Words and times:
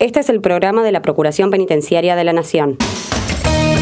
Este 0.00 0.20
es 0.20 0.30
el 0.30 0.40
programa 0.40 0.82
de 0.82 0.92
la 0.92 1.02
Procuración 1.02 1.50
Penitenciaria 1.50 2.16
de 2.16 2.24
la 2.24 2.32
Nación. 2.32 2.78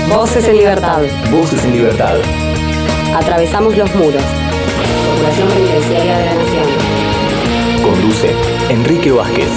Voces 0.09 0.49
en 0.49 0.57
libertad. 0.57 1.01
Voces 1.31 1.65
en 1.65 1.75
libertad. 1.75 2.17
Atravesamos 3.15 3.77
los 3.77 3.95
muros. 3.95 4.25
Procuración 5.07 5.49
Penitenciaria 5.49 6.19
de 6.19 6.27
la 6.27 6.35
Nación. 6.35 6.67
Conduce 7.85 8.33
Enrique 8.69 9.13
Vázquez. 9.13 9.49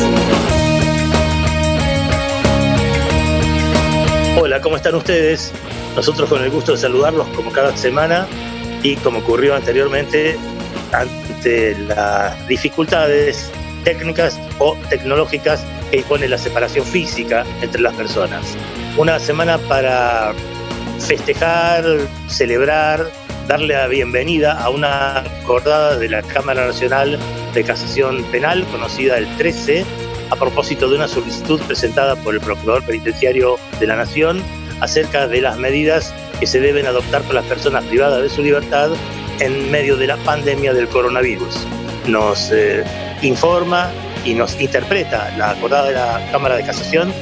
Hola, 4.39 4.61
¿cómo 4.61 4.75
están 4.75 4.93
ustedes? 4.93 5.51
Nosotros 5.95 6.29
con 6.29 6.43
el 6.43 6.51
gusto 6.51 6.73
de 6.73 6.77
saludarlos 6.77 7.25
como 7.29 7.51
cada 7.51 7.75
semana 7.75 8.27
y 8.83 8.97
como 8.97 9.17
ocurrió 9.17 9.55
anteriormente 9.55 10.37
ante 10.91 11.75
las 11.87 12.47
dificultades 12.47 13.49
técnicas 13.83 14.39
o 14.59 14.77
tecnológicas 14.91 15.65
que 15.91 15.97
impone 15.97 16.27
la 16.27 16.37
separación 16.37 16.85
física 16.85 17.45
entre 17.61 17.81
las 17.81 17.93
personas. 17.93 18.57
Una 18.97 19.19
semana 19.19 19.57
para 19.57 20.33
festejar, 20.99 21.83
celebrar, 22.27 23.11
darle 23.47 23.75
la 23.75 23.87
bienvenida 23.87 24.53
a 24.53 24.69
una 24.69 25.19
acordada 25.19 25.97
de 25.97 26.09
la 26.09 26.21
Cámara 26.23 26.65
Nacional 26.65 27.19
de 27.53 27.63
Casación 27.63 28.23
Penal, 28.31 28.65
conocida 28.71 29.17
el 29.17 29.27
13, 29.37 29.85
a 30.29 30.35
propósito 30.37 30.87
de 30.89 30.95
una 30.95 31.07
solicitud 31.07 31.59
presentada 31.61 32.15
por 32.15 32.33
el 32.33 32.39
Procurador 32.39 32.85
Penitenciario 32.85 33.57
de 33.79 33.87
la 33.87 33.97
Nación 33.97 34.41
acerca 34.79 35.27
de 35.27 35.41
las 35.41 35.57
medidas 35.57 36.13
que 36.39 36.47
se 36.47 36.59
deben 36.59 36.87
adoptar 36.87 37.21
por 37.23 37.35
las 37.35 37.45
personas 37.45 37.83
privadas 37.85 38.23
de 38.23 38.29
su 38.29 38.41
libertad 38.41 38.91
en 39.39 39.69
medio 39.69 39.97
de 39.97 40.07
la 40.07 40.17
pandemia 40.17 40.73
del 40.73 40.87
coronavirus. 40.87 41.67
Nos 42.07 42.51
eh, 42.51 42.83
informa 43.21 43.91
y 44.25 44.33
nos 44.33 44.59
interpreta 44.59 45.33
la 45.37 45.51
acordada 45.51 45.87
de 45.87 45.93
la 45.93 46.31
Cámara 46.31 46.55
de 46.55 46.63
Casación 46.63 47.13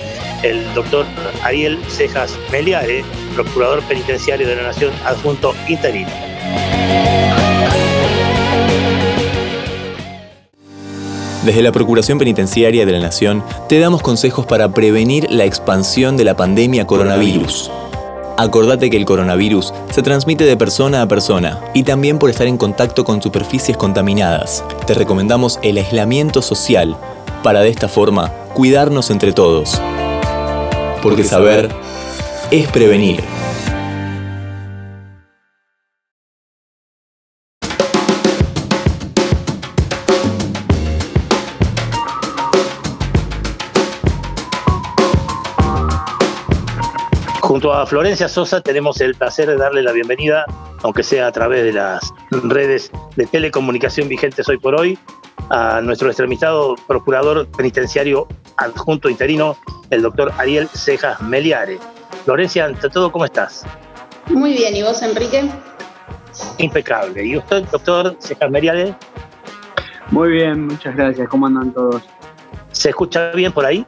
el 0.43 0.73
doctor 0.73 1.05
Ariel 1.43 1.79
Cejas 1.87 2.37
Meliare, 2.51 3.03
procurador 3.35 3.81
penitenciario 3.83 4.47
de 4.47 4.55
la 4.55 4.63
Nación 4.63 4.91
adjunto 5.05 5.53
interino. 5.67 6.09
Desde 11.43 11.61
la 11.61 11.71
Procuración 11.71 12.19
Penitenciaria 12.19 12.85
de 12.85 12.91
la 12.91 12.99
Nación 12.99 13.43
te 13.67 13.79
damos 13.79 14.01
consejos 14.01 14.45
para 14.45 14.71
prevenir 14.73 15.31
la 15.31 15.45
expansión 15.45 16.17
de 16.17 16.25
la 16.25 16.35
pandemia 16.35 16.85
coronavirus. 16.85 17.71
Acordate 18.39 18.89
que 18.89 18.95
el 18.95 19.03
coronavirus 19.03 19.73
se 19.91 20.01
transmite 20.01 20.45
de 20.45 20.55
persona 20.55 21.01
a 21.01 21.07
persona 21.09 21.59
y 21.73 21.83
también 21.83 22.17
por 22.17 22.29
estar 22.29 22.47
en 22.47 22.55
contacto 22.55 23.03
con 23.03 23.21
superficies 23.21 23.75
contaminadas. 23.75 24.63
Te 24.87 24.93
recomendamos 24.93 25.59
el 25.61 25.77
aislamiento 25.77 26.41
social 26.41 26.95
para 27.43 27.59
de 27.59 27.67
esta 27.67 27.89
forma 27.89 28.31
cuidarnos 28.53 29.09
entre 29.09 29.33
todos. 29.33 29.81
Porque 31.03 31.25
saber 31.25 31.67
es 32.49 32.69
prevenir. 32.69 33.38
Junto 47.49 47.73
a 47.73 47.83
Florencia 47.87 48.29
Sosa 48.29 48.61
tenemos 48.61 49.01
el 49.01 49.15
placer 49.15 49.47
de 49.47 49.57
darle 49.57 49.81
la 49.81 49.91
bienvenida, 49.91 50.45
aunque 50.83 51.01
sea 51.01 51.25
a 51.25 51.31
través 51.31 51.63
de 51.63 51.73
las 51.73 52.13
redes 52.29 52.91
de 53.15 53.25
telecomunicación 53.25 54.07
vigentes 54.07 54.47
hoy 54.47 54.59
por 54.59 54.79
hoy, 54.79 54.99
a 55.49 55.81
nuestro 55.81 56.09
extremistado 56.09 56.75
procurador 56.85 57.47
penitenciario 57.47 58.27
adjunto 58.57 59.09
interino, 59.09 59.57
el 59.89 60.03
doctor 60.03 60.31
Ariel 60.37 60.67
Cejas 60.67 61.19
Meliare. 61.21 61.79
Florencia, 62.23 62.65
ante 62.65 62.87
todo, 62.87 63.11
¿cómo 63.11 63.25
estás? 63.25 63.65
Muy 64.27 64.53
bien, 64.53 64.75
¿y 64.75 64.83
vos, 64.83 65.01
Enrique? 65.01 65.49
Impecable. 66.59 67.25
¿Y 67.25 67.35
usted, 67.35 67.63
doctor 67.71 68.15
Cejas 68.19 68.51
Meliare? 68.51 68.93
Muy 70.11 70.29
bien, 70.33 70.67
muchas 70.67 70.95
gracias. 70.95 71.27
¿Cómo 71.27 71.47
andan 71.47 71.73
todos? 71.73 72.03
¿Se 72.71 72.89
escucha 72.89 73.31
bien 73.31 73.51
por 73.51 73.65
ahí? 73.65 73.87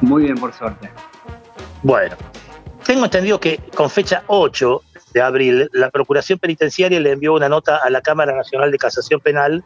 Muy 0.00 0.24
bien, 0.24 0.34
por 0.34 0.52
suerte. 0.52 0.90
Bueno, 1.86 2.16
tengo 2.84 3.04
entendido 3.04 3.38
que 3.38 3.58
con 3.76 3.88
fecha 3.88 4.24
8 4.26 4.82
de 5.14 5.22
abril, 5.22 5.70
la 5.72 5.88
Procuración 5.88 6.36
Penitenciaria 6.36 6.98
le 6.98 7.12
envió 7.12 7.32
una 7.32 7.48
nota 7.48 7.76
a 7.76 7.88
la 7.90 8.00
Cámara 8.00 8.34
Nacional 8.34 8.72
de 8.72 8.76
Casación 8.76 9.20
Penal 9.20 9.62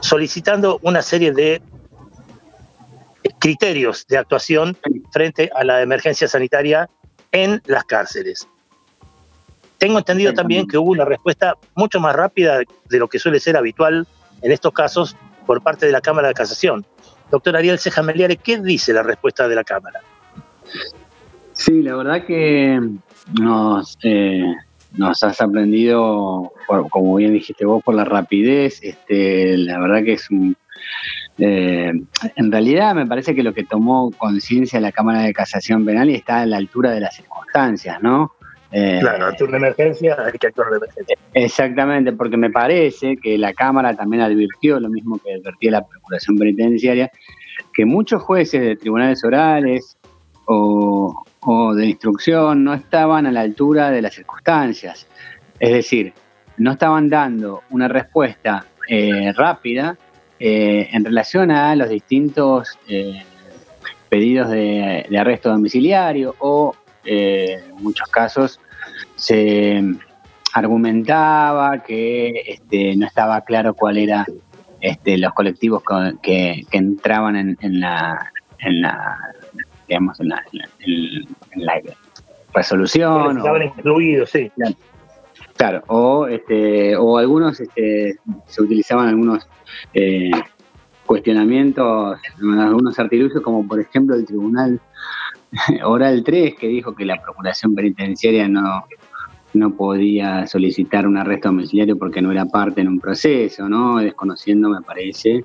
solicitando 0.00 0.80
una 0.82 1.00
serie 1.00 1.30
de 1.30 1.62
criterios 3.38 4.04
de 4.08 4.18
actuación 4.18 4.76
frente 5.12 5.48
a 5.54 5.62
la 5.62 5.80
emergencia 5.80 6.26
sanitaria 6.26 6.90
en 7.30 7.62
las 7.66 7.84
cárceles. 7.84 8.48
Tengo 9.78 9.98
entendido 9.98 10.34
también 10.34 10.66
que 10.66 10.76
hubo 10.76 10.90
una 10.90 11.04
respuesta 11.04 11.54
mucho 11.76 12.00
más 12.00 12.16
rápida 12.16 12.58
de 12.58 12.98
lo 12.98 13.06
que 13.06 13.20
suele 13.20 13.38
ser 13.38 13.56
habitual 13.56 14.08
en 14.42 14.50
estos 14.50 14.72
casos 14.72 15.16
por 15.46 15.62
parte 15.62 15.86
de 15.86 15.92
la 15.92 16.00
Cámara 16.00 16.26
de 16.26 16.34
Casación. 16.34 16.84
Doctor 17.30 17.56
Ariel 17.56 17.78
Ceja 17.78 18.02
Meliare, 18.02 18.38
¿qué 18.38 18.58
dice 18.58 18.92
la 18.92 19.04
respuesta 19.04 19.46
de 19.46 19.54
la 19.54 19.62
Cámara? 19.62 20.00
Sí, 21.54 21.82
la 21.82 21.96
verdad 21.96 22.24
que 22.26 22.80
nos, 23.40 23.96
eh, 24.02 24.54
nos 24.96 25.22
has 25.24 25.40
aprendido, 25.40 26.52
como 26.90 27.16
bien 27.16 27.32
dijiste 27.32 27.64
vos, 27.64 27.82
por 27.82 27.94
la 27.94 28.04
rapidez. 28.04 28.80
Este, 28.82 29.56
la 29.56 29.78
verdad 29.80 30.04
que 30.04 30.12
es 30.14 30.30
un... 30.30 30.56
Eh, 31.38 31.92
en 32.36 32.52
realidad 32.52 32.94
me 32.94 33.06
parece 33.06 33.34
que 33.34 33.42
lo 33.42 33.54
que 33.54 33.64
tomó 33.64 34.12
conciencia 34.16 34.80
la 34.80 34.92
Cámara 34.92 35.22
de 35.22 35.32
Casación 35.32 35.84
Penal 35.84 36.10
y 36.10 36.14
está 36.14 36.42
a 36.42 36.46
la 36.46 36.58
altura 36.58 36.92
de 36.92 37.00
las 37.00 37.16
circunstancias, 37.16 38.00
¿no? 38.02 38.32
Eh, 38.70 38.98
claro, 39.00 39.26
ante 39.26 39.44
una 39.44 39.56
emergencia 39.56 40.16
hay 40.24 40.32
que 40.32 40.48
actuar 40.48 40.70
de 40.70 40.76
emergencia. 40.78 41.16
Exactamente, 41.32 42.12
porque 42.12 42.36
me 42.36 42.50
parece 42.50 43.16
que 43.16 43.38
la 43.38 43.52
Cámara 43.52 43.94
también 43.94 44.22
advirtió, 44.22 44.80
lo 44.80 44.88
mismo 44.88 45.18
que 45.18 45.34
advertía 45.34 45.70
la 45.72 45.86
Procuración 45.86 46.36
Penitenciaria, 46.36 47.10
que 47.72 47.84
muchos 47.84 48.22
jueces 48.22 48.60
de 48.60 48.76
tribunales 48.76 49.24
orales 49.24 49.96
o, 50.46 51.23
o 51.44 51.74
de 51.74 51.86
instrucción 51.86 52.64
no 52.64 52.74
estaban 52.74 53.26
a 53.26 53.32
la 53.32 53.42
altura 53.42 53.90
de 53.90 54.02
las 54.02 54.14
circunstancias. 54.14 55.06
Es 55.58 55.72
decir, 55.72 56.12
no 56.56 56.72
estaban 56.72 57.08
dando 57.08 57.62
una 57.70 57.88
respuesta 57.88 58.66
eh, 58.88 59.32
rápida 59.32 59.96
eh, 60.38 60.88
en 60.92 61.04
relación 61.04 61.50
a 61.50 61.74
los 61.76 61.88
distintos 61.88 62.78
eh, 62.88 63.22
pedidos 64.08 64.50
de, 64.50 65.06
arresto 65.18 65.50
domiciliario 65.50 66.34
o 66.38 66.74
en 67.06 67.74
muchos 67.82 68.08
casos 68.08 68.60
se 69.14 69.82
argumentaba 70.54 71.82
que 71.82 72.30
este, 72.46 72.96
no 72.96 73.06
estaba 73.06 73.42
claro 73.42 73.74
cuál 73.74 73.98
era 73.98 74.24
este, 74.80 75.18
los 75.18 75.34
colectivos 75.34 75.82
que, 76.22 76.64
entraban 76.70 77.56
en, 77.60 77.80
la, 77.80 78.32
en 78.58 78.80
la 78.80 79.34
digamos, 79.88 80.20
en 80.20 80.28
la, 80.28 80.42
resolución. 82.52 83.38
estaban 83.38 83.62
incluidos, 83.62 84.30
sí. 84.30 84.50
Claro, 85.56 85.82
o, 85.86 86.26
este, 86.26 86.96
o 86.96 87.18
algunos, 87.18 87.60
este, 87.60 88.16
se 88.46 88.62
utilizaban 88.62 89.08
algunos 89.08 89.46
eh, 89.92 90.30
cuestionamientos, 91.06 92.18
algunos 92.40 92.98
artilugios, 92.98 93.42
como 93.42 93.66
por 93.66 93.80
ejemplo 93.80 94.16
el 94.16 94.26
Tribunal 94.26 94.80
Oral 95.84 96.24
3, 96.24 96.54
que 96.56 96.68
dijo 96.68 96.94
que 96.94 97.04
la 97.04 97.20
Procuración 97.22 97.74
Penitenciaria 97.74 98.48
no, 98.48 98.84
no 99.54 99.74
podía 99.74 100.46
solicitar 100.46 101.06
un 101.06 101.16
arresto 101.16 101.48
domiciliario 101.48 101.96
porque 101.96 102.20
no 102.20 102.32
era 102.32 102.46
parte 102.46 102.80
en 102.80 102.88
un 102.88 103.00
proceso, 103.00 103.68
¿no? 103.68 103.98
Desconociendo, 103.98 104.68
me 104.68 104.82
parece, 104.82 105.44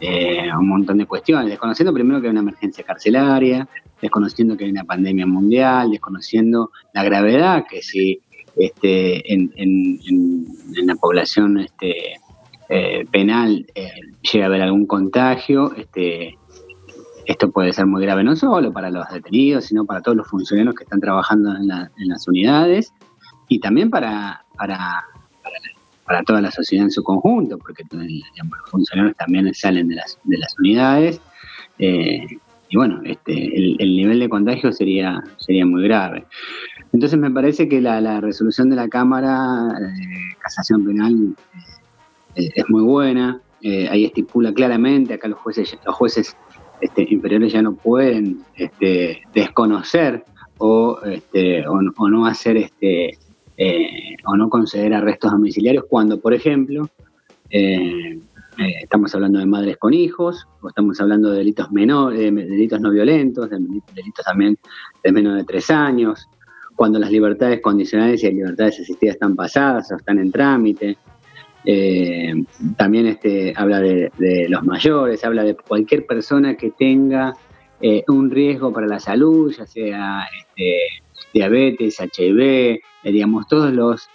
eh, 0.00 0.48
un 0.58 0.68
montón 0.68 0.98
de 0.98 1.06
cuestiones, 1.06 1.50
desconociendo 1.50 1.92
primero 1.92 2.20
que 2.20 2.26
hay 2.26 2.30
una 2.30 2.40
emergencia 2.40 2.84
carcelaria, 2.84 3.68
desconociendo 4.00 4.56
que 4.56 4.64
hay 4.64 4.70
una 4.70 4.84
pandemia 4.84 5.26
mundial, 5.26 5.90
desconociendo 5.90 6.70
la 6.94 7.04
gravedad 7.04 7.64
que 7.68 7.82
si 7.82 8.20
este, 8.56 9.32
en, 9.32 10.46
la 10.86 10.94
población 10.96 11.60
este, 11.60 12.14
eh, 12.68 13.04
penal 13.10 13.66
eh, 13.74 13.90
llega 14.32 14.46
a 14.46 14.48
haber 14.48 14.62
algún 14.62 14.86
contagio, 14.86 15.74
este, 15.76 16.38
esto 17.26 17.50
puede 17.50 17.72
ser 17.72 17.86
muy 17.86 18.02
grave 18.02 18.24
no 18.24 18.34
solo 18.36 18.72
para 18.72 18.90
los 18.90 19.08
detenidos, 19.08 19.66
sino 19.66 19.84
para 19.84 20.00
todos 20.00 20.16
los 20.16 20.26
funcionarios 20.28 20.74
que 20.74 20.84
están 20.84 21.00
trabajando 21.00 21.54
en, 21.54 21.68
las 22.08 22.26
unidades 22.26 22.92
y 23.48 23.60
también 23.60 23.90
para, 23.90 24.44
para 24.56 25.04
para 26.10 26.24
toda 26.24 26.42
la 26.42 26.50
sociedad 26.50 26.86
en 26.86 26.90
su 26.90 27.04
conjunto, 27.04 27.56
porque 27.56 27.84
los 27.92 28.68
funcionarios 28.68 29.16
también 29.16 29.54
salen 29.54 29.86
de 29.86 29.94
las, 29.94 30.18
de 30.24 30.38
las 30.38 30.58
unidades. 30.58 31.20
Eh, 31.78 32.26
y 32.68 32.76
bueno, 32.76 33.00
este, 33.04 33.32
el, 33.80 33.96
nivel 33.96 34.18
de 34.18 34.28
contagio 34.28 34.72
sería, 34.72 35.22
sería 35.36 35.64
muy 35.64 35.84
grave. 35.84 36.24
Entonces 36.92 37.16
me 37.16 37.30
parece 37.30 37.68
que 37.68 37.80
la, 37.80 38.20
resolución 38.20 38.70
de 38.70 38.74
la 38.74 38.88
Cámara 38.88 39.68
de 39.68 40.36
Casación 40.40 40.84
Penal 40.84 41.36
eh, 42.34 42.50
es 42.56 42.64
muy 42.68 42.82
buena. 42.82 43.40
Eh, 43.62 43.88
ahí 43.88 44.04
estipula 44.04 44.52
claramente, 44.52 45.14
acá 45.14 45.28
los 45.28 45.38
jueces, 45.38 45.78
los 45.86 45.94
jueces 45.94 46.36
este, 46.80 47.06
inferiores 47.08 47.52
ya 47.52 47.62
no 47.62 47.76
pueden 47.76 48.40
este, 48.56 49.22
desconocer 49.32 50.24
o, 50.58 50.98
este, 51.04 51.64
o, 51.68 51.80
no 51.80 52.26
hacer 52.26 52.56
este, 52.56 53.16
eh, 53.62 54.16
o 54.24 54.36
no 54.38 54.48
conceder 54.48 54.94
arrestos 54.94 55.32
domiciliarios 55.32 55.84
cuando, 55.86 56.18
por 56.18 56.32
ejemplo, 56.32 56.88
eh, 57.50 58.18
eh, 58.56 58.74
estamos 58.80 59.14
hablando 59.14 59.38
de 59.38 59.44
madres 59.44 59.76
con 59.76 59.92
hijos, 59.92 60.48
o 60.62 60.68
estamos 60.68 60.98
hablando 60.98 61.30
de 61.30 61.38
delitos 61.38 61.70
menores, 61.70 62.34
delitos 62.34 62.80
no 62.80 62.90
violentos, 62.90 63.50
de 63.50 63.58
delitos 63.94 64.24
también 64.24 64.56
de 65.04 65.12
menos 65.12 65.36
de 65.36 65.44
tres 65.44 65.70
años, 65.70 66.26
cuando 66.74 66.98
las 66.98 67.10
libertades 67.10 67.60
condicionales 67.60 68.22
y 68.22 68.28
las 68.28 68.34
libertades 68.34 68.80
asistidas 68.80 69.16
están 69.16 69.36
pasadas 69.36 69.92
o 69.92 69.96
están 69.96 70.18
en 70.18 70.32
trámite. 70.32 70.96
Eh, 71.66 72.32
también 72.78 73.08
este, 73.08 73.52
habla 73.54 73.78
de, 73.78 74.10
los 74.48 74.64
mayores, 74.64 75.22
habla 75.22 75.44
de 75.44 75.54
cualquier 75.54 76.06
persona 76.06 76.56
que 76.56 76.70
tenga 76.70 77.34
eh, 77.82 78.04
un 78.08 78.30
riesgo 78.30 78.72
para 78.72 78.86
la 78.86 79.00
salud, 79.00 79.54
ya 79.54 79.66
sea 79.66 80.22
este, 80.38 80.78
diabetes, 81.34 81.98
HIV, 82.00 82.80
digamos, 83.02 83.46
todos 83.48 83.72
los 83.72 84.08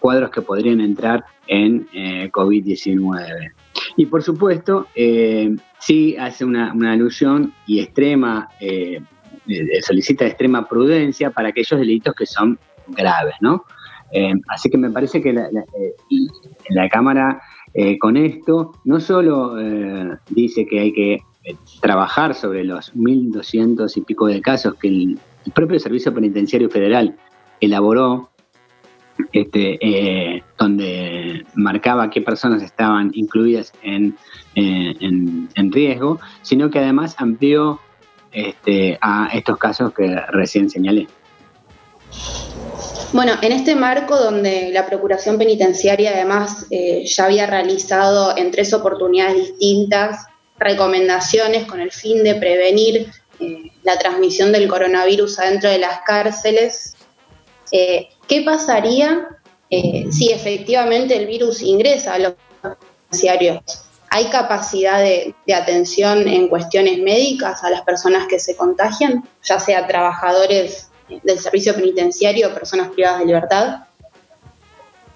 cuadros 0.00 0.30
que 0.30 0.42
podrían 0.42 0.80
entrar 0.80 1.24
en 1.46 1.86
COVID-19. 2.30 3.52
Y 3.96 4.06
por 4.06 4.22
supuesto, 4.22 4.86
eh, 4.94 5.54
sí 5.78 6.16
hace 6.16 6.44
una, 6.44 6.72
alusión 6.92 7.52
y 7.66 7.80
extrema, 7.80 8.48
eh, 8.60 9.00
eh, 9.46 9.82
solicita 9.82 10.26
extrema 10.26 10.68
prudencia 10.68 11.30
para 11.30 11.48
aquellos 11.48 11.78
delitos 11.78 12.14
que 12.14 12.26
son 12.26 12.58
graves, 12.88 13.34
¿no? 13.40 13.64
así 14.48 14.68
que 14.68 14.76
me 14.76 14.90
parece 14.90 15.22
que 15.22 15.32
la, 15.32 15.48
la 16.68 16.88
Cámara 16.90 17.40
con 17.98 18.18
esto 18.18 18.72
no 18.84 19.00
solo 19.00 19.56
dice 20.28 20.66
que 20.66 20.80
hay 20.80 20.92
que 20.92 21.22
trabajar 21.80 22.34
sobre 22.34 22.62
los 22.62 22.94
1.200 22.94 23.96
y 23.96 24.02
pico 24.02 24.26
de 24.26 24.42
casos 24.42 24.74
que 24.74 24.88
el 24.88 25.18
propio 25.54 25.80
Servicio 25.80 26.12
Penitenciario 26.12 26.68
Federal 26.68 27.16
elaboró 27.62 28.32
este, 29.32 29.78
eh, 29.80 30.42
donde 30.58 31.46
marcaba 31.54 32.10
qué 32.10 32.20
personas 32.20 32.62
estaban 32.62 33.10
incluidas 33.14 33.72
en, 33.82 34.16
eh, 34.54 34.94
en, 35.00 35.72
riesgo, 35.72 36.20
sino 36.42 36.70
que 36.70 36.80
además 36.80 37.14
amplió 37.18 37.80
este, 38.32 38.98
a 39.00 39.28
estos 39.32 39.56
casos 39.58 39.92
que 39.94 40.14
recién 40.28 40.68
señalé. 40.68 41.06
Bueno, 43.12 43.32
en 43.42 43.52
este 43.52 43.74
marco 43.74 44.18
donde 44.18 44.70
la 44.72 44.86
Procuración 44.86 45.38
Penitenciaria 45.38 46.12
además 46.12 46.66
eh, 46.70 47.04
ya 47.06 47.24
había 47.24 47.46
realizado 47.46 48.36
en 48.36 48.50
tres 48.50 48.74
oportunidades 48.74 49.36
distintas 49.36 50.26
recomendaciones 50.58 51.66
con 51.66 51.80
el 51.80 51.92
fin 51.92 52.22
de 52.24 52.34
prevenir 52.34 53.10
la 53.82 53.98
transmisión 53.98 54.52
del 54.52 54.68
coronavirus 54.68 55.38
adentro 55.40 55.70
de 55.70 55.78
las 55.78 56.00
cárceles, 56.06 56.91
eh, 57.72 58.10
¿Qué 58.28 58.42
pasaría 58.42 59.28
eh, 59.70 60.06
si 60.10 60.30
efectivamente 60.30 61.16
el 61.16 61.26
virus 61.26 61.62
ingresa 61.62 62.14
a 62.14 62.18
los 62.18 62.34
penitenciarios? 62.60 63.62
¿Hay 64.10 64.26
capacidad 64.26 65.00
de, 65.00 65.34
atención 65.54 66.28
en 66.28 66.48
cuestiones 66.48 66.98
médicas 66.98 67.64
a 67.64 67.70
las 67.70 67.80
personas 67.80 68.26
que 68.28 68.38
se 68.38 68.56
contagian, 68.56 69.24
ya 69.42 69.58
sea 69.58 69.86
trabajadores 69.86 70.90
del 71.24 71.38
servicio 71.38 71.74
penitenciario 71.74 72.48
o 72.48 72.54
personas 72.54 72.90
privadas 72.90 73.20
de 73.20 73.26
libertad? 73.26 73.84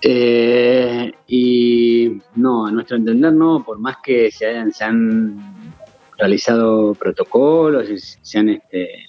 Eh, 0.00 1.12
y 1.26 2.22
no, 2.36 2.66
a 2.66 2.70
nuestro 2.70 2.96
entender 2.96 3.34
no, 3.34 3.62
por 3.62 3.78
más 3.78 3.96
que 4.02 4.30
se, 4.30 4.46
hayan, 4.46 4.72
se 4.72 4.84
han 4.84 5.74
realizado 6.16 6.94
protocolos, 6.94 8.18
se 8.22 8.38
han 8.38 8.48
este, 8.48 9.04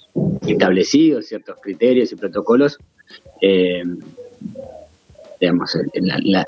establecido 0.46 1.22
ciertos 1.22 1.56
criterios 1.62 2.12
y 2.12 2.16
protocolos, 2.16 2.78
eh, 3.40 3.82
digamos, 5.40 5.76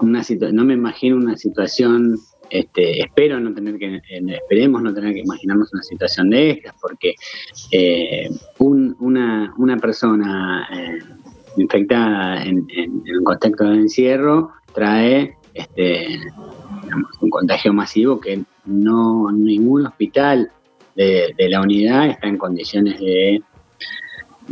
una 0.01 0.23
no 0.53 0.65
me 0.65 0.75
imagino 0.75 1.17
una 1.17 1.37
situación, 1.37 2.19
este, 2.51 3.01
espero 3.01 3.39
no 3.39 3.55
tener 3.55 3.79
que, 3.79 4.01
esperemos 4.29 4.83
no 4.83 4.93
tener 4.93 5.15
que 5.15 5.21
imaginarnos 5.21 5.73
una 5.73 5.83
situación 5.83 6.31
de 6.31 6.51
estas, 6.51 6.75
porque 6.81 7.15
eh, 7.71 8.29
una, 8.59 9.55
una 9.57 9.77
persona 9.77 10.69
eh, 10.73 10.99
infectada 11.57 12.43
en, 12.43 12.67
un 12.67 13.25
contexto 13.25 13.65
de 13.65 13.77
encierro 13.77 14.53
trae 14.75 15.37
este, 15.55 16.19
un 17.21 17.31
contagio 17.31 17.73
masivo 17.73 18.21
que 18.21 18.43
no 18.65 19.31
ningún 19.31 19.87
hospital 19.87 20.51
de 20.97 21.49
la 21.49 21.63
unidad 21.63 22.11
está 22.11 22.29
en 22.29 22.37
condiciones 22.37 23.01
de 23.01 23.43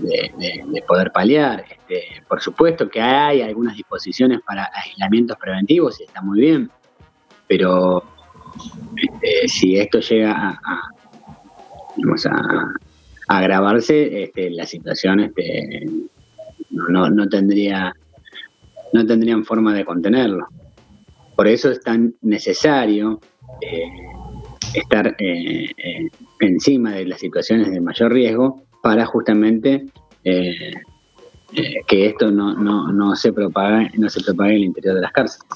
de, 0.03 0.83
poder 0.87 1.11
paliar. 1.13 1.65
Este, 1.69 2.23
por 2.29 2.41
supuesto 2.41 2.89
que 2.89 3.01
hay 3.01 3.43
algunas 3.43 3.77
disposiciones 3.77 4.41
para 4.47 4.71
aislamientos 4.73 5.37
preventivos 5.39 6.01
y 6.01 6.05
está 6.05 6.23
muy 6.23 6.41
bien, 6.41 6.71
pero 7.47 8.03
este, 8.97 9.49
si 9.49 9.79
esto 9.79 10.01
llega 10.01 10.61
a, 10.65 10.91
agravarse, 13.29 14.25
este, 14.25 14.51
la 14.51 14.65
situación 14.65 15.21
este, 15.21 15.85
no, 16.71 17.11
no, 17.11 17.29
tendría 17.29 17.93
no 18.93 19.05
tendrían 19.05 19.45
forma 19.45 19.75
de 19.75 19.85
contenerlo. 19.85 20.47
Por 21.37 21.47
eso 21.47 21.71
es 21.71 21.81
tan 21.81 22.15
necesario 22.23 23.21
eh, 23.61 23.91
estar 24.75 25.15
eh, 25.19 25.67
eh, 25.77 26.09
encima 26.41 26.93
de 26.93 27.07
las 27.07 27.21
situaciones 27.21 27.71
de 27.71 27.81
mayor 27.81 28.13
riesgo 28.13 28.68
para 28.89 29.05
justamente 29.05 29.85
eh, 30.25 30.73
eh, 31.53 31.75
que 31.87 32.07
esto 32.07 32.31
no, 32.31 32.55
no, 32.55 32.91
no, 32.91 33.15
se 33.17 33.35
propague, 33.35 33.91
no 33.99 34.09
se 34.09 34.23
propague 34.23 34.53
en 34.53 34.57
el 34.57 34.65
interior 34.65 34.95
de 34.95 35.03
las 35.03 35.13
cárceles. 35.13 35.47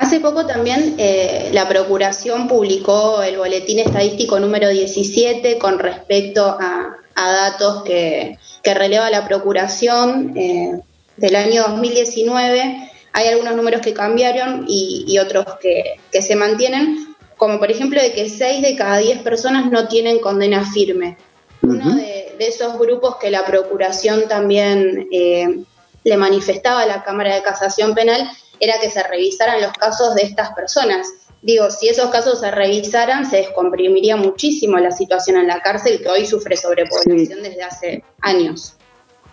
Hace 0.00 0.18
poco 0.18 0.44
también 0.44 0.96
eh, 0.98 1.50
la 1.52 1.68
Procuración 1.68 2.48
publicó 2.48 3.22
el 3.22 3.36
boletín 3.36 3.78
estadístico 3.78 4.40
número 4.40 4.70
17 4.70 5.56
con 5.58 5.78
respecto 5.78 6.44
a, 6.44 6.96
datos 7.14 7.84
que, 7.84 8.36
releva 8.64 9.08
la 9.08 9.24
Procuración 9.28 10.34
del 10.34 11.36
año 11.36 11.62
2019. 11.68 12.90
Hay 13.12 13.28
algunos 13.28 13.54
números 13.54 13.82
que 13.82 13.94
cambiaron 13.94 14.64
y, 14.66 15.16
otros 15.18 15.44
que, 15.62 16.00
que, 16.10 16.22
se 16.22 16.34
mantienen, 16.34 17.09
como 17.40 17.58
por 17.58 17.70
ejemplo 17.70 17.98
de 18.02 18.12
que 18.12 18.28
6 18.28 18.60
de 18.60 18.76
cada 18.76 18.98
10 18.98 19.22
personas 19.22 19.70
no 19.70 19.88
tienen 19.88 20.18
condena 20.18 20.62
firme. 20.62 21.16
Uno 21.62 21.96
de, 21.96 22.36
esos 22.38 22.78
grupos 22.78 23.16
que 23.16 23.30
la 23.30 23.46
Procuración 23.46 24.28
también 24.28 25.08
eh, 25.10 25.62
le 26.04 26.16
manifestaba 26.18 26.82
a 26.82 26.86
la 26.86 27.02
Cámara 27.02 27.34
de 27.34 27.42
Casación 27.42 27.94
Penal 27.94 28.28
era 28.60 28.74
que 28.78 28.90
se 28.90 29.02
revisaran 29.02 29.62
los 29.62 29.72
casos 29.72 30.14
de 30.14 30.22
estas 30.22 30.50
personas. 30.52 31.06
Digo, 31.40 31.70
si 31.70 31.88
esos 31.88 32.10
casos 32.10 32.40
se 32.40 32.50
revisaran, 32.50 33.24
se 33.24 33.38
descomprimiría 33.38 34.16
muchísimo 34.16 34.76
la 34.78 34.90
situación 34.90 35.38
en 35.38 35.46
la 35.46 35.60
cárcel 35.60 36.00
que 36.02 36.10
hoy 36.10 36.26
sufre 36.26 36.58
sobrepoblación 36.58 37.42
desde 37.42 37.62
hace 37.62 38.04
años. 38.20 38.76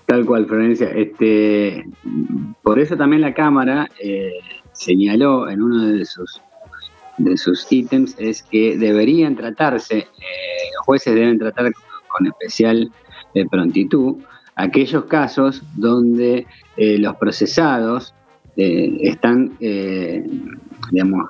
Tal 0.05 0.25
cual, 0.25 0.45
Florencia. 0.45 0.89
Este, 0.95 1.85
por 2.63 2.79
eso 2.79 2.95
también 2.95 3.21
la 3.21 3.33
Cámara 3.33 3.89
eh, 3.99 4.31
señaló 4.71 5.49
en 5.49 5.61
uno 5.61 5.87
de 5.87 6.05
sus 6.05 6.41
de 7.17 7.37
sus 7.37 7.71
ítems 7.71 8.15
es 8.17 8.43
que 8.43 8.77
deberían 8.77 9.35
tratarse, 9.35 9.97
eh, 9.97 10.05
los 10.75 10.85
jueces 10.85 11.15
deben 11.15 11.39
tratar 11.39 11.71
con 12.07 12.27
especial 12.27 12.91
eh, 13.33 13.45
prontitud 13.49 14.17
aquellos 14.55 15.05
casos 15.05 15.61
donde 15.75 16.47
eh, 16.77 16.97
los 16.97 17.15
procesados 17.17 18.15
eh, 18.55 18.97
están, 19.01 19.55
digamos, 19.59 21.29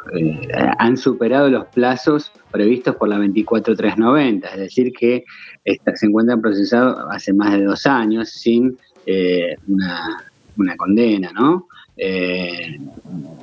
han 0.78 0.96
superado 0.96 1.50
los 1.50 1.66
plazos 1.66 2.32
previstos 2.52 2.96
por 2.96 3.10
la 3.10 3.18
24390, 3.18 4.48
es 4.48 4.58
decir, 4.58 4.94
que 4.94 5.26
se 5.66 6.06
encuentran 6.06 6.40
procesados 6.40 6.98
hace 7.12 7.34
más 7.34 7.52
de 7.52 7.66
dos 7.66 7.86
años 7.86 8.30
sin 8.30 8.78
una, 9.68 10.78
condena, 10.78 11.34
¿no? 11.34 11.68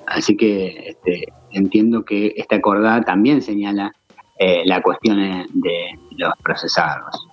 así 0.07 0.35
que 0.35 0.89
este, 0.89 1.27
entiendo 1.55 2.05
que 2.05 2.35
esta 2.37 2.57
acordada 2.57 3.03
también 3.03 3.43
señala 3.43 3.93
la 4.65 4.83
cuestión 4.83 5.17
de 5.55 5.99
los 6.19 6.33
procesados. 6.43 7.29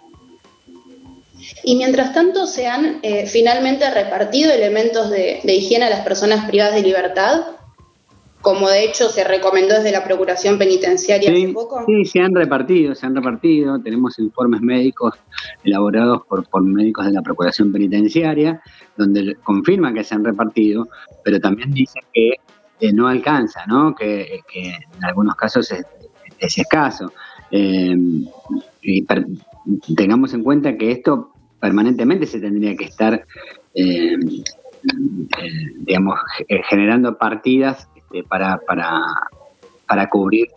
Y 1.63 1.75
mientras 1.75 2.13
tanto 2.13 2.45
se 2.47 2.67
han 2.67 2.99
eh, 3.03 3.25
finalmente 3.27 3.89
repartido 3.91 4.51
elementos 4.51 5.09
de, 5.09 5.41
higiene 5.45 5.85
a 5.85 5.89
las 5.89 6.01
personas 6.01 6.47
privadas 6.47 6.75
de 6.75 6.81
libertad, 6.81 7.41
como 8.41 8.69
de 8.69 8.85
hecho 8.85 9.09
se 9.09 9.23
recomendó 9.23 9.75
desde 9.75 9.91
la 9.91 10.03
Procuración 10.03 10.57
Penitenciaria 10.57 11.29
sí, 11.29 11.43
hace 11.43 11.53
poco. 11.53 11.83
Sí, 11.85 12.05
se 12.05 12.19
han 12.19 12.33
repartido, 12.33 12.95
se 12.95 13.05
han 13.05 13.15
repartido. 13.15 13.79
Tenemos 13.79 14.17
informes 14.17 14.61
médicos 14.61 15.13
elaborados 15.63 16.23
por, 16.27 16.63
médicos 16.63 17.05
de 17.05 17.11
la 17.11 17.21
Procuración 17.21 17.71
Penitenciaria, 17.71 18.61
donde 18.97 19.35
confirman 19.43 19.93
que 19.93 20.03
se 20.03 20.15
han 20.15 20.23
repartido, 20.23 20.87
pero 21.23 21.39
también 21.39 21.71
dicen 21.71 22.01
que 22.13 22.31
no 22.93 23.07
alcanza, 23.07 23.65
¿no? 23.67 23.93
Que, 23.93 24.41
en 24.53 25.03
algunos 25.03 25.35
casos 25.35 25.71
es, 25.71 25.85
es 26.39 26.57
escaso. 26.57 27.11
eh, 27.51 27.95
y 28.81 29.05
tengamos 29.95 30.33
en 30.33 30.43
cuenta 30.43 30.75
que 30.75 30.91
esto 30.91 31.33
permanentemente 31.59 32.25
se 32.25 32.39
tendría 32.39 32.75
que 32.75 32.85
estar, 32.85 33.25
eh, 33.75 34.17
digamos, 35.77 36.19
generando 36.69 37.17
partidas 37.17 37.87
este, 37.95 38.23
para, 38.23 38.57
para, 38.65 39.01
para 39.87 40.09
cubrir 40.09 40.47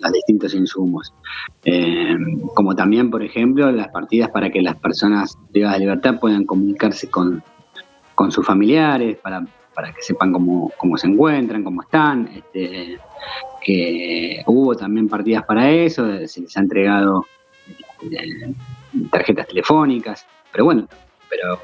los 0.00 0.12
distintos 0.12 0.54
insumos. 0.54 1.12
como 2.54 2.74
también, 2.74 3.10
por 3.10 3.22
ejemplo, 3.22 3.70
las 3.70 3.88
partidas 3.88 4.30
para 4.30 4.50
que 4.50 4.62
las 4.62 4.76
personas 4.76 5.36
privadas 5.52 5.78
de 5.78 5.80
libertad 5.80 6.20
puedan 6.20 6.44
comunicarse 6.44 7.08
con, 7.10 7.42
con 8.14 8.30
sus 8.30 8.46
familiares, 8.46 9.18
para 9.18 9.44
para 9.74 9.92
que 9.92 10.02
sepan 10.02 10.32
cómo, 10.32 10.70
se 10.96 11.06
encuentran, 11.06 11.64
cómo 11.64 11.82
están. 11.82 12.28
Este, 12.34 12.98
que 13.62 14.42
hubo 14.46 14.76
también 14.76 15.08
partidas 15.08 15.44
para 15.44 15.70
eso, 15.70 16.04
se 16.26 16.42
les 16.42 16.56
ha 16.56 16.60
entregado 16.60 17.24
eh, 18.02 18.54
tarjetas 19.10 19.48
telefónicas, 19.48 20.26
pero 20.52 20.66
bueno, 20.66 20.86
pero 21.30 21.58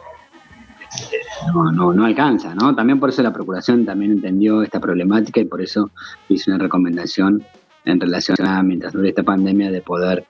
este, 0.92 1.18
no, 1.54 1.92
no, 1.92 2.04
alcanza, 2.04 2.54
¿no? 2.54 2.74
También 2.74 2.98
por 2.98 3.10
eso 3.10 3.22
la 3.22 3.32
Procuración 3.32 3.84
también 3.84 4.12
entendió 4.12 4.62
esta 4.62 4.80
problemática 4.80 5.40
y 5.40 5.44
por 5.44 5.60
eso 5.60 5.90
hizo 6.28 6.50
una 6.50 6.58
recomendación 6.58 7.44
en 7.84 8.00
relación 8.00 8.36
a, 8.46 8.62
mientras 8.62 8.92
dure 8.92 9.10
esta 9.10 9.22
pandemia, 9.22 9.70
de 9.70 9.82
poder 9.82 10.26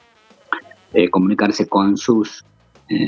eh, 0.92 1.08
comunicarse 1.08 1.68
con 1.68 1.96
sus 1.96 2.44
eh, 2.88 3.06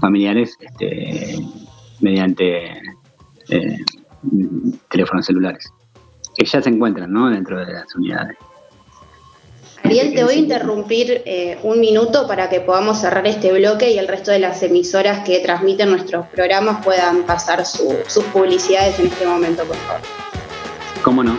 familiares 0.00 0.56
este, 0.60 1.38
mediante 2.00 2.80
eh, 3.48 3.78
teléfonos 4.90 5.26
celulares, 5.26 5.72
que 6.36 6.44
ya 6.44 6.62
se 6.62 6.68
encuentran 6.68 7.12
¿no? 7.12 7.30
dentro 7.30 7.58
de 7.58 7.72
las 7.72 7.94
unidades. 7.94 8.36
Ariel, 9.82 10.14
te 10.14 10.24
voy 10.24 10.34
a 10.34 10.38
interrumpir 10.38 11.22
eh, 11.26 11.58
un 11.62 11.78
minuto 11.78 12.26
para 12.26 12.48
que 12.48 12.60
podamos 12.60 13.00
cerrar 13.00 13.24
este 13.26 13.52
bloque 13.52 13.92
y 13.92 13.98
el 13.98 14.08
resto 14.08 14.32
de 14.32 14.40
las 14.40 14.60
emisoras 14.64 15.24
que 15.24 15.38
transmiten 15.38 15.90
nuestros 15.90 16.26
programas 16.26 16.84
puedan 16.84 17.22
pasar 17.22 17.64
sus 17.64 18.24
publicidades 18.32 18.98
en 18.98 19.06
este 19.06 19.26
momento, 19.26 19.62
por 19.64 19.76
favor. 19.76 20.00
¿Cómo 21.02 21.22
no? 21.22 21.38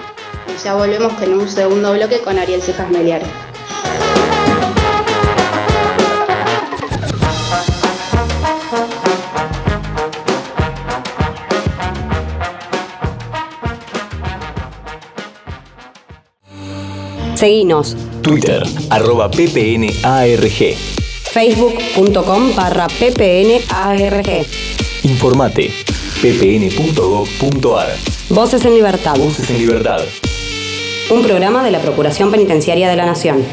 Ya 0.64 0.76
volvemos 0.76 1.12
con 1.14 1.34
un 1.34 1.48
segundo 1.48 1.94
bloque 1.94 2.20
con 2.20 2.40
Ariel 2.40 2.62
Cejas 2.62 2.90
Meliares. 2.90 3.47
Seguinos. 17.38 17.96
Twitter, 18.24 18.64
arroba 18.90 19.30
ppnarg. 19.30 20.76
Facebook.com 21.32 22.56
barra 22.56 22.88
ppnarg. 22.88 24.46
Informate, 25.04 25.70
ppn.gov.ar. 26.20 27.90
Voces 28.30 28.66
en 28.66 28.74
Libertad. 28.74 29.18
Voces 29.18 29.52
en 29.52 29.60
Libertad. 29.60 30.02
Un 31.12 31.22
programa 31.22 31.64
de 31.64 31.70
la 31.70 31.80
Procuración 31.80 32.32
Penitenciaria 32.32 32.90
de 32.90 32.96
la 32.96 33.06
Nación. 33.06 33.46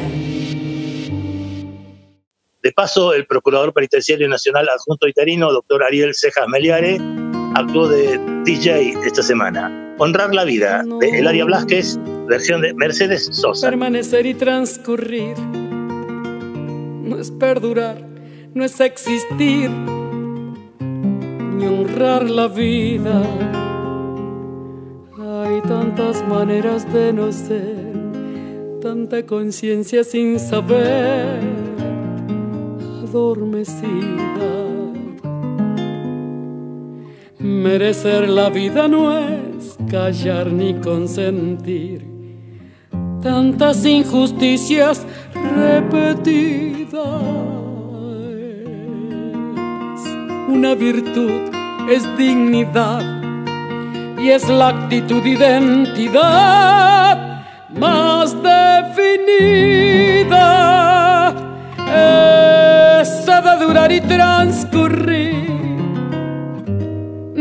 De 2.62 2.72
paso, 2.72 3.12
el 3.12 3.26
Procurador 3.26 3.74
Penitenciario 3.74 4.26
Nacional 4.30 4.66
Adjunto 4.70 5.06
Interino, 5.06 5.52
doctor 5.52 5.84
Ariel 5.84 6.14
Cejas 6.14 6.48
Meliare, 6.48 6.96
actuó 7.54 7.86
de 7.86 8.18
DJ 8.46 8.94
esta 9.04 9.22
semana. 9.22 9.83
Honrar 9.98 10.34
la 10.34 10.44
vida, 10.44 10.82
de 11.00 11.18
Elaria 11.20 11.44
Blasquez, 11.44 12.00
versión 12.28 12.62
de 12.62 12.74
Mercedes 12.74 13.28
Sosa. 13.30 13.70
Permanecer 13.70 14.26
y 14.26 14.34
transcurrir 14.34 15.38
no 17.04 17.20
es 17.20 17.30
perdurar, 17.30 18.04
no 18.54 18.64
es 18.64 18.80
existir, 18.80 19.70
ni 20.80 21.66
honrar 21.66 22.28
la 22.28 22.48
vida. 22.48 23.22
Hay 25.16 25.60
tantas 25.62 26.26
maneras 26.26 26.92
de 26.92 27.12
no 27.12 27.30
ser, 27.30 27.92
tanta 28.82 29.24
conciencia 29.24 30.02
sin 30.02 30.40
saber, 30.40 31.38
adormecida. 33.04 33.84
Merecer 37.38 38.28
la 38.28 38.50
vida 38.50 38.88
no 38.88 39.16
es 39.16 39.53
callar 39.90 40.52
ni 40.52 40.74
consentir 40.80 42.14
tantas 43.22 43.84
injusticias 43.86 45.06
repetidas. 45.56 47.02
Una 50.48 50.74
virtud 50.74 51.50
es 51.90 52.04
dignidad 52.18 53.02
y 54.18 54.30
es 54.30 54.48
la 54.48 54.68
actitud 54.68 55.24
identidad 55.24 56.24
más 57.70 58.36
definida. 58.42 59.24
Esa 63.00 63.40
de 63.40 63.64
durar 63.64 63.90
y 63.90 64.00
transcurrir 64.00 65.63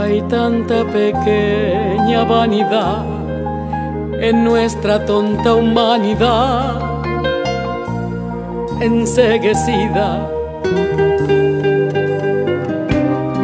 Hay 0.00 0.22
tanta 0.22 0.84
pequeña 0.84 2.24
vanidad 2.24 3.04
en 4.20 4.44
nuestra 4.44 5.04
tonta 5.04 5.54
humanidad 5.54 6.80
enseguecida. 8.80 10.28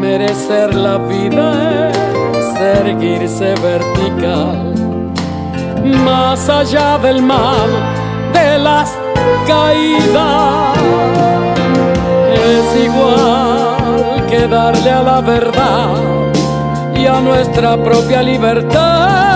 Merecer 0.01 0.75
la 0.75 0.99
vida 0.99 1.91
es 2.39 2.61
erguirse 2.61 3.55
vertical, 3.63 4.75
más 6.05 6.49
allá 6.49 6.99
del 6.99 7.23
mal, 7.23 7.71
de 8.33 8.59
las 8.59 8.97
caídas. 9.47 10.79
Es 12.53 12.85
igual 12.85 14.27
que 14.29 14.47
darle 14.47 14.91
a 14.91 15.03
la 15.03 15.21
verdad 15.21 16.18
y 16.99 17.07
a 17.07 17.21
nuestra 17.21 17.77
propia 17.83 18.23
libertad 18.23 19.28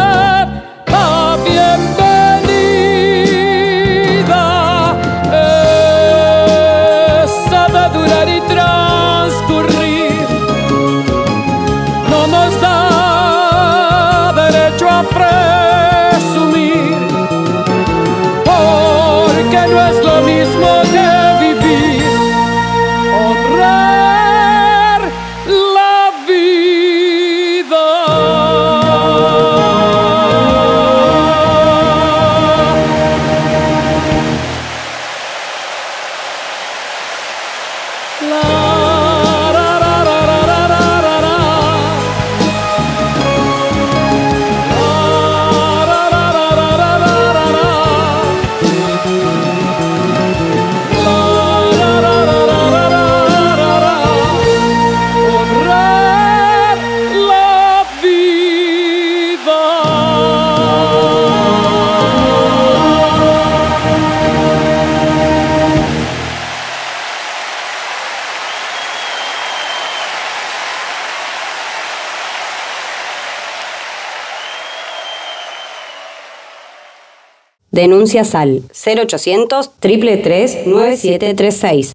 Denuncias 77.82 78.36
al 78.36 78.62
0800 78.86 79.72
333 79.80 80.68
9736. 80.68 81.92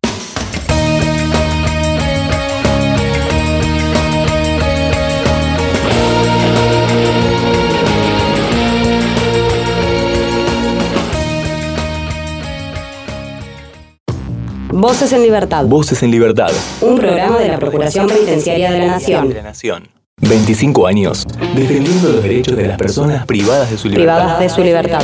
Voces 14.73 15.13
en 15.13 15.23
Libertad. 15.23 15.63
Voces 15.67 16.03
en 16.03 16.11
Libertad. 16.11 16.51
Un 16.81 16.97
programa 16.97 17.39
de 17.39 17.47
la 17.47 17.59
Procuración 17.59 18.07
Penitenciaria 18.07 18.73
de 18.73 18.79
la 18.79 18.87
Nación. 18.87 19.29
De 19.29 19.35
la 19.35 19.43
Nación. 19.43 19.87
25 20.19 20.85
años 20.85 21.25
defendiendo 21.55 22.09
los 22.09 22.23
derechos 22.23 22.57
de 22.57 22.67
las 22.67 22.77
personas 22.77 23.25
privadas 23.25 23.71
de 23.71 23.77
su 23.77 23.87
libertad. 23.87 24.15
Privadas 24.17 24.39
de 24.41 24.49
su 24.49 24.63
libertad. 24.63 25.03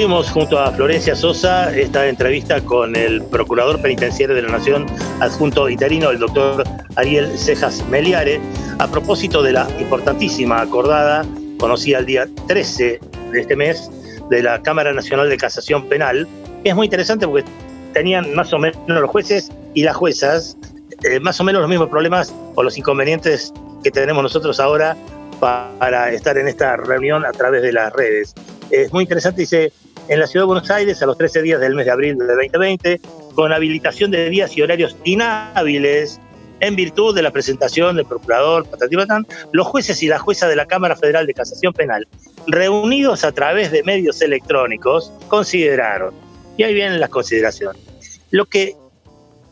Seguimos 0.00 0.30
junto 0.30 0.58
a 0.58 0.72
Florencia 0.72 1.14
Sosa 1.14 1.76
esta 1.76 2.08
entrevista 2.08 2.62
con 2.62 2.96
el 2.96 3.22
Procurador 3.24 3.82
Penitenciario 3.82 4.34
de 4.34 4.40
la 4.40 4.48
Nación 4.48 4.86
adjunto 5.20 5.68
interino, 5.68 6.08
el 6.08 6.18
doctor 6.18 6.64
Ariel 6.96 7.36
Cejas 7.36 7.84
Meliare, 7.90 8.40
a 8.78 8.88
propósito 8.88 9.42
de 9.42 9.52
la 9.52 9.68
importantísima 9.78 10.62
acordada 10.62 11.26
conocida 11.58 11.98
el 11.98 12.06
día 12.06 12.26
13 12.48 12.98
de 13.30 13.40
este 13.40 13.54
mes 13.54 13.90
de 14.30 14.42
la 14.42 14.62
Cámara 14.62 14.94
Nacional 14.94 15.28
de 15.28 15.36
Casación 15.36 15.86
Penal, 15.86 16.26
es 16.64 16.74
muy 16.74 16.86
interesante 16.86 17.28
porque 17.28 17.44
tenían 17.92 18.34
más 18.34 18.54
o 18.54 18.58
menos 18.58 18.80
los 18.88 19.10
jueces 19.10 19.52
y 19.74 19.82
las 19.82 19.96
juezas 19.96 20.56
eh, 21.02 21.20
más 21.20 21.38
o 21.40 21.44
menos 21.44 21.60
los 21.60 21.68
mismos 21.68 21.90
problemas 21.90 22.34
o 22.54 22.62
los 22.62 22.78
inconvenientes 22.78 23.52
que 23.84 23.90
tenemos 23.90 24.22
nosotros 24.22 24.60
ahora 24.60 24.96
para 25.40 26.10
estar 26.10 26.38
en 26.38 26.48
esta 26.48 26.78
reunión 26.78 27.26
a 27.26 27.32
través 27.32 27.60
de 27.60 27.74
las 27.74 27.92
redes. 27.92 28.34
Es 28.70 28.92
muy 28.92 29.02
interesante, 29.02 29.42
dice, 29.42 29.72
en 30.08 30.20
la 30.20 30.26
Ciudad 30.26 30.44
de 30.44 30.48
Buenos 30.48 30.70
Aires 30.70 31.02
a 31.02 31.06
los 31.06 31.16
13 31.18 31.42
días 31.42 31.60
del 31.60 31.74
mes 31.74 31.86
de 31.86 31.92
abril 31.92 32.18
de 32.18 32.26
2020, 32.26 33.00
con 33.34 33.52
habilitación 33.52 34.10
de 34.10 34.28
días 34.30 34.56
y 34.56 34.62
horarios 34.62 34.96
inhábiles, 35.04 36.20
en 36.60 36.76
virtud 36.76 37.14
de 37.14 37.22
la 37.22 37.30
presentación 37.30 37.96
del 37.96 38.04
procurador 38.04 38.66
Patán, 38.68 39.26
los 39.52 39.66
jueces 39.66 40.02
y 40.02 40.08
la 40.08 40.18
jueza 40.18 40.46
de 40.46 40.56
la 40.56 40.66
Cámara 40.66 40.94
Federal 40.94 41.26
de 41.26 41.34
Casación 41.34 41.72
Penal, 41.72 42.06
reunidos 42.46 43.24
a 43.24 43.32
través 43.32 43.72
de 43.72 43.82
medios 43.82 44.20
electrónicos, 44.20 45.12
consideraron, 45.28 46.14
y 46.56 46.64
ahí 46.64 46.74
vienen 46.74 47.00
las 47.00 47.08
consideraciones, 47.08 47.82
lo 48.30 48.44
que 48.46 48.76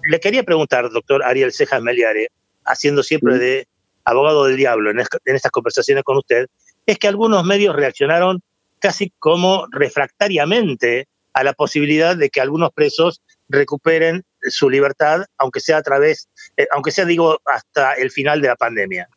le 0.05 0.21
quería 0.21 0.43
preguntar, 0.43 0.91
doctor 0.91 1.23
Ariel 1.25 1.53
Cejas 1.53 1.83
Meliare, 1.83 2.29
haciendo 2.65 3.03
siempre 3.03 3.39
de 3.39 3.69
abogado 4.05 4.45
del 4.45 4.57
diablo 4.57 4.91
en 4.91 5.01
estas 5.01 5.51
conversaciones 5.51 6.05
con 6.05 6.19
usted, 6.19 6.47
es 6.87 6.99
que 6.99 7.09
algunos 7.09 7.45
medios 7.45 7.77
reaccionaron 7.77 8.41
casi 8.79 9.13
como 9.19 9.67
refractariamente 9.71 11.07
a 11.33 11.45
la 11.45 11.53
posibilidad 11.53 12.17
de 12.17 12.31
que 12.31 12.41
algunos 12.41 12.73
presos 12.73 13.23
recuperen 13.49 14.25
su 14.41 14.69
libertad, 14.69 15.25
aunque 15.39 15.61
sea 15.61 15.79
a 15.79 15.83
través, 15.83 16.29
eh, 16.57 16.67
aunque 16.73 16.91
sea, 16.91 17.05
digo, 17.05 17.39
hasta 17.45 17.95
el 17.95 18.11
final 18.11 18.41
de 18.41 18.49
la 18.49 18.57
pandemia. 18.57 19.09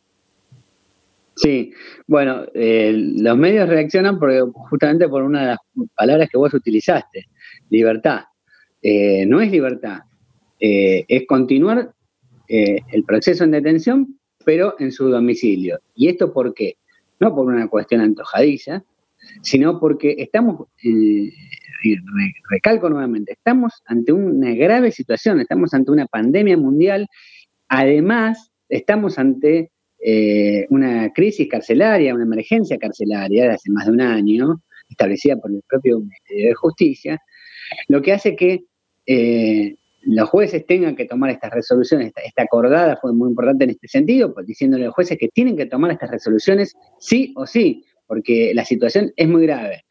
Sí, 1.34 1.72
bueno, 2.06 2.44
eh, 2.54 2.92
los 2.94 3.36
medios 3.36 3.68
reaccionan 3.68 4.18
porque, 4.18 4.42
justamente 4.54 5.08
por 5.08 5.22
una 5.22 5.40
de 5.40 5.46
las 5.48 5.58
palabras 5.96 6.28
que 6.30 6.38
vos 6.38 6.52
utilizaste, 6.52 7.26
libertad. 7.70 8.24
Eh, 8.82 9.24
no 9.26 9.40
es 9.40 9.50
libertad, 9.50 10.00
es 10.58 11.26
continuar 11.26 11.92
el 12.48 13.04
proceso 13.04 13.42
en 13.42 13.50
detención, 13.52 14.20
pero 14.44 14.76
en 14.78 14.92
su 14.92 15.08
domicilio. 15.08 15.80
¿Y 15.94 16.08
esto 16.08 16.32
por 16.32 16.54
qué? 16.54 16.76
No 17.18 17.34
por 17.34 17.46
una 17.46 17.66
cuestión 17.68 18.00
antojadiza, 18.00 18.84
sino 19.42 19.78
porque 19.80 20.14
estamos, 20.18 20.68
eh, 20.84 21.30
recalco 22.50 22.88
nuevamente, 22.88 23.32
estamos 23.32 23.82
ante 23.86 24.12
una 24.12 24.54
grave 24.54 24.90
situación, 24.90 25.40
estamos 25.40 25.74
ante 25.74 25.90
una 25.90 26.06
pandemia 26.06 26.56
mundial, 26.56 27.08
además 27.68 28.50
estamos 28.68 29.18
ante 29.18 29.70
eh, 30.04 30.66
una 30.70 31.12
crisis 31.12 31.48
carcelaria, 31.48 32.14
una 32.14 32.24
emergencia 32.24 32.78
carcelaria 32.78 33.44
de 33.44 33.50
hace 33.50 33.70
más 33.70 33.86
de 33.86 33.92
un 33.92 34.00
año, 34.00 34.62
establecida 34.88 35.36
por 35.36 35.50
el 35.50 35.62
propio 35.68 36.00
Ministerio 36.00 36.48
de 36.48 36.54
Justicia, 36.54 37.18
lo 37.88 38.02
que 38.02 38.12
hace 38.12 38.36
que 38.36 38.64
eh, 39.06 39.76
los 40.02 40.28
jueces 40.28 40.66
tengan 40.66 40.96
que 40.96 41.04
tomar 41.04 41.30
estas 41.30 41.52
resoluciones, 41.52 42.12
esta, 42.24 42.42
acordada 42.42 42.98
fue 43.00 43.12
muy 43.12 43.28
importante 43.28 43.64
en 43.64 43.70
este 43.70 43.88
sentido, 43.88 44.34
pues 44.34 44.46
diciéndole 44.46 44.84
a 44.84 44.86
los 44.86 44.94
jueces 44.94 45.16
que 45.18 45.28
tienen 45.28 45.56
que 45.56 45.66
tomar 45.66 45.92
estas 45.92 46.10
resoluciones 46.10 46.74
sí 46.98 47.32
o 47.36 47.46
sí, 47.46 47.84
porque 48.12 48.52
la 48.52 48.66
situación 48.66 49.10
es 49.16 49.26
muy 49.26 49.46
grave. 49.46 49.86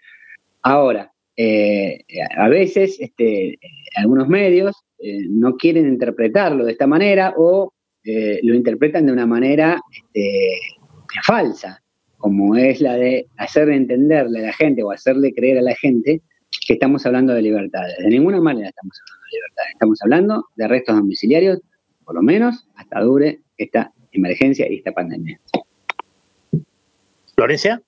Ahora, 0.61 1.11
eh, 1.35 2.03
a 2.37 2.49
veces 2.49 2.97
este, 2.99 3.57
algunos 3.95 4.27
medios 4.27 4.75
eh, 4.99 5.25
no 5.27 5.57
quieren 5.57 5.87
interpretarlo 5.87 6.63
de 6.63 6.73
esta 6.73 6.85
manera 6.85 7.33
o 7.35 7.73
eh, 8.03 8.39
lo 8.43 8.53
interpretan 8.53 9.07
de 9.07 9.11
una 9.11 9.25
manera 9.25 9.81
este, 9.91 10.59
falsa, 11.25 11.81
como 12.19 12.55
es 12.55 12.79
la 12.79 12.95
de 12.95 13.25
hacerle 13.37 13.75
entenderle 13.75 14.37
a 14.37 14.43
la 14.43 14.53
gente 14.53 14.83
o 14.83 14.91
hacerle 14.91 15.33
creer 15.33 15.57
a 15.57 15.63
la 15.63 15.73
gente 15.73 16.21
que 16.67 16.73
estamos 16.73 17.03
hablando 17.07 17.33
de 17.33 17.41
libertades. 17.41 17.97
De 17.97 18.07
ninguna 18.07 18.39
manera 18.39 18.69
estamos 18.69 18.99
hablando 19.01 19.25
de 19.25 19.35
libertades, 19.35 19.71
estamos 19.73 19.99
hablando 20.03 20.45
de 20.57 20.65
arrestos 20.65 20.95
domiciliarios, 20.95 21.59
por 22.05 22.13
lo 22.13 22.21
menos 22.21 22.67
hasta 22.75 23.01
dure 23.01 23.39
esta 23.57 23.91
emergencia 24.11 24.71
y 24.71 24.75
esta 24.75 24.91
pandemia. 24.91 25.39
Florencia 27.33 27.81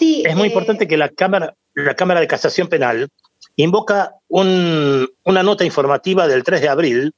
es 0.00 0.36
muy 0.36 0.48
eh, 0.48 0.50
importante 0.50 0.88
que 0.88 0.96
la 0.96 1.08
Cámara, 1.08 1.54
la 1.74 1.94
Cámara 1.94 2.20
de 2.20 2.26
Casación 2.26 2.68
Penal 2.68 3.08
invoca 3.56 4.14
una 4.28 5.42
nota 5.42 5.64
informativa 5.64 6.26
del 6.26 6.42
3 6.42 6.60
de 6.60 6.68
abril 6.68 7.14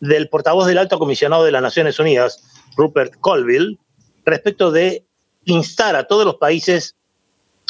del 0.00 0.28
portavoz 0.28 0.66
del 0.66 0.78
Alto 0.78 0.98
Comisionado 0.98 1.44
de 1.44 1.52
las 1.52 1.62
Naciones 1.62 1.98
Unidas, 1.98 2.42
Rupert 2.76 3.14
Colville, 3.20 3.78
respecto 4.24 4.70
de 4.70 5.04
instar 5.44 5.96
a 5.96 6.04
todos 6.04 6.24
los 6.24 6.36
países 6.36 6.96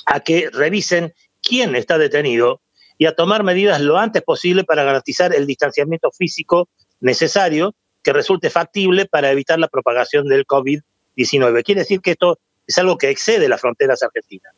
a 0.06 0.20
que 0.20 0.48
revisen 0.52 1.14
quién 1.42 1.76
está 1.76 1.98
detenido 1.98 2.60
y 2.98 3.06
a 3.06 3.14
tomar 3.14 3.44
medidas 3.44 3.80
lo 3.80 3.98
antes 3.98 4.22
posible 4.22 4.64
para 4.64 4.84
garantizar 4.84 5.34
el 5.34 5.46
distanciamiento 5.46 6.10
físico 6.10 6.68
necesario 7.00 7.74
que 8.02 8.12
resulte 8.12 8.50
factible 8.50 9.06
para 9.06 9.30
evitar 9.30 9.58
la 9.58 9.68
propagación 9.68 10.26
del 10.26 10.46
COVID-19. 10.46 11.62
Quiere 11.64 11.82
decir 11.82 12.00
que 12.00 12.12
esto 12.12 12.38
es 12.70 12.78
algo 12.78 12.96
que 12.96 13.10
excede 13.10 13.48
las 13.48 13.60
fronteras 13.60 14.02
argentinas. 14.02 14.54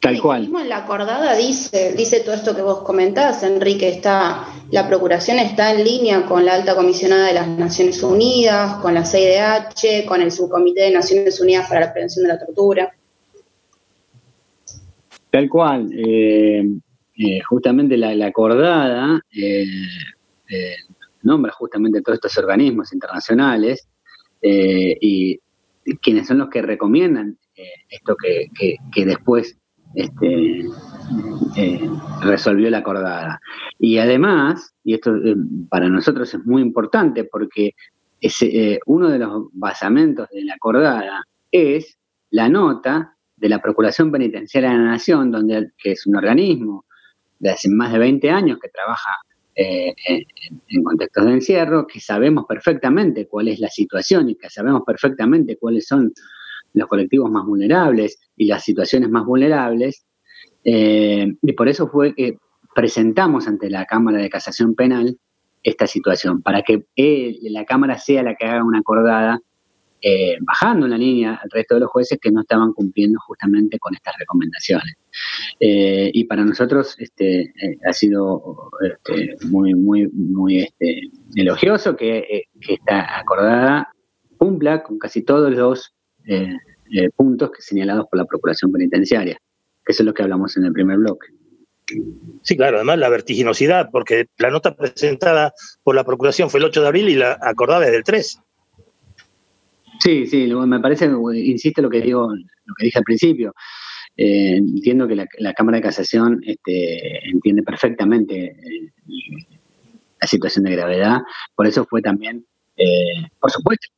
Tal 0.00 0.18
cual. 0.18 0.40
Mismo 0.42 0.60
en 0.60 0.70
la 0.70 0.78
acordada 0.78 1.36
dice, 1.36 1.92
dice 1.94 2.20
todo 2.20 2.34
esto 2.34 2.56
que 2.56 2.62
vos 2.62 2.82
comentás, 2.82 3.42
Enrique, 3.42 3.88
está, 3.88 4.46
la 4.70 4.88
procuración 4.88 5.38
está 5.38 5.74
en 5.74 5.84
línea 5.84 6.24
con 6.24 6.46
la 6.46 6.54
alta 6.54 6.74
comisionada 6.74 7.26
de 7.26 7.34
las 7.34 7.48
Naciones 7.48 8.02
Unidas, 8.02 8.76
con 8.76 8.94
la 8.94 9.04
CIDH, 9.04 10.06
con 10.06 10.22
el 10.22 10.32
subcomité 10.32 10.84
de 10.84 10.92
Naciones 10.92 11.38
Unidas 11.40 11.68
para 11.68 11.80
la 11.80 11.92
Prevención 11.92 12.22
de 12.22 12.28
la 12.28 12.38
Tortura. 12.38 12.94
Tal 15.30 15.48
cual. 15.50 15.90
Eh, 15.92 16.64
eh, 17.18 17.40
justamente 17.42 17.98
la, 17.98 18.26
acordada 18.26 19.20
eh, 19.36 19.66
nombra 21.22 21.52
justamente 21.52 22.00
todos 22.00 22.16
estos 22.16 22.38
organismos 22.38 22.90
internacionales 22.94 23.86
y 24.42 25.38
quienes 25.98 26.26
son 26.26 26.38
los 26.38 26.48
que 26.48 26.62
recomiendan 26.62 27.38
eh, 27.56 27.64
esto 27.88 28.16
que, 28.16 29.04
después 29.04 29.58
este, 29.94 30.64
eh, 31.56 31.90
resolvió 32.22 32.70
la 32.70 32.78
acordada. 32.78 33.40
Y 33.78 33.98
además, 33.98 34.74
y 34.84 34.94
esto 34.94 35.14
eh, 35.16 35.36
para 35.68 35.88
nosotros 35.88 36.32
es 36.32 36.44
muy 36.46 36.62
importante 36.62 37.24
porque 37.24 37.72
es, 38.20 38.38
uno 38.86 39.08
de 39.08 39.18
los 39.18 39.48
basamentos 39.52 40.28
de 40.30 40.44
la 40.44 40.54
acordada 40.54 41.24
es 41.50 41.98
la 42.30 42.48
nota 42.48 43.16
de 43.36 43.48
la 43.48 43.60
Procuración 43.60 44.12
Penitenciaria 44.12 44.70
de 44.70 44.76
la 44.76 44.84
Nación, 44.84 45.30
donde, 45.30 45.70
que 45.78 45.92
es 45.92 46.06
un 46.06 46.16
organismo 46.16 46.84
de 47.38 47.50
hace 47.50 47.70
más 47.70 47.92
de 47.92 47.98
20 47.98 48.30
años 48.30 48.58
que 48.60 48.68
trabaja 48.68 49.10
eh, 49.54 49.94
en, 50.68 50.84
contextos 50.84 51.26
de 51.26 51.32
encierro, 51.32 51.86
que 51.86 52.00
sabemos 52.00 52.44
perfectamente 52.46 53.26
cuál 53.26 53.48
es 53.48 53.58
la 53.58 53.68
situación 53.68 54.28
y 54.30 54.36
que 54.36 54.48
sabemos 54.48 54.82
perfectamente 54.86 55.56
cuáles 55.56 55.86
son 55.86 56.12
los 56.72 56.88
colectivos 56.88 57.30
más 57.30 57.44
vulnerables 57.44 58.18
y 58.36 58.46
las 58.46 58.64
situaciones 58.64 59.10
más 59.10 59.24
vulnerables. 59.24 60.06
Eh, 60.64 61.34
y 61.42 61.52
por 61.52 61.68
eso 61.68 61.88
fue 61.88 62.14
que 62.14 62.38
presentamos 62.74 63.48
ante 63.48 63.70
la 63.70 63.86
Cámara 63.86 64.18
de 64.18 64.30
Casación 64.30 64.74
Penal 64.74 65.18
esta 65.62 65.86
situación, 65.86 66.40
para 66.42 66.62
que 66.62 66.86
la 67.42 67.64
Cámara 67.66 67.98
sea 67.98 68.22
la 68.22 68.34
que 68.34 68.46
haga 68.46 68.64
una 68.64 68.78
acordada 68.78 69.40
eh, 70.02 70.38
bajando 70.40 70.88
la 70.88 70.96
línea 70.96 71.34
al 71.42 71.50
resto 71.50 71.74
de 71.74 71.80
los 71.80 71.90
jueces 71.90 72.18
que 72.20 72.30
no 72.30 72.40
estaban 72.40 72.72
cumpliendo 72.72 73.18
justamente 73.20 73.78
con 73.78 73.94
estas 73.94 74.14
recomendaciones. 74.18 74.96
Eh, 75.58 76.10
y 76.14 76.24
para 76.24 76.44
nosotros 76.44 76.96
este, 76.98 77.42
eh, 77.42 77.78
ha 77.86 77.92
sido 77.92 78.70
este, 78.80 79.36
muy, 79.46 79.74
muy, 79.74 80.08
muy 80.08 80.60
este, 80.60 81.02
elogioso 81.34 81.96
que, 81.96 82.44
esta 82.60 83.18
acordada 83.18 83.88
cumpla 84.38 84.82
con 84.82 84.98
casi 84.98 85.22
todos 85.22 85.52
los 85.52 85.94
puntos 87.16 87.50
que 87.50 87.62
señalados 87.62 88.06
por 88.10 88.18
la 88.18 88.24
Procuración 88.24 88.70
Penitenciaria, 88.70 89.38
que 89.84 89.92
eso 89.92 90.02
es 90.02 90.06
lo 90.06 90.14
que 90.14 90.22
hablamos 90.22 90.56
en 90.56 90.64
el 90.64 90.72
primer 90.72 90.98
bloque. 90.98 91.28
Sí, 92.42 92.56
claro, 92.56 92.76
además 92.76 92.98
la 92.98 93.08
vertiginosidad, 93.08 93.90
porque 93.90 94.26
la 94.38 94.50
nota 94.50 94.76
presentada 94.76 95.52
por 95.82 95.94
la 95.94 96.04
Procuración 96.04 96.50
fue 96.50 96.60
el 96.60 96.66
8 96.66 96.82
de 96.82 96.88
abril 96.88 97.08
y 97.08 97.16
la 97.16 97.38
acordada 97.42 97.86
es 97.86 97.92
del 97.92 98.04
3. 98.04 98.40
Sí, 100.02 100.26
sí, 100.26 100.46
me 100.46 100.80
parece, 100.80 101.10
insisto 101.34 101.82
lo 101.82 101.90
que 101.90 102.00
digo, 102.00 102.34
lo 102.34 102.74
que 102.74 102.86
dije 102.86 102.98
al 102.98 103.04
principio. 103.04 103.54
Eh, 104.16 104.56
entiendo 104.56 105.06
que 105.06 105.14
la, 105.14 105.54
Cámara 105.54 105.76
de 105.76 105.82
Casación 105.82 106.40
este, 106.44 107.28
entiende 107.28 107.62
perfectamente 107.62 108.46
eh, 108.46 108.92
la 110.20 110.26
situación 110.26 110.64
de 110.64 110.72
gravedad, 110.72 111.18
por 111.54 111.66
eso 111.66 111.84
fue 111.84 112.00
también, 112.02 112.44
eh, 112.76 113.28
por 113.38 113.50
supuesto, 113.50 113.88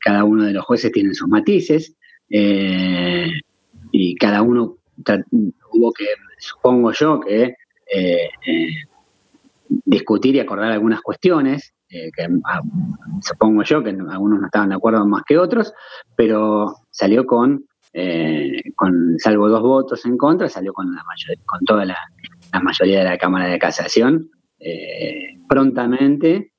cada 0.00 0.24
uno 0.24 0.44
de 0.44 0.52
los 0.52 0.64
jueces 0.64 0.90
tiene 0.90 1.14
sus 1.14 1.28
matices 1.28 1.94
y 2.28 4.14
cada 4.16 4.42
uno 4.42 4.78
hubo 5.72 5.92
que, 5.92 6.06
supongo 6.38 6.92
yo, 6.92 7.20
que 7.20 7.54
discutir 9.84 10.36
y 10.36 10.40
acordar 10.40 10.72
algunas 10.72 11.00
cuestiones 11.02 11.74
eh, 11.90 12.10
que 12.14 12.28
ah, 12.44 12.60
supongo 13.22 13.62
yo 13.62 13.82
que 13.82 13.90
algunos 13.90 14.40
no 14.40 14.46
estaban 14.46 14.68
de 14.68 14.74
acuerdo 14.74 15.06
más 15.06 15.22
que 15.26 15.38
otros, 15.38 15.72
pero 16.16 16.74
salió 16.90 17.24
con, 17.26 17.64
eh, 17.94 18.60
con 18.76 19.18
salvo 19.18 19.48
dos 19.48 19.62
votos 19.62 20.04
en 20.04 20.18
contra, 20.18 20.48
salió 20.48 20.72
con, 20.72 20.94
la 20.94 21.02
con 21.46 21.64
toda 21.64 21.84
la, 21.86 21.96
mayoría 22.62 22.98
de 22.98 23.04
la 23.04 23.18
Cámara 23.18 23.46
de 23.46 23.58
Casación 23.58 24.30
eh, 24.58 25.34
prontamente 25.48 26.52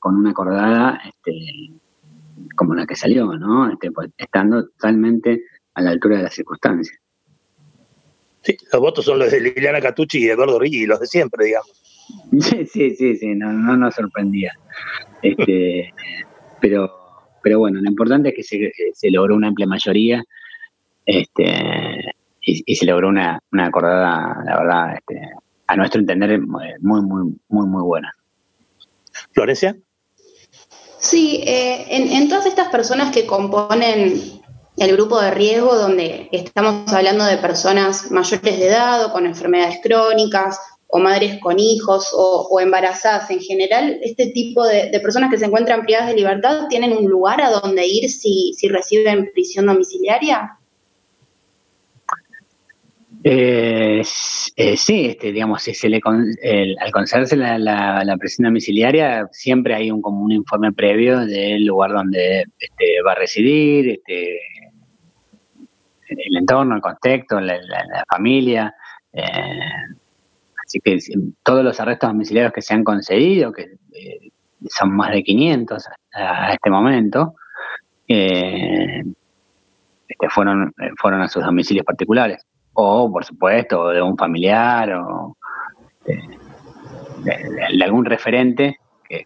con 0.00 0.16
una 0.16 0.30
acordada 0.30 1.00
este, 1.06 1.32
como 2.56 2.74
la 2.74 2.86
que 2.86 2.96
salió, 2.96 3.26
¿no? 3.38 3.70
Este, 3.70 3.92
pues, 3.92 4.10
estando 4.16 4.66
totalmente 4.66 5.44
a 5.74 5.82
la 5.82 5.90
altura 5.90 6.16
de 6.16 6.22
las 6.24 6.34
circunstancias. 6.34 6.98
Sí, 8.42 8.56
los 8.72 8.80
votos 8.80 9.04
son 9.04 9.20
los 9.20 9.30
de 9.30 9.40
Liliana 9.40 9.80
Catucci 9.80 10.18
y 10.18 10.28
Eduardo 10.28 10.58
Riggi, 10.58 10.86
los 10.86 10.98
de 10.98 11.06
siempre, 11.06 11.46
digamos. 11.46 11.85
Sí, 12.40 12.66
sí, 12.66 13.16
sí, 13.16 13.34
no, 13.34 13.52
no 13.52 13.76
nos 13.76 13.94
sorprendía. 13.94 14.52
Este, 15.22 15.92
pero, 16.60 16.90
pero 17.42 17.58
bueno, 17.58 17.80
lo 17.80 17.88
importante 17.88 18.30
es 18.30 18.34
que 18.48 18.92
se, 18.94 19.10
logró 19.10 19.34
una 19.34 19.48
amplia 19.48 19.66
mayoría 19.66 20.22
este, 21.04 22.12
y, 22.40 22.74
se 22.74 22.86
logró 22.86 23.08
una, 23.08 23.40
una 23.52 23.66
acordada, 23.66 24.42
la 24.44 24.58
verdad, 24.58 24.94
este, 24.96 25.20
a 25.66 25.76
nuestro 25.76 26.00
entender, 26.00 26.40
muy, 26.40 26.74
muy, 26.80 27.02
muy, 27.48 27.66
muy 27.66 27.82
buena. 27.82 28.12
Florencia. 29.32 29.76
Sí, 30.98 31.42
eh, 31.46 31.86
en, 31.88 32.08
en 32.08 32.28
todas 32.28 32.46
estas 32.46 32.68
personas 32.68 33.12
que 33.12 33.26
componen 33.26 34.20
el 34.76 34.92
grupo 34.92 35.20
de 35.20 35.30
riesgo, 35.30 35.74
donde 35.76 36.28
estamos 36.32 36.92
hablando 36.92 37.24
de 37.24 37.38
personas 37.38 38.10
mayores 38.10 38.42
de 38.42 38.66
edad 38.66 39.04
o 39.04 39.12
con 39.12 39.26
enfermedades 39.26 39.78
crónicas, 39.82 40.58
o 40.88 40.98
madres 40.98 41.40
con 41.40 41.58
hijos 41.58 42.10
o, 42.12 42.60
embarazadas 42.60 43.30
en 43.30 43.40
general, 43.40 43.98
este 44.02 44.26
tipo 44.28 44.64
de, 44.64 44.98
personas 45.00 45.30
que 45.30 45.38
se 45.38 45.46
encuentran 45.46 45.82
privadas 45.82 46.08
de 46.08 46.16
libertad 46.16 46.68
tienen 46.68 46.92
un 46.92 47.06
lugar 47.06 47.40
a 47.40 47.50
donde 47.50 47.86
ir 47.86 48.08
si, 48.08 48.54
reciben 48.68 49.30
prisión 49.32 49.66
domiciliaria? 49.66 50.58
Eh, 53.24 54.02
eh, 54.56 54.76
sí, 54.76 55.06
este, 55.06 55.32
digamos, 55.32 55.62
si 55.62 55.74
se 55.74 55.88
le 55.88 56.00
al 56.04 56.92
concederse 56.92 57.36
la, 57.36 58.16
prisión 58.20 58.44
domiciliaria, 58.44 59.28
siempre 59.32 59.74
hay 59.74 59.90
un, 59.90 60.00
como 60.00 60.22
un 60.22 60.30
informe 60.30 60.72
previo 60.72 61.26
del 61.26 61.64
lugar 61.64 61.90
donde 61.92 62.44
este, 62.58 63.02
va 63.04 63.12
a 63.12 63.16
residir, 63.16 63.90
este, 63.90 64.38
el 66.08 66.36
entorno, 66.36 66.76
el 66.76 66.82
contexto, 66.82 67.40
la, 67.40 67.58
familia. 68.08 68.72
Eh, 69.12 69.24
Así 70.66 70.80
que 70.80 70.98
todos 71.44 71.62
los 71.62 71.78
arrestos 71.78 72.10
domiciliarios 72.10 72.52
que 72.52 72.60
se 72.60 72.74
han 72.74 72.82
concedido, 72.82 73.52
que 73.52 73.76
eh, 73.92 74.30
son 74.68 74.96
más 74.96 75.12
de 75.12 75.22
500 75.22 75.84
a, 76.12 76.52
este 76.52 76.70
momento, 76.70 77.36
eh, 78.08 79.04
este, 80.08 80.28
fueron, 80.28 80.74
eh, 80.82 80.90
fueron 80.98 81.22
a 81.22 81.28
sus 81.28 81.44
domicilios 81.44 81.86
particulares. 81.86 82.44
O, 82.72 83.10
por 83.10 83.24
supuesto, 83.24 83.90
de 83.90 84.02
un 84.02 84.18
familiar 84.18 84.92
o 84.94 85.36
de, 86.04 86.36
algún 87.82 88.04
referente 88.04 88.78
que, 89.08 89.24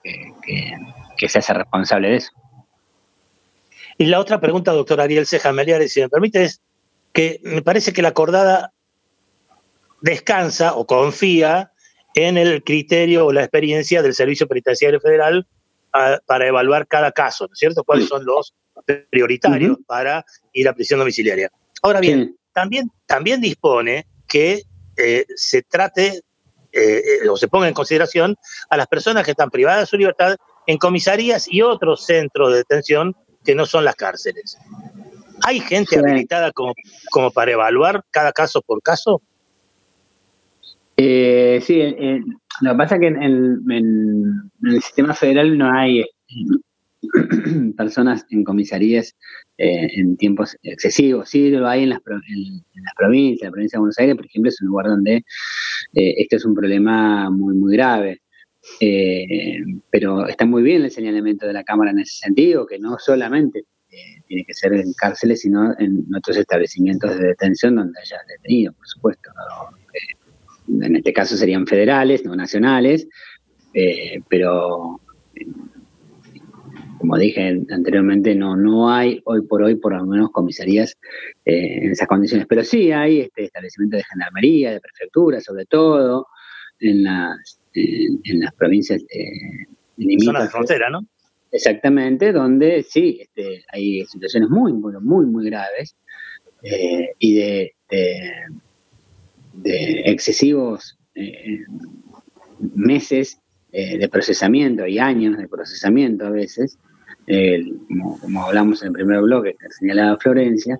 que, 1.16 1.28
se 1.28 1.38
hace 1.38 1.54
responsable 1.54 2.10
de 2.10 2.16
eso. 2.16 2.32
Y 3.96 4.06
la 4.06 4.20
otra 4.20 4.40
pregunta, 4.40 4.72
doctor 4.72 5.00
Ariel 5.00 5.26
Ceja 5.26 5.52
Meliares, 5.52 5.92
si 5.92 6.00
me 6.00 6.08
permite, 6.08 6.44
es 6.44 6.60
que 7.12 7.40
me 7.42 7.62
parece 7.62 7.92
que 7.92 8.02
la 8.02 8.08
acordada 8.10 8.72
descansa 10.00 10.74
o 10.74 10.86
confía 10.86 11.72
en 12.14 12.38
el 12.38 12.62
criterio 12.64 13.26
o 13.26 13.32
la 13.32 13.42
experiencia 13.42 14.02
del 14.02 14.14
Servicio 14.14 14.48
Penitenciario 14.48 15.00
Federal 15.00 15.46
para 16.26 16.46
evaluar 16.46 16.86
cada 16.86 17.12
caso, 17.12 17.46
¿no 17.46 17.52
es 17.52 17.58
cierto? 17.58 17.84
¿Cuáles 17.84 18.06
son 18.06 18.24
los 18.24 18.54
prioritarios 19.10 19.78
para 19.86 20.24
ir 20.52 20.68
a 20.68 20.72
prisión 20.72 21.00
domiciliaria? 21.00 21.50
Ahora 21.82 22.00
bien, 22.00 22.36
también, 22.52 22.90
también 23.06 23.40
dispone 23.40 24.06
que 24.28 24.62
eh, 24.96 25.26
se 25.34 25.62
trate 25.62 26.22
eh, 26.72 27.02
eh, 27.24 27.28
o 27.28 27.36
se 27.36 27.48
ponga 27.48 27.66
en 27.66 27.74
consideración 27.74 28.36
a 28.68 28.76
las 28.76 28.86
personas 28.86 29.24
que 29.24 29.32
están 29.32 29.50
privadas 29.50 29.80
de 29.80 29.86
su 29.86 29.96
libertad 29.96 30.36
en 30.66 30.78
comisarías 30.78 31.46
y 31.48 31.62
otros 31.62 32.06
centros 32.06 32.50
de 32.50 32.58
detención 32.58 33.16
que 33.44 33.54
no 33.54 33.66
son 33.66 33.84
las 33.84 33.96
cárceles. 33.96 34.56
¿Hay 35.42 35.60
gente 35.60 35.98
habilitada 35.98 36.52
como, 36.52 36.74
como 37.10 37.30
para 37.30 37.52
evaluar 37.52 38.04
cada 38.10 38.32
caso 38.32 38.62
por 38.62 38.82
caso? 38.82 39.22
Eh, 41.02 41.60
sí, 41.62 41.80
lo 42.60 42.72
que 42.72 42.76
pasa 42.76 42.96
es 42.96 43.00
que 43.00 43.06
en, 43.06 43.62
el 44.62 44.82
sistema 44.82 45.14
federal 45.14 45.56
no 45.56 45.72
hay 45.72 46.00
eh, 46.00 46.04
personas 47.76 48.26
en 48.28 48.44
comisarías 48.44 49.16
eh, 49.56 49.88
en 49.96 50.18
tiempos 50.18 50.58
excesivos. 50.62 51.30
Sí 51.30 51.48
lo 51.48 51.66
hay 51.66 51.84
en 51.84 51.88
las, 51.88 52.00
en, 52.06 52.84
las 52.84 52.94
provincias, 52.98 53.46
la 53.46 53.50
provincia 53.50 53.78
de 53.78 53.80
Buenos 53.80 53.98
Aires, 53.98 54.14
por 54.14 54.26
ejemplo, 54.26 54.50
es 54.50 54.60
un 54.60 54.68
lugar 54.68 54.88
donde 54.88 55.24
este 55.94 56.36
es 56.36 56.44
un 56.44 56.54
problema 56.54 57.30
muy, 57.30 57.54
muy 57.54 57.72
grave. 57.72 58.20
pero 59.90 60.26
está 60.26 60.44
muy 60.44 60.62
bien 60.62 60.82
el 60.82 60.90
señalamiento 60.90 61.46
de 61.46 61.54
la 61.54 61.64
Cámara 61.64 61.92
en 61.92 62.00
ese 62.00 62.18
sentido, 62.18 62.66
que 62.66 62.78
no 62.78 62.98
solamente 62.98 63.64
tiene 64.28 64.44
que 64.44 64.52
ser 64.52 64.74
en 64.74 64.92
cárceles, 64.92 65.40
sino 65.40 65.74
en 65.78 66.04
otros 66.14 66.36
establecimientos 66.36 67.18
de 67.18 67.28
detención 67.28 67.76
donde 67.76 67.98
haya 68.00 68.18
detenido, 68.28 68.74
por 68.74 68.86
supuesto 68.86 69.30
en 70.82 70.96
este 70.96 71.12
caso 71.12 71.36
serían 71.36 71.66
federales, 71.66 72.24
no 72.24 72.34
nacionales, 72.34 73.08
eh, 73.74 74.20
pero 74.28 75.00
como 76.98 77.16
dije 77.16 77.62
anteriormente, 77.70 78.34
no, 78.34 78.56
no 78.56 78.92
hay 78.92 79.22
hoy 79.24 79.42
por 79.46 79.62
hoy 79.62 79.76
por 79.76 79.94
lo 79.94 80.04
menos 80.04 80.30
comisarías 80.30 80.98
eh, 81.44 81.78
en 81.82 81.92
esas 81.92 82.06
condiciones, 82.06 82.46
pero 82.46 82.62
sí 82.62 82.92
hay 82.92 83.20
este 83.20 83.44
establecimiento 83.44 83.96
de 83.96 84.04
gendarmería, 84.04 84.72
de 84.72 84.80
prefectura, 84.80 85.40
sobre 85.40 85.64
todo 85.64 86.26
en 86.78 87.04
las, 87.04 87.58
en, 87.74 88.40
las 88.40 88.52
provincias 88.54 89.02
eh, 89.10 89.66
zonas 90.22 90.44
de 90.44 90.48
frontera, 90.50 90.90
¿no? 90.90 91.00
Exactamente, 91.52 92.32
donde 92.32 92.82
sí, 92.82 93.18
este, 93.22 93.64
hay 93.72 94.04
situaciones 94.04 94.50
muy, 94.50 94.72
muy, 94.72 94.92
muy, 95.00 95.26
muy 95.26 95.46
graves 95.46 95.96
y 97.18 97.34
de 97.34 97.74
de 97.90 98.30
excesivos 99.64 100.98
eh, 101.14 101.64
meses 102.74 103.38
eh, 103.72 103.98
de 103.98 104.08
procesamiento 104.08 104.86
y 104.86 104.98
años 104.98 105.36
de 105.38 105.48
procesamiento 105.48 106.26
a 106.26 106.30
veces, 106.30 106.78
como, 108.20 108.44
hablamos 108.44 108.82
en 108.82 108.88
el 108.88 108.94
primer 108.94 109.20
bloque 109.20 109.54
que 109.58 109.70
señalaba 109.70 110.18
Florencia, 110.18 110.78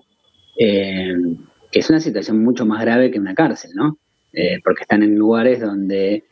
eh, 0.59 1.13
que 1.71 1.79
es 1.79 1.89
una 1.89 1.99
situación 1.99 2.43
mucho 2.43 2.65
más 2.65 2.81
grave 2.81 3.09
que 3.09 3.19
una 3.19 3.33
cárcel, 3.33 3.71
¿no? 3.73 3.97
porque 4.63 4.83
están 4.83 5.03
en 5.03 5.15
lugares 5.15 5.59
donde, 5.59 6.23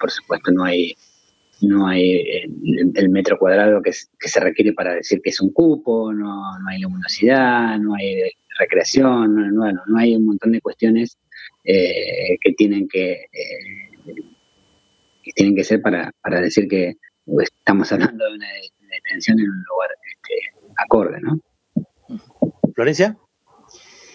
por 0.00 0.10
supuesto, 0.10 0.50
no 0.50 0.64
hay 0.64 0.94
no 1.62 1.86
hay 1.86 2.22
el, 2.94 3.08
metro 3.08 3.38
cuadrado 3.38 3.80
que, 3.82 3.92
se 3.92 4.40
requiere 4.40 4.72
para 4.72 4.94
decir 4.94 5.20
que 5.22 5.30
es 5.30 5.40
un 5.40 5.52
cupo, 5.52 6.12
no, 6.12 6.42
hay 6.68 6.80
luminosidad, 6.80 7.78
no 7.78 7.94
hay 7.94 8.30
recreación, 8.58 9.54
no, 9.54 9.72
no, 9.72 9.98
hay 9.98 10.16
un 10.16 10.26
montón 10.26 10.52
de 10.52 10.60
cuestiones 10.60 11.18
que 11.66 12.52
tienen 12.56 12.88
que, 12.88 13.26
tienen 15.34 15.56
que 15.56 15.64
ser 15.64 15.82
para, 15.82 16.12
para 16.22 16.40
decir 16.40 16.68
que 16.68 16.94
estamos 17.42 17.90
hablando 17.92 18.24
de 18.24 18.34
una 18.34 18.48
detención 18.90 19.38
en 19.40 19.50
un 19.50 19.64
lugar 19.68 19.90
este, 20.12 20.72
acorde, 20.76 21.20
¿no? 21.20 21.40
Florencia. 22.74 23.16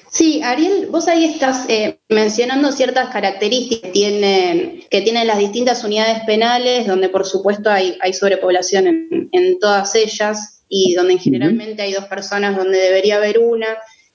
Sí, 0.10 0.42
Ariel, 0.44 0.88
vos 0.92 1.08
ahí 1.08 1.24
estás 1.24 1.66
eh, 1.70 2.02
mencionando 2.10 2.74
ciertas 2.74 3.10
características 3.12 3.82
que 3.82 3.92
tienen, 3.92 4.84
que 4.90 5.02
tienen 5.02 5.26
las 5.26 5.38
distintas 5.38 5.86
unidades 5.86 6.20
penales, 6.26 6.86
donde 6.86 7.08
por 7.08 7.26
supuesto 7.26 7.70
hay, 7.70 7.98
hay 8.02 8.12
sobrepoblación 8.12 8.88
en, 9.32 9.60
todas 9.60 9.96
ellas 9.96 10.66
y 10.68 10.96
donde 10.96 11.18
generalmente 11.18 11.82
hay 11.82 11.94
dos 11.94 12.06
personas 12.06 12.58
donde 12.58 12.78
debería 12.78 13.18
haber 13.18 13.40
una. 13.40 13.68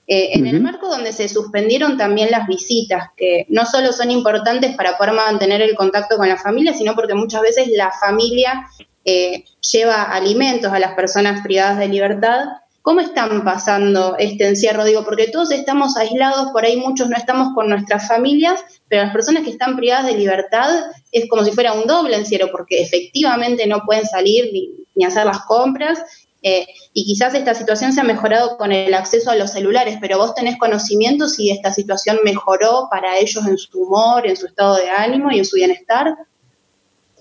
Eh, 0.07 0.37
en 0.37 0.47
el 0.47 0.61
marco 0.61 0.87
donde 0.87 1.11
se 1.11 1.27
suspendieron 1.27 1.97
también 1.97 2.31
las 2.31 2.47
visitas, 2.47 3.09
que 3.17 3.45
no 3.49 3.65
solo 3.65 3.91
son 3.91 4.09
importantes 4.09 4.75
para 4.75 4.97
poder 4.97 5.13
mantener 5.13 5.61
el 5.61 5.75
contacto 5.75 6.15
con 6.15 6.29
la 6.29 6.37
familia, 6.37 6.73
sino 6.73 6.95
porque 6.95 7.13
muchas 7.13 7.41
veces 7.41 7.67
la 7.75 7.91
familia 7.91 8.67
eh, 9.03 9.43
lleva 9.59 10.03
alimentos 10.03 10.71
a 10.71 10.79
las 10.79 10.93
personas 10.93 11.41
privadas 11.41 11.77
de 11.77 11.89
libertad 11.89 12.45
¿Cómo 12.87 13.01
están 13.01 13.43
pasando 13.43 14.15
este 14.17 14.47
encierro? 14.47 14.85
Digo, 14.85 15.03
porque 15.03 15.27
todos 15.27 15.51
estamos 15.51 15.97
aislados, 15.97 16.53
por 16.53 16.63
ahí 16.63 16.77
muchos 16.77 17.09
no 17.09 17.17
estamos 17.17 17.53
con 17.53 17.67
nuestras 17.67 18.07
familias, 18.07 18.63
pero 18.87 19.03
las 19.03 19.11
personas 19.11 19.43
que 19.43 19.49
están 19.49 19.75
privadas 19.75 20.05
de 20.05 20.17
libertad 20.17 20.69
es 21.11 21.27
como 21.27 21.43
si 21.43 21.51
fuera 21.51 21.73
un 21.73 21.85
doble 21.85 22.15
encierro, 22.15 22.47
porque 22.49 22.81
efectivamente 22.81 23.67
no 23.67 23.81
pueden 23.85 24.05
salir 24.05 24.53
ni, 24.53 25.03
hacer 25.03 25.25
las 25.25 25.39
compras. 25.39 25.99
Eh, 26.43 26.67
y 26.93 27.05
quizás 27.05 27.33
esta 27.33 27.53
situación 27.53 27.93
se 27.93 28.01
ha 28.01 28.03
mejorado 28.03 28.57
con 28.57 28.71
el 28.71 28.93
acceso 28.93 29.31
a 29.31 29.35
los 29.35 29.51
celulares, 29.51 29.97
pero 29.99 30.17
vos 30.17 30.35
tenés 30.35 30.57
conocimiento 30.57 31.27
si 31.27 31.49
esta 31.49 31.73
situación 31.73 32.19
mejoró 32.23 32.87
para 32.91 33.17
ellos 33.17 33.45
en 33.47 33.57
su 33.57 33.81
humor, 33.81 34.27
en 34.27 34.37
su 34.37 34.45
estado 34.45 34.75
de 34.75 34.89
ánimo 34.89 35.31
y 35.31 35.39
en 35.39 35.45
su 35.45 35.55
bienestar. 35.55 36.15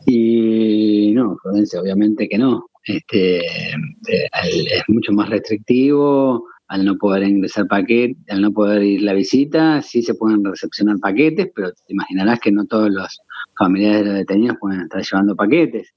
Y 0.06 1.12
no, 1.12 1.36
obviamente 1.44 2.28
que 2.28 2.38
no 2.38 2.66
este, 2.84 3.38
eh, 3.38 4.28
es 4.42 4.82
mucho 4.88 5.12
más 5.12 5.28
restrictivo, 5.28 6.44
al 6.68 6.84
no 6.84 6.96
poder 6.96 7.24
ingresar 7.24 7.66
paquetes, 7.66 8.16
al 8.28 8.42
no 8.42 8.52
poder 8.52 8.82
ir 8.82 9.02
la 9.02 9.12
visita, 9.12 9.82
sí 9.82 10.02
se 10.02 10.14
pueden 10.14 10.44
recepcionar 10.44 10.98
paquetes, 10.98 11.48
pero 11.54 11.72
te 11.72 11.92
imaginarás 11.92 12.40
que 12.40 12.52
no 12.52 12.64
todos 12.66 12.90
los 12.90 13.20
familiares 13.58 14.00
de 14.00 14.06
los 14.06 14.14
detenidos 14.18 14.56
pueden 14.60 14.82
estar 14.82 15.02
llevando 15.02 15.36
paquetes. 15.36 15.94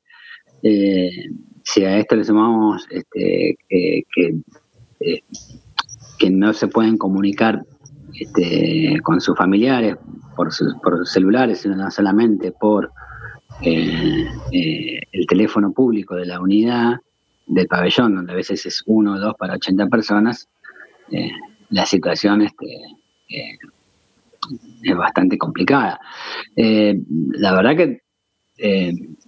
Eh, 0.62 1.10
si 1.71 1.86
a 1.86 1.97
esto 1.97 2.15
le 2.15 2.23
sumamos 2.23 2.88
este, 2.89 3.55
que, 3.67 4.03
eh, 5.01 5.21
que, 6.17 6.29
no 6.32 6.51
se 6.51 6.67
pueden 6.67 6.97
comunicar 6.97 7.63
este, 8.19 8.99
con 9.03 9.21
sus 9.21 9.38
familiares 9.38 9.95
por 10.36 10.51
sus, 10.51 10.73
por 10.82 11.08
celulares, 11.08 11.62
sino 11.62 11.75
no 11.75 11.91
solamente 11.91 12.51
por 12.51 12.91
eh, 13.62 14.25
eh, 14.51 14.99
el 15.12 15.27
teléfono 15.27 15.71
público 15.71 16.15
de 16.15 16.25
la 16.25 16.39
unidad 16.39 16.97
del 17.45 17.67
pabellón, 17.67 18.15
donde 18.15 18.34
a 18.34 18.36
veces 18.36 18.65
es 18.65 18.82
uno 18.88 19.13
o 19.13 19.19
dos 19.19 19.36
para 19.38 19.53
80 19.53 19.88
personas, 19.88 20.47
la 21.69 21.86
situación 21.86 22.41
este, 22.43 22.65
es 23.27 24.97
bastante 24.97 25.38
complicada. 25.38 25.99
la 26.55 27.53
verdad 27.55 27.75
que 27.75 28.01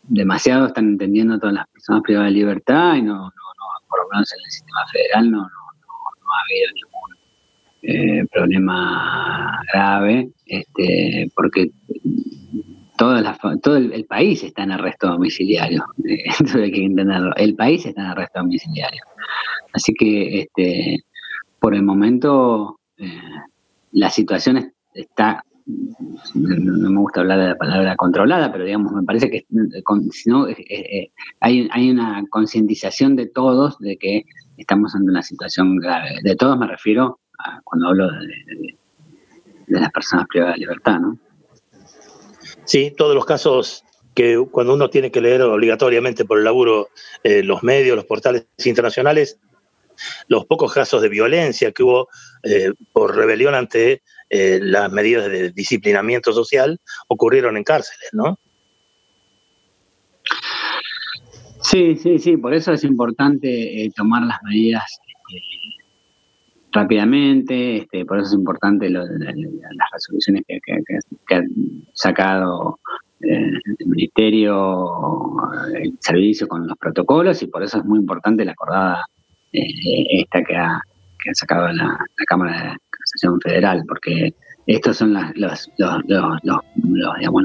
demasiado 0.03 0.67
están 0.67 0.89
entendiendo 0.89 1.39
todas 1.39 1.55
las 1.55 1.70
personas 1.81 2.03
privadas 2.03 2.29
de 2.29 2.39
libertad 2.39 2.95
y 2.95 3.01
no, 3.01 3.15
no, 3.15 3.23
no 3.23 3.87
por 3.89 3.99
lo 4.03 4.09
menos 4.11 4.31
en 4.33 4.39
el 4.45 4.51
sistema 4.51 4.81
federal 4.91 5.31
no, 5.31 5.37
no, 5.37 5.47
no 5.47 6.33
ha 6.33 6.41
habido 6.43 6.71
ningún 6.75 8.27
problema 8.31 9.61
grave, 9.73 10.29
este, 10.45 11.31
porque 11.35 11.71
todo 12.95 13.77
el, 13.77 14.05
país 14.05 14.43
está 14.43 14.61
en 14.63 14.73
arresto 14.73 15.07
domiciliario. 15.07 15.83
Eso 16.05 16.59
hay 16.59 16.71
que 16.71 16.83
entenderlo. 16.83 17.35
El 17.35 17.55
país 17.55 17.83
está 17.83 18.01
en 18.01 18.07
arresto 18.07 18.39
domiciliario. 18.39 19.01
Así 19.73 19.93
que 19.93 20.41
este, 20.41 21.03
por 21.59 21.73
el 21.73 21.81
momento 21.81 22.79
eh, 22.97 23.07
la 23.93 24.11
situación 24.11 24.71
está, 24.93 25.43
no 26.35 26.89
me 26.89 26.99
gusta 26.99 27.21
hablar 27.21 27.39
de 27.39 27.47
la 27.47 27.57
palabra 27.57 27.95
controlada, 27.95 28.51
pero 28.51 28.65
digamos, 28.65 28.91
me 28.93 29.03
parece 29.03 29.29
que 29.29 29.37
eh, 29.37 30.65
eh, 30.69 31.11
hay, 31.39 31.67
hay 31.71 31.91
una 31.91 32.23
concientización 32.29 33.15
de 33.15 33.27
todos 33.27 33.77
de 33.79 33.97
que 33.97 34.25
estamos 34.57 34.95
ante 34.95 35.11
una 35.11 35.23
situación 35.23 35.77
grave. 35.77 36.19
De 36.23 36.35
todos 36.35 36.57
me 36.57 36.67
refiero 36.67 37.19
a 37.39 37.61
cuando 37.63 37.89
hablo 37.89 38.07
de, 38.11 38.77
las 39.67 39.91
personas 39.91 40.27
privadas 40.27 40.55
de 40.55 40.59
libertad, 40.61 40.99
¿no? 40.99 41.17
Sí, 42.65 42.93
todos 42.95 43.15
los 43.15 43.25
casos 43.25 43.83
que 44.13 44.43
cuando 44.51 44.73
uno 44.73 44.89
tiene 44.89 45.11
que 45.11 45.21
leer 45.21 45.41
obligatoriamente 45.41 46.25
por 46.25 46.37
el 46.37 46.43
laburo 46.43 46.89
eh, 47.23 47.43
los 47.43 47.63
medios, 47.63 47.95
los 47.95 48.05
portales 48.05 48.45
internacionales, 48.65 49.39
los 50.27 50.45
pocos 50.45 50.73
casos 50.73 51.01
de 51.01 51.09
violencia 51.09 51.71
que 51.71 51.83
hubo 51.83 52.09
eh, 52.43 52.73
por 52.93 53.15
rebelión 53.15 53.55
ante 53.55 54.01
eh, 54.31 54.59
las 54.61 54.91
medidas 54.91 55.29
de 55.29 55.51
disciplinamiento 55.51 56.33
social 56.33 56.79
ocurrieron 57.07 57.57
en 57.57 57.63
cárceles, 57.63 58.09
¿no? 58.13 58.39
Sí, 61.61 61.95
sí, 61.95 62.17
sí, 62.17 62.37
por 62.37 62.53
eso 62.53 62.71
es 62.71 62.83
importante 62.83 63.91
tomar 63.95 64.23
las 64.23 64.41
medidas 64.43 64.83
rápidamente, 66.71 67.77
este, 67.77 68.05
por 68.05 68.19
eso 68.19 68.27
es 68.27 68.33
importante 68.33 68.89
las 68.89 69.07
resoluciones 69.93 70.43
que, 70.47 70.59
que, 70.65 71.35
ha 71.35 71.41
sacado 71.93 72.79
eh, 73.21 73.51
el 73.79 73.87
Ministerio, 73.87 75.35
el 75.75 75.93
servicio 75.99 76.47
con 76.47 76.67
los 76.67 76.77
protocolos 76.77 77.41
y 77.43 77.47
por 77.47 77.63
eso 77.63 77.79
es 77.79 77.85
muy 77.85 77.99
importante 77.99 78.45
la 78.45 78.53
acordada 78.53 79.05
eh, 79.51 80.21
esta 80.21 80.41
que 80.43 80.55
ha, 80.55 80.81
que 81.21 81.29
ha 81.29 81.33
sacado 81.33 81.67
la, 81.73 81.97
Cámara 82.27 82.77
Federal, 83.43 83.83
porque 83.87 84.33
estos 84.67 84.97
son 84.97 85.13
las, 85.13 85.35
los, 85.35 85.69
los, 85.77 86.01
los, 86.43 86.61
digamos, 87.19 87.43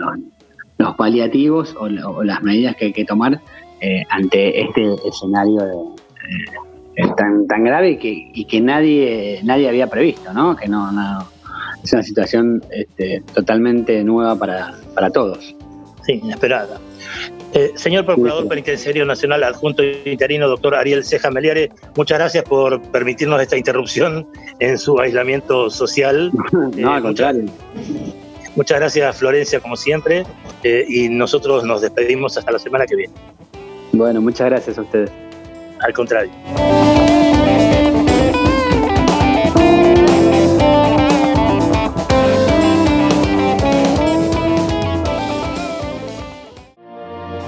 los, 0.78 0.94
paliativos 0.96 1.74
o, 1.78 1.88
las 1.88 2.42
medidas 2.42 2.76
que 2.76 2.86
hay 2.86 2.92
que 2.92 3.04
tomar 3.04 3.40
eh, 3.80 4.02
ante 4.10 4.60
este 4.62 4.94
escenario 5.06 5.62
de 5.62 7.08
tan, 7.16 7.46
tan 7.46 7.64
grave 7.64 7.90
y 7.90 7.98
que, 7.98 8.30
y 8.34 8.44
que 8.46 8.60
nadie, 8.60 9.40
nadie 9.44 9.68
había 9.68 9.86
previsto, 9.88 10.32
¿no? 10.32 10.56
Que 10.56 10.68
no, 10.68 10.90
es 11.82 11.92
una 11.92 12.02
situación 12.02 12.62
este, 12.70 13.22
totalmente 13.34 14.02
nueva 14.02 14.36
para, 14.36 14.74
para 14.94 15.10
todos. 15.10 15.54
Sí, 16.04 16.20
inesperada. 16.22 16.78
Eh, 17.56 17.72
señor 17.74 18.04
Procurador 18.04 18.46
Penitenciario 18.48 19.06
Nacional 19.06 19.42
Adjunto 19.42 19.82
Interino, 19.82 20.46
doctor 20.46 20.74
Ariel 20.74 21.02
Ceja 21.02 21.30
Meliare, 21.30 21.70
muchas 21.96 22.18
gracias 22.18 22.44
por 22.44 22.82
permitirnos 22.90 23.40
esta 23.40 23.56
interrupción 23.56 24.28
en 24.58 24.76
su 24.76 25.00
aislamiento 25.00 25.70
social. 25.70 26.30
no, 26.52 26.92
al 26.92 26.98
eh, 26.98 27.02
contrario. 27.02 27.44
Muchas, 28.56 28.78
gracias, 28.78 29.16
Florencia, 29.16 29.60
como 29.60 29.74
siempre, 29.74 30.26
eh, 30.64 30.84
y 30.86 31.08
nosotros 31.08 31.64
nos 31.64 31.80
despedimos 31.80 32.36
hasta 32.36 32.52
la 32.52 32.58
semana 32.58 32.84
que 32.84 32.96
viene. 32.96 33.14
Bueno, 33.92 34.20
muchas 34.20 34.50
gracias 34.50 34.76
a 34.76 34.82
ustedes. 34.82 35.10
Al 35.80 35.94
contrario. 35.94 36.30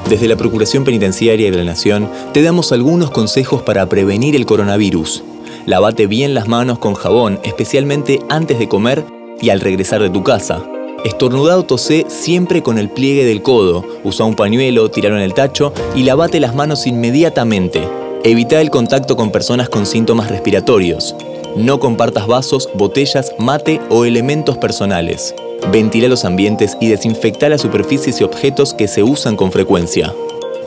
Desde 0.08 0.26
la 0.26 0.36
Procuración 0.36 0.84
Penitenciaria 0.84 1.50
de 1.50 1.56
la 1.58 1.64
Nación 1.64 2.08
te 2.32 2.42
damos 2.42 2.72
algunos 2.72 3.10
consejos 3.10 3.60
para 3.60 3.86
prevenir 3.90 4.36
el 4.36 4.46
coronavirus. 4.46 5.22
Lavate 5.66 6.06
bien 6.06 6.32
las 6.32 6.48
manos 6.48 6.78
con 6.78 6.94
jabón, 6.94 7.38
especialmente 7.42 8.20
antes 8.30 8.58
de 8.58 8.68
comer 8.68 9.04
y 9.38 9.50
al 9.50 9.60
regresar 9.60 10.00
de 10.00 10.08
tu 10.08 10.22
casa. 10.22 10.64
Estornudado 11.04 11.64
tosé 11.64 12.06
siempre 12.08 12.62
con 12.62 12.78
el 12.78 12.88
pliegue 12.88 13.26
del 13.26 13.42
codo. 13.42 13.84
Usa 14.02 14.24
un 14.24 14.34
pañuelo, 14.34 14.90
tiralo 14.90 15.16
en 15.16 15.22
el 15.22 15.34
tacho 15.34 15.74
y 15.94 16.04
lavate 16.04 16.40
las 16.40 16.54
manos 16.54 16.86
inmediatamente. 16.86 17.86
Evita 18.24 18.62
el 18.62 18.70
contacto 18.70 19.14
con 19.14 19.30
personas 19.30 19.68
con 19.68 19.84
síntomas 19.84 20.30
respiratorios. 20.30 21.14
No 21.54 21.80
compartas 21.80 22.26
vasos, 22.26 22.70
botellas, 22.74 23.34
mate 23.38 23.78
o 23.90 24.06
elementos 24.06 24.56
personales. 24.56 25.34
Ventila 25.72 26.08
los 26.08 26.24
ambientes 26.24 26.76
y 26.80 26.88
desinfecta 26.88 27.48
las 27.48 27.60
superficies 27.60 28.20
y 28.20 28.24
objetos 28.24 28.74
que 28.74 28.88
se 28.88 29.02
usan 29.02 29.36
con 29.36 29.52
frecuencia. 29.52 30.14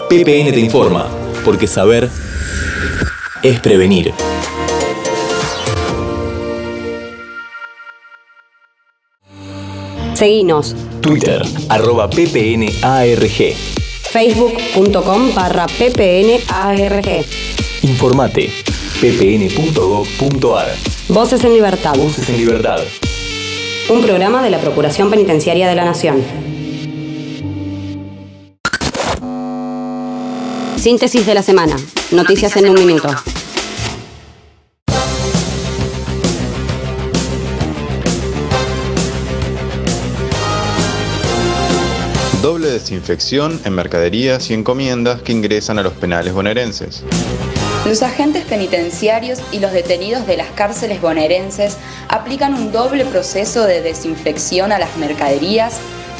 PPN 0.09 0.51
te 0.51 0.59
informa, 0.59 1.07
porque 1.43 1.67
saber 1.67 2.09
es 3.43 3.59
prevenir. 3.59 4.13
Seguinos. 10.13 10.75
Twitter, 11.01 11.41
arroba 11.69 12.07
ppnarg. 12.07 13.55
Facebook.com 14.11 15.33
barra 15.33 15.65
ppnarg. 15.65 17.25
Informate, 17.81 18.51
ppn.gov.ar. 18.99 20.67
Voces 21.07 21.43
en 21.43 21.53
Libertad. 21.53 21.95
Voces 21.95 22.29
en 22.29 22.37
Libertad. 22.37 22.81
Un 23.89 24.01
programa 24.01 24.41
de 24.41 24.49
la 24.49 24.59
Procuración 24.59 25.09
Penitenciaria 25.09 25.67
de 25.67 25.75
la 25.75 25.85
Nación. 25.85 26.23
Síntesis 30.77 31.25
de 31.25 31.33
la 31.33 31.43
semana. 31.43 31.75
Noticias 32.11 32.55
en 32.57 32.69
un 32.69 32.75
minuto. 32.75 33.09
Doble 42.41 42.69
desinfección 42.71 43.61
en 43.65 43.73
mercaderías 43.73 44.49
y 44.49 44.55
encomiendas 44.55 45.21
que 45.21 45.31
ingresan 45.31 45.77
a 45.77 45.83
los 45.83 45.93
penales 45.93 46.33
bonaerenses. 46.33 47.03
Los 47.85 48.01
agentes 48.01 48.45
penitenciarios 48.45 49.37
y 49.51 49.59
los 49.59 49.71
detenidos 49.71 50.25
de 50.25 50.37
las 50.37 50.49
cárceles 50.49 50.99
bonaerenses 51.01 51.77
aplican 52.07 52.55
un 52.55 52.71
doble 52.71 53.05
proceso 53.05 53.65
de 53.65 53.83
desinfección 53.83 54.71
a 54.71 54.79
las 54.79 54.97
mercaderías, 54.97 55.77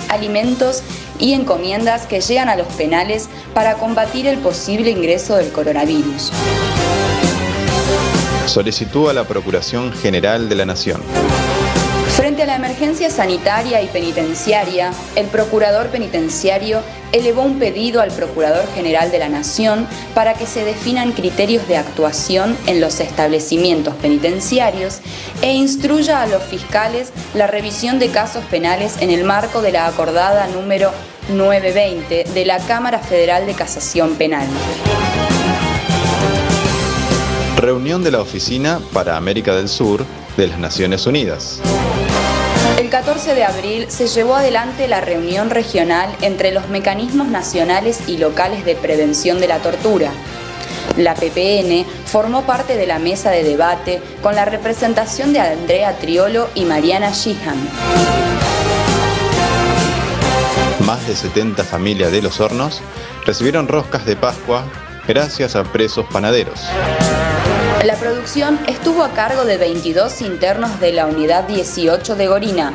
alimentos 0.09 0.83
y 1.17 1.33
encomiendas 1.33 2.05
que 2.05 2.21
llegan 2.21 2.49
a 2.49 2.55
los 2.55 2.67
penales 2.67 3.27
para 3.55 3.73
combatir 3.77 4.27
el 4.27 4.37
posible 4.37 4.91
ingreso 4.91 5.37
del 5.37 5.51
coronavirus. 5.51 6.31
Solicitud 8.45 9.09
a 9.09 9.13
la 9.13 9.23
Procuración 9.23 9.91
General 9.91 10.47
de 10.49 10.55
la 10.55 10.67
Nación. 10.67 11.01
La 12.51 12.57
emergencia 12.57 13.09
sanitaria 13.09 13.81
y 13.81 13.87
penitenciaria, 13.87 14.91
el 15.15 15.27
procurador 15.27 15.87
penitenciario 15.87 16.81
elevó 17.13 17.43
un 17.43 17.59
pedido 17.59 18.01
al 18.01 18.11
Procurador 18.11 18.67
General 18.75 19.09
de 19.09 19.19
la 19.19 19.29
Nación 19.29 19.87
para 20.13 20.33
que 20.33 20.45
se 20.45 20.65
definan 20.65 21.13
criterios 21.13 21.65
de 21.69 21.77
actuación 21.77 22.57
en 22.67 22.81
los 22.81 22.99
establecimientos 22.99 23.95
penitenciarios 23.95 24.99
e 25.41 25.53
instruya 25.53 26.21
a 26.21 26.27
los 26.27 26.43
fiscales 26.43 27.13
la 27.35 27.47
revisión 27.47 27.99
de 27.99 28.09
casos 28.09 28.43
penales 28.51 28.97
en 28.99 29.11
el 29.11 29.23
marco 29.23 29.61
de 29.61 29.71
la 29.71 29.87
acordada 29.87 30.45
número 30.47 30.91
920 31.29 32.25
de 32.33 32.45
la 32.45 32.59
Cámara 32.59 32.99
Federal 32.99 33.45
de 33.45 33.53
Casación 33.53 34.15
Penal. 34.15 34.45
Reunión 37.55 38.03
de 38.03 38.11
la 38.11 38.19
Oficina 38.19 38.81
para 38.91 39.15
América 39.15 39.55
del 39.55 39.69
Sur 39.69 40.05
de 40.35 40.47
las 40.47 40.59
Naciones 40.59 41.05
Unidas. 41.07 41.61
El 42.77 42.89
14 42.89 43.35
de 43.35 43.43
abril 43.43 43.85
se 43.89 44.07
llevó 44.07 44.35
adelante 44.35 44.87
la 44.87 45.01
reunión 45.01 45.49
regional 45.49 46.15
entre 46.21 46.51
los 46.51 46.69
mecanismos 46.69 47.27
nacionales 47.27 48.01
y 48.07 48.17
locales 48.17 48.65
de 48.65 48.75
prevención 48.75 49.39
de 49.39 49.47
la 49.47 49.59
tortura. 49.59 50.11
La 50.97 51.13
PPN 51.15 51.85
formó 52.05 52.43
parte 52.45 52.75
de 52.75 52.87
la 52.87 52.99
mesa 52.99 53.29
de 53.29 53.43
debate 53.43 54.01
con 54.21 54.35
la 54.35 54.45
representación 54.45 55.31
de 55.31 55.39
Andrea 55.39 55.97
Triolo 55.99 56.49
y 56.55 56.65
Mariana 56.65 57.11
Sheehan. 57.11 57.57
Más 60.85 61.07
de 61.07 61.15
70 61.15 61.63
familias 61.63 62.11
de 62.11 62.21
Los 62.21 62.39
Hornos 62.41 62.81
recibieron 63.25 63.67
roscas 63.67 64.05
de 64.05 64.15
Pascua 64.15 64.65
gracias 65.07 65.55
a 65.55 65.63
presos 65.63 66.05
panaderos. 66.11 66.59
La 67.83 67.95
producción 67.95 68.59
estuvo 68.67 69.03
a 69.03 69.11
cargo 69.13 69.43
de 69.43 69.57
22 69.57 70.21
internos 70.21 70.79
de 70.79 70.93
la 70.93 71.07
Unidad 71.07 71.45
18 71.45 72.15
de 72.15 72.27
Gorina. 72.27 72.73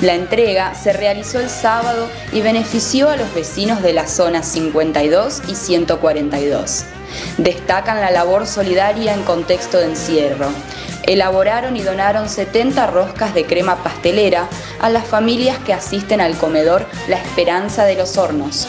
La 0.00 0.14
entrega 0.14 0.72
se 0.76 0.92
realizó 0.92 1.40
el 1.40 1.50
sábado 1.50 2.08
y 2.32 2.42
benefició 2.42 3.08
a 3.08 3.16
los 3.16 3.34
vecinos 3.34 3.82
de 3.82 3.92
las 3.92 4.12
zonas 4.12 4.46
52 4.46 5.42
y 5.48 5.56
142. 5.56 6.84
Destacan 7.38 8.00
la 8.00 8.12
labor 8.12 8.46
solidaria 8.46 9.14
en 9.14 9.24
contexto 9.24 9.78
de 9.78 9.86
encierro. 9.86 10.46
Elaboraron 11.02 11.76
y 11.76 11.82
donaron 11.82 12.28
70 12.28 12.86
roscas 12.86 13.34
de 13.34 13.46
crema 13.46 13.82
pastelera 13.82 14.48
a 14.80 14.90
las 14.90 15.08
familias 15.08 15.58
que 15.58 15.72
asisten 15.72 16.20
al 16.20 16.36
comedor 16.36 16.86
La 17.08 17.16
Esperanza 17.16 17.84
de 17.84 17.96
los 17.96 18.16
Hornos. 18.16 18.68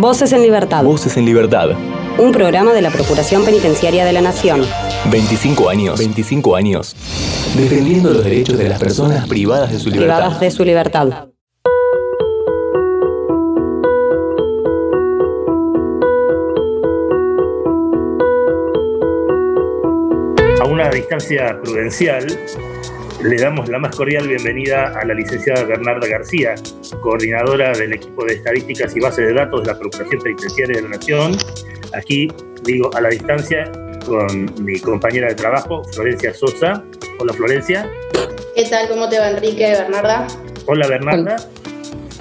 Voces 0.00 0.32
en 0.32 0.40
Libertad. 0.40 0.82
Voces 0.82 1.14
en 1.18 1.26
Libertad. 1.26 1.72
Un 2.16 2.32
programa 2.32 2.72
de 2.72 2.80
la 2.80 2.88
Procuración 2.88 3.44
Penitenciaria 3.44 4.02
de 4.02 4.14
la 4.14 4.22
Nación. 4.22 4.62
25 5.10 5.68
años. 5.68 5.98
25 5.98 6.56
años. 6.56 6.96
Defendiendo 7.54 8.08
los 8.08 8.24
derechos 8.24 8.56
de 8.56 8.70
las 8.70 8.78
personas 8.78 9.28
privadas 9.28 9.70
de 9.70 9.78
su 9.78 9.90
libertad. 9.90 10.16
Privadas 10.16 10.40
de 10.40 10.50
su 10.50 10.64
libertad. 10.64 11.28
A 20.62 20.64
una 20.66 20.88
distancia 20.88 21.60
prudencial, 21.62 22.26
le 23.22 23.36
damos 23.36 23.68
la 23.68 23.78
más 23.78 23.94
cordial 23.94 24.26
bienvenida 24.26 24.98
a 24.98 25.04
la 25.04 25.12
licenciada 25.12 25.64
Bernarda 25.64 26.06
García, 26.08 26.54
coordinadora 27.02 27.72
del 27.72 27.92
equipo 27.92 28.24
de 28.24 28.34
estadísticas 28.34 28.96
y 28.96 29.00
bases 29.00 29.26
de 29.26 29.34
datos 29.34 29.62
de 29.62 29.72
la 29.72 29.78
Procuración 29.78 30.22
Penitenciaria 30.22 30.76
de 30.76 30.82
la 30.82 30.96
Nación. 30.96 31.36
Aquí, 31.94 32.28
digo, 32.64 32.90
a 32.94 33.00
la 33.00 33.10
distancia, 33.10 33.70
con 34.06 34.64
mi 34.64 34.80
compañera 34.80 35.28
de 35.28 35.34
trabajo, 35.34 35.84
Florencia 35.92 36.32
Sosa. 36.32 36.82
Hola, 37.18 37.34
Florencia. 37.34 37.90
¿Qué 38.54 38.64
tal? 38.64 38.88
¿Cómo 38.88 39.08
te 39.08 39.18
va, 39.18 39.30
Enrique, 39.30 39.70
Bernarda? 39.70 40.26
Hola, 40.66 40.88
Bernarda. 40.88 41.36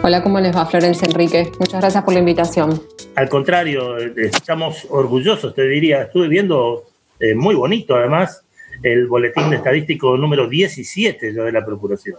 Hola, 0.04 0.22
¿cómo 0.22 0.40
les 0.42 0.54
va, 0.54 0.66
Florencia 0.66 1.08
Enrique? 1.08 1.50
Muchas 1.60 1.80
gracias 1.80 2.04
por 2.04 2.14
la 2.14 2.20
invitación. 2.20 2.84
Al 3.16 3.30
contrario, 3.30 3.98
estamos 4.18 4.86
orgullosos, 4.90 5.56
te 5.56 5.64
diría. 5.64 6.04
Estuve 6.04 6.28
viendo, 6.28 6.84
eh, 7.22 7.36
muy 7.36 7.56
bonito 7.56 7.96
además, 7.96 8.44
el 8.84 9.08
boletín 9.08 9.54
estadístico 9.54 10.18
número 10.18 10.48
17 10.48 11.34
de 11.34 11.52
la 11.52 11.65
Procuración. 11.65 12.18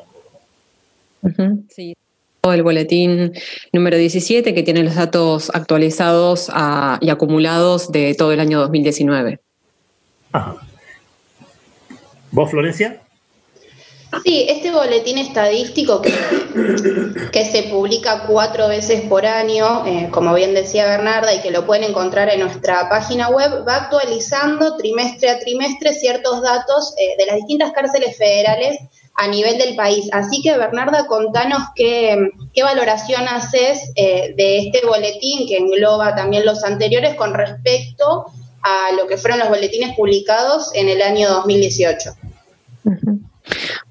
Sí, 1.69 1.95
el 2.43 2.63
boletín 2.63 3.33
número 3.73 3.97
17 3.97 4.55
que 4.55 4.63
tiene 4.63 4.83
los 4.83 4.95
datos 4.95 5.51
actualizados 5.55 6.51
a, 6.53 6.99
y 7.01 7.11
acumulados 7.11 7.93
de 7.93 8.15
todo 8.15 8.33
el 8.33 8.41
año 8.41 8.61
2019. 8.61 9.41
Ajá. 10.33 10.57
¿Vos, 12.31 12.51
Florencia? 12.51 13.03
Sí, 14.25 14.47
este 14.49 14.73
boletín 14.73 15.19
estadístico 15.19 16.03
que, 16.03 17.45
se 17.45 17.63
publica 17.65 18.25
cuatro 18.27 18.69
veces 18.69 19.03
por 19.03 19.25
año, 19.25 19.87
eh, 19.87 20.09
como 20.11 20.35
bien 20.35 20.53
decía 20.53 20.85
Bernarda, 20.85 21.33
y 21.33 21.41
que 21.41 21.51
lo 21.51 21.65
pueden 21.65 21.85
encontrar 21.85 22.29
en 22.29 22.41
nuestra 22.41 22.89
página 22.89 23.29
web, 23.29 23.65
va 23.67 23.77
actualizando 23.77 24.77
trimestre 24.77 25.31
a 25.31 25.39
trimestre 25.39 25.95
ciertos 25.95 26.43
datos 26.43 26.95
eh, 26.99 27.15
de 27.19 27.27
las 27.27 27.37
distintas 27.37 27.73
cárceles 27.73 28.17
federales 28.17 28.79
a 29.15 29.29
nivel 29.29 29.59
del 29.59 29.77
país. 29.77 30.09
Así 30.13 30.43
que, 30.43 30.57
Bernarda, 30.57 31.07
contanos 31.07 31.63
qué, 31.77 32.17
qué 32.53 32.63
valoración 32.63 33.29
haces 33.29 33.93
eh, 33.95 34.35
de 34.37 34.59
este 34.59 34.85
boletín 34.85 35.47
que 35.47 35.57
engloba 35.57 36.17
también 36.17 36.45
los 36.45 36.65
anteriores 36.65 37.15
con 37.15 37.33
respecto 37.33 38.27
a 38.63 38.93
lo 38.93 39.07
que 39.07 39.17
fueron 39.17 39.39
los 39.39 39.49
boletines 39.49 39.97
publicados 39.97 40.71
en 40.75 40.89
el 40.89 41.01
año 41.01 41.29
2018. 41.29 42.11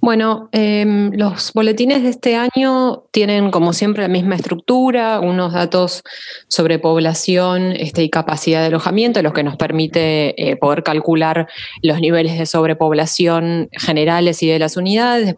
Bueno, 0.02 0.50
eh, 0.52 1.10
los 1.14 1.54
boletines 1.54 2.04
de 2.04 2.10
este 2.10 2.36
año 2.36 3.04
tienen, 3.12 3.52
como 3.52 3.74
siempre, 3.74 4.04
la 4.04 4.08
misma 4.08 4.36
estructura, 4.36 5.20
unos 5.20 5.54
datos 5.54 6.04
sobre 6.48 6.80
población 6.80 7.74
este, 7.74 8.04
y 8.04 8.10
capacidad 8.10 8.62
de 8.62 8.68
alojamiento, 8.68 9.22
lo 9.22 9.34
que 9.34 9.44
nos 9.44 9.58
permite 9.58 10.50
eh, 10.50 10.56
poder 10.56 10.84
calcular 10.84 11.48
los 11.82 12.00
niveles 12.00 12.38
de 12.38 12.46
sobrepoblación 12.46 13.70
generales 13.72 14.42
y 14.44 14.48
de 14.48 14.60
las 14.60 14.78
unidades, 14.78 15.36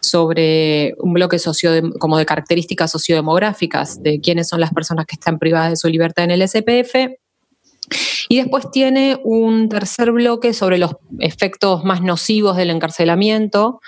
sobre 0.00 0.94
un 0.98 1.12
bloque 1.12 1.38
socio 1.38 1.70
como 1.98 2.18
de 2.18 2.26
características 2.26 2.90
sociodemográficas 2.90 4.02
de 4.02 4.20
quiénes 4.20 4.48
son 4.48 4.60
las 4.60 4.72
personas 4.72 5.06
que 5.06 5.14
están 5.14 5.38
privadas 5.38 5.70
de 5.70 5.76
su 5.76 5.88
libertad 5.88 6.24
en 6.24 6.32
el 6.32 6.48
SPF 6.48 7.21
y 8.28 8.36
después 8.36 8.70
tiene 8.70 9.20
un 9.24 9.68
tercer 9.68 10.12
bloque 10.12 10.54
sobre 10.54 10.78
los 10.78 10.96
efectos 11.18 11.84
más 11.84 12.02
nocivos 12.02 12.56
del 12.56 12.70
encarcelamiento, 12.70 13.80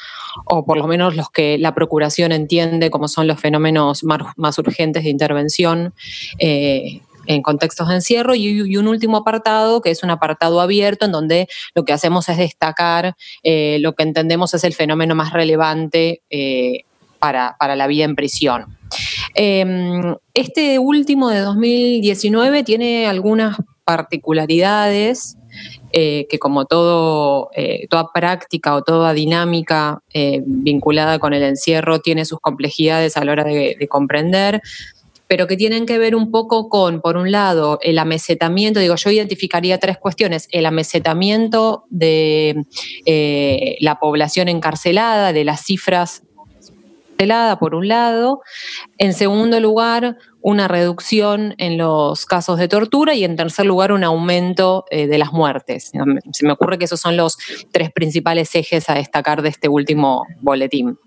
o 0.47 0.65
por 0.65 0.77
lo 0.77 0.87
menos 0.87 1.17
los 1.17 1.31
que 1.31 1.59
la 1.59 1.75
Procuración 1.75 2.33
entiende 2.33 2.91
como 2.91 3.09
son 3.09 3.27
los 3.27 3.41
fenómenos 3.41 4.05
más, 4.05 4.59
urgentes 4.59 5.05
de 5.05 5.11
intervención. 5.11 5.95
Eh, 6.39 7.01
en 7.27 7.43
contextos 7.43 7.89
de 7.89 7.95
encierro 7.95 8.35
y, 8.35 8.77
un 8.77 8.89
último 8.89 9.17
apartado 9.17 9.81
que 9.81 9.91
es 9.91 10.03
un 10.03 10.11
apartado 10.11 10.61
abierto 10.61 11.07
en 11.07 11.13
donde 11.13 11.49
lo 11.75 11.85
que 11.85 11.95
hacemos 11.95 12.29
es 12.29 12.37
destacar 12.37 13.17
eh, 13.43 13.79
lo 13.81 13.95
que 13.95 14.03
entendemos 14.03 14.53
es 14.53 14.65
el 14.65 14.75
fenómeno 14.75 15.15
más 15.15 15.33
relevante 15.33 16.23
eh, 16.29 16.85
para, 17.19 17.57
la 17.75 17.87
vida 17.87 18.05
en 18.05 18.15
prisión. 18.15 18.77
Em, 19.35 20.15
este 20.35 20.79
último 20.79 21.31
de 21.31 21.41
2019 21.41 22.63
tiene 22.65 23.07
algunas 23.07 23.57
particularidades 23.85 25.37
eh, 25.93 26.27
que 26.29 26.39
como 26.41 26.65
todo, 26.65 27.51
eh, 27.55 27.87
toda 27.89 28.11
práctica 28.13 28.75
o 28.75 28.83
toda 28.83 29.13
dinámica 29.13 30.03
eh, 30.13 30.43
vinculada 30.45 31.21
con 31.21 31.33
el 31.35 31.45
encierro 31.45 32.01
tiene 32.01 32.25
sus 32.25 32.41
complejidades 32.41 33.17
a 33.17 33.25
la 33.25 33.33
hora 33.33 33.45
de, 33.45 33.87
comprender 33.89 34.61
pero 35.27 35.47
que 35.47 35.57
tienen 35.57 35.87
que 35.87 35.99
ver 35.99 36.15
un 36.15 36.31
poco 36.31 36.69
con, 36.69 37.01
por 37.01 37.17
un 37.17 37.33
lado, 37.33 37.79
el 37.83 37.99
amesetamiento, 37.99 38.79
digo, 38.79 38.95
yo 38.97 39.11
identificaría 39.11 39.79
tres 39.79 39.97
cuestiones, 39.99 40.49
el 40.53 40.67
amesetamiento 40.67 41.85
de 41.89 42.67
la 43.81 43.99
población 43.99 44.49
encarcelada, 44.49 45.33
de 45.33 45.45
las 45.45 45.65
cifras 45.65 46.23
por 47.59 47.75
un 47.75 47.89
lado. 47.89 48.41
En 48.99 49.15
segundo 49.15 49.61
lugar, 49.61 50.17
una 50.45 50.69
reducción 50.69 51.55
en 51.57 51.79
los 51.79 52.27
casos 52.27 52.59
de 52.59 52.69
tortura 52.69 53.15
y 53.15 53.25
en 53.25 53.35
tercer 53.35 53.65
lugar, 53.65 53.93
un 53.93 54.05
aumento 54.05 54.85
eh, 54.91 55.07
de 55.07 55.17
las 55.17 55.33
muertes. 55.33 55.91
Se 56.33 56.47
me 56.47 56.53
ocurre 56.53 56.77
que 56.77 56.85
esos 56.85 57.01
son 57.01 57.17
los 57.17 57.39
tres 57.73 57.91
principales 57.91 58.55
ejes 58.55 58.91
a 58.91 58.95
destacar 58.95 59.41
de 59.41 59.49
este 59.49 59.71
último 59.71 60.27
boletín. 60.43 60.99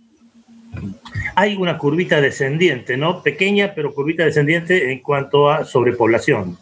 Hay 1.36 1.56
una 1.56 1.78
curvita 1.78 2.20
descendiente, 2.20 2.98
¿no? 2.98 3.22
Pequeña, 3.22 3.74
pero 3.76 3.94
curvita 3.94 4.26
descendiente 4.26 4.92
en 4.92 5.02
cuanto 5.04 5.52
a 5.52 5.66
sobrepoblación. 5.66 6.58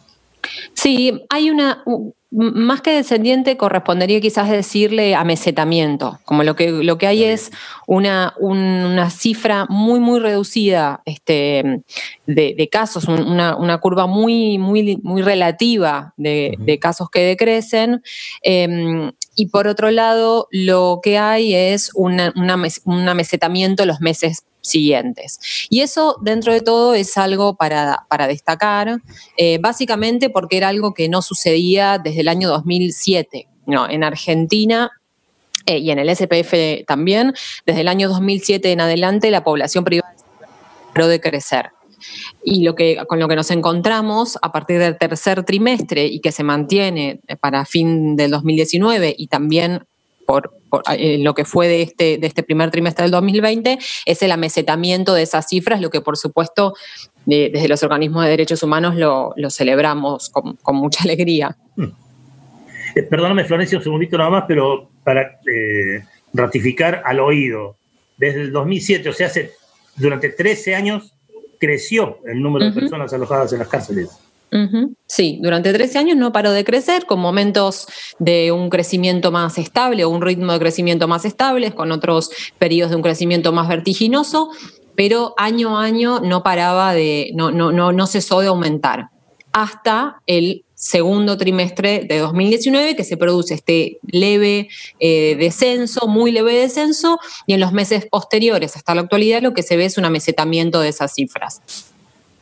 Sí, 0.74 1.24
hay 1.28 1.50
una, 1.50 1.82
más 2.30 2.82
que 2.82 2.90
descendiente 2.90 3.56
correspondería 3.56 4.20
quizás 4.20 4.50
decirle 4.50 5.14
amesetamiento, 5.14 6.18
como 6.24 6.42
lo 6.42 6.54
que, 6.56 6.70
lo 6.70 6.98
que 6.98 7.06
hay 7.06 7.24
es 7.24 7.50
una, 7.86 8.34
una 8.38 9.10
cifra 9.10 9.66
muy, 9.68 10.00
muy 10.00 10.20
reducida 10.20 11.02
este, 11.06 11.82
de, 12.26 12.68
casos, 12.70 13.06
una, 13.08 13.78
curva 13.78 14.06
muy, 14.06 14.58
muy, 14.58 14.98
muy 15.02 15.22
relativa 15.22 16.12
de, 16.16 16.78
casos 16.80 17.08
que 17.10 17.20
decrecen. 17.20 18.02
Em, 18.42 19.12
y 19.34 19.46
por 19.46 19.66
otro 19.66 19.90
lado, 19.90 20.48
lo 20.50 21.00
que 21.02 21.18
hay 21.18 21.54
es 21.54 21.90
un 21.94 22.20
amesetamiento 22.20 23.86
los 23.86 24.00
meses 24.00 24.44
siguientes. 24.66 25.38
Y 25.70 25.80
eso, 25.80 26.16
dentro 26.20 26.52
de 26.52 26.60
todo, 26.60 26.94
es 26.94 27.16
algo 27.16 27.56
para, 27.56 28.06
destacar, 28.28 29.00
eh, 29.36 29.58
básicamente 29.58 30.30
porque 30.30 30.56
era 30.56 30.68
algo 30.68 30.94
que 30.94 31.08
no 31.08 31.22
sucedía 31.22 31.98
desde 31.98 32.20
el 32.20 32.28
año 32.28 32.48
2007. 32.48 33.48
No, 33.66 33.88
en 33.88 34.04
Argentina 34.04 34.90
eh, 35.66 35.78
y 35.78 35.90
en 35.90 35.98
el 35.98 36.14
SPF 36.14 36.86
también, 36.86 37.34
desde 37.66 37.80
el 37.80 37.88
año 37.88 38.08
2007 38.08 38.70
en 38.70 38.80
adelante, 38.80 39.30
la 39.30 39.42
población 39.42 39.84
privada 39.84 40.14
paró 40.94 41.08
de 41.08 41.20
crecer. 41.20 41.70
Y 42.44 42.62
lo 42.62 42.74
que, 42.74 43.02
con 43.08 43.18
lo 43.18 43.26
que 43.26 43.36
nos 43.36 43.50
encontramos 43.50 44.38
a 44.40 44.52
partir 44.52 44.78
del 44.78 44.96
tercer 44.96 45.44
trimestre 45.44 46.06
y 46.06 46.20
que 46.20 46.30
se 46.30 46.44
mantiene 46.44 47.20
para 47.40 47.64
fin 47.64 48.16
del 48.16 48.30
2019 48.30 49.14
y 49.18 49.26
también 49.26 49.84
por, 50.26 50.52
eh, 50.96 51.18
lo 51.18 51.34
que 51.34 51.44
fue 51.44 51.68
de 51.68 51.82
este, 51.82 52.18
de 52.18 52.26
este 52.26 52.42
primer 52.42 52.70
trimestre 52.70 53.04
del 53.04 53.12
2020 53.12 53.78
es 54.06 54.22
el 54.22 54.32
amesetamiento 54.32 55.14
de 55.14 55.22
esas 55.22 55.48
cifras, 55.48 55.80
lo 55.80 55.90
que 55.90 56.00
por 56.00 56.16
supuesto 56.16 56.74
desde 57.26 57.68
los 57.68 57.82
organismos 57.82 58.24
de 58.24 58.30
derechos 58.30 58.62
humanos 58.62 58.94
lo, 58.94 59.34
celebramos 59.50 60.30
con, 60.30 60.76
mucha 60.76 61.02
alegría. 61.02 61.56
Hmm. 61.74 61.88
Eh, 62.94 63.02
perdóname, 63.02 63.44
Florencia, 63.44 63.78
un 63.78 63.84
segundito 63.84 64.16
nada 64.16 64.30
más, 64.30 64.44
pero 64.46 64.88
para 65.02 65.40
eh, 65.52 66.04
ratificar 66.32 67.02
al 67.04 67.20
oído, 67.20 67.76
desde 68.16 68.42
el 68.42 68.52
2007, 68.52 69.08
o 69.08 69.12
sea, 69.12 69.26
hace, 69.26 69.52
durante 69.96 70.30
13 70.30 70.74
años, 70.74 71.12
creció 71.58 72.18
el 72.26 72.40
número 72.40 72.66
de 72.66 72.72
personas 72.72 73.12
alojadas 73.12 73.52
en 73.52 73.58
las 73.58 73.68
cárceles. 73.68 74.10
Sí, 75.06 75.38
durante 75.42 75.72
13 75.72 75.98
años 75.98 76.16
no 76.16 76.32
paró 76.32 76.52
de 76.52 76.64
crecer, 76.64 77.04
con 77.04 77.20
momentos 77.20 77.86
de 78.18 78.52
un 78.52 78.70
crecimiento 78.70 79.30
más 79.30 79.58
estable 79.58 80.04
o 80.04 80.08
un 80.08 80.22
ritmo 80.22 80.52
de 80.52 80.58
crecimiento 80.58 81.08
más 81.08 81.24
estable, 81.24 81.72
con 81.72 81.92
otros 81.92 82.30
periodos 82.58 82.90
de 82.90 82.96
un 82.96 83.02
crecimiento 83.02 83.52
más 83.52 83.68
vertiginoso, 83.68 84.50
pero 84.94 85.34
año 85.36 85.78
a 85.78 85.84
año 85.84 86.20
no 86.20 86.42
paraba 86.42 86.94
de, 86.94 87.32
no, 87.34 87.50
no, 87.50 87.70
no, 87.70 87.92
no 87.92 88.06
cesó 88.06 88.40
de 88.40 88.46
aumentar, 88.46 89.10
hasta 89.52 90.22
el 90.26 90.64
segundo 90.74 91.38
trimestre 91.38 92.04
de 92.06 92.18
2019 92.18 92.96
que 92.96 93.04
se 93.04 93.16
produce 93.16 93.54
este 93.54 93.98
leve 94.06 94.68
eh, 95.00 95.34
descenso, 95.38 96.06
muy 96.06 96.30
leve 96.30 96.54
descenso, 96.54 97.18
y 97.46 97.54
en 97.54 97.60
los 97.60 97.72
meses 97.72 98.06
posteriores 98.10 98.76
hasta 98.76 98.94
la 98.94 99.02
actualidad 99.02 99.42
lo 99.42 99.54
que 99.54 99.62
se 99.62 99.76
ve 99.76 99.86
es 99.86 99.96
un 99.96 100.04
amesetamiento 100.04 100.80
de 100.80 100.88
esas 100.88 101.14
cifras. 101.14 101.62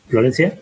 Florencia. 0.08 0.58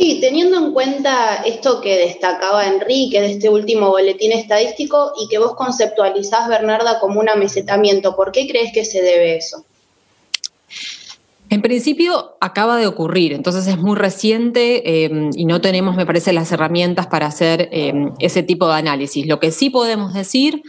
Sí, 0.00 0.16
teniendo 0.18 0.56
en 0.56 0.72
cuenta 0.72 1.42
esto 1.44 1.82
que 1.82 1.98
destacaba 1.98 2.66
Enrique 2.66 3.20
de 3.20 3.32
este 3.32 3.50
último 3.50 3.90
boletín 3.90 4.32
estadístico 4.32 5.12
y 5.20 5.28
que 5.28 5.36
vos 5.36 5.54
conceptualizás, 5.54 6.48
Bernarda, 6.48 6.98
como 7.00 7.20
un 7.20 7.28
amesetamiento, 7.28 8.16
¿por 8.16 8.32
qué 8.32 8.48
crees 8.48 8.72
que 8.72 8.86
se 8.86 9.02
debe 9.02 9.36
eso? 9.36 9.62
En 11.50 11.60
principio 11.60 12.38
acaba 12.40 12.78
de 12.78 12.86
ocurrir, 12.86 13.34
entonces 13.34 13.66
es 13.66 13.76
muy 13.76 13.94
reciente 13.94 15.04
em, 15.04 15.32
y 15.34 15.44
no 15.44 15.60
tenemos, 15.60 15.94
me 15.96 16.06
parece, 16.06 16.32
las 16.32 16.50
herramientas 16.50 17.06
para 17.06 17.26
hacer 17.26 17.68
em, 17.70 18.14
ese 18.20 18.42
tipo 18.42 18.68
de 18.68 18.76
análisis. 18.76 19.26
Lo 19.26 19.38
que 19.38 19.50
sí 19.50 19.68
podemos 19.68 20.14
decir 20.14 20.62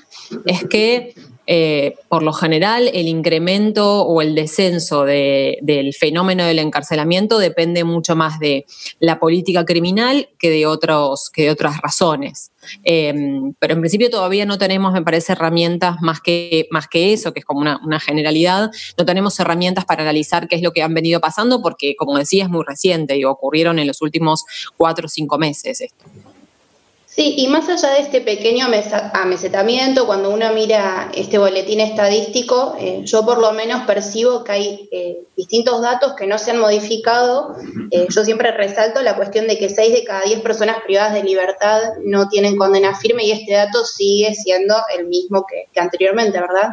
es 0.46 0.66
que 0.66 1.16
eh, 1.54 1.96
por 2.08 2.24
lo 2.24 2.32
general 2.32 2.90
el 2.94 3.10
incremento 3.10 4.04
o 4.04 4.22
el 4.22 4.36
descenso 4.36 5.04
del 5.04 5.94
fenómeno 5.94 6.46
del 6.46 6.60
encarcelamiento 6.60 7.40
depende 7.40 7.84
mucho 7.84 8.16
más 8.16 8.40
de 8.40 8.66
la 9.02 9.20
política 9.20 9.66
criminal 9.66 10.30
que 10.40 10.50
de, 10.50 10.66
otros, 10.66 11.30
que 11.30 11.44
de 11.44 11.50
otras 11.50 11.82
razones. 11.82 12.54
Em, 12.86 13.54
pero 13.60 13.74
en 13.74 13.82
principio 13.82 14.10
todavía 14.10 14.46
no 14.46 14.58
tenemos, 14.58 14.94
me 14.94 15.02
parece, 15.02 15.34
herramientas 15.34 15.98
más 16.00 16.22
que, 16.22 16.70
más 16.72 16.88
que 16.88 17.12
eso, 17.12 17.34
que 17.34 17.40
es 17.42 17.46
como 17.46 17.60
una, 17.60 17.82
una, 17.84 18.00
generalidad. 18.00 18.72
No 18.98 19.06
tenemos 19.06 19.38
herramientas 19.38 19.84
para 19.84 20.04
analizar 20.04 20.48
qué 20.48 20.56
es 20.56 20.62
lo 20.62 20.72
que 20.72 20.84
han 20.84 20.94
venido 20.94 21.20
pasando 21.20 21.62
porque, 21.62 21.96
como 21.98 22.18
decía, 22.18 22.46
es 22.46 22.50
muy 22.50 22.64
reciente 22.66 23.18
y 23.18 23.26
ocurrieron 23.26 23.78
en 23.78 23.88
los 23.88 24.02
últimos 24.02 24.46
cuatro 24.78 25.08
o 25.08 25.10
cinco 25.10 25.38
meses 25.38 25.82
esto. 25.82 26.06
Sí, 27.14 27.36
y 27.38 27.48
más 27.50 27.68
allá 27.68 27.96
de 27.96 28.04
este 28.04 28.22
pequeño 28.22 28.68
amesetamiento, 29.14 30.06
cuando 30.06 30.30
uno 30.30 30.54
mira 30.54 31.12
este 31.14 31.38
boletín 31.38 31.82
estadístico, 31.82 32.74
eh, 32.80 33.02
yo 33.04 33.26
por 33.26 33.38
lo 33.38 33.52
menos 33.52 33.86
percibo 33.86 34.46
que 34.46 34.52
hay 34.54 34.90
eh, 34.94 35.24
distintos 35.36 35.82
datos 35.82 36.14
que 36.14 36.26
no 36.26 36.38
se 36.38 36.52
han 36.52 36.60
modificado. 36.60 37.58
Eh, 37.92 38.08
yo 38.10 38.24
siempre 38.24 38.52
resalto 38.52 39.02
la 39.02 39.18
cuestión 39.18 39.48
de 39.48 39.60
que 39.60 39.68
6 39.68 39.92
de 39.92 40.04
cada 40.06 40.22
10 40.22 40.40
personas 40.40 40.78
privadas 40.86 41.14
de 41.14 41.24
libertad 41.24 41.82
no 42.06 42.30
tienen 42.30 42.56
condena 42.56 42.96
firme 42.96 43.26
y 43.26 43.32
este 43.32 43.56
dato 43.56 43.84
sigue 43.84 44.34
siendo 44.34 44.78
el 44.98 45.08
mismo 45.08 45.46
que 45.46 45.82
anteriormente, 45.82 46.40
¿verdad? 46.40 46.70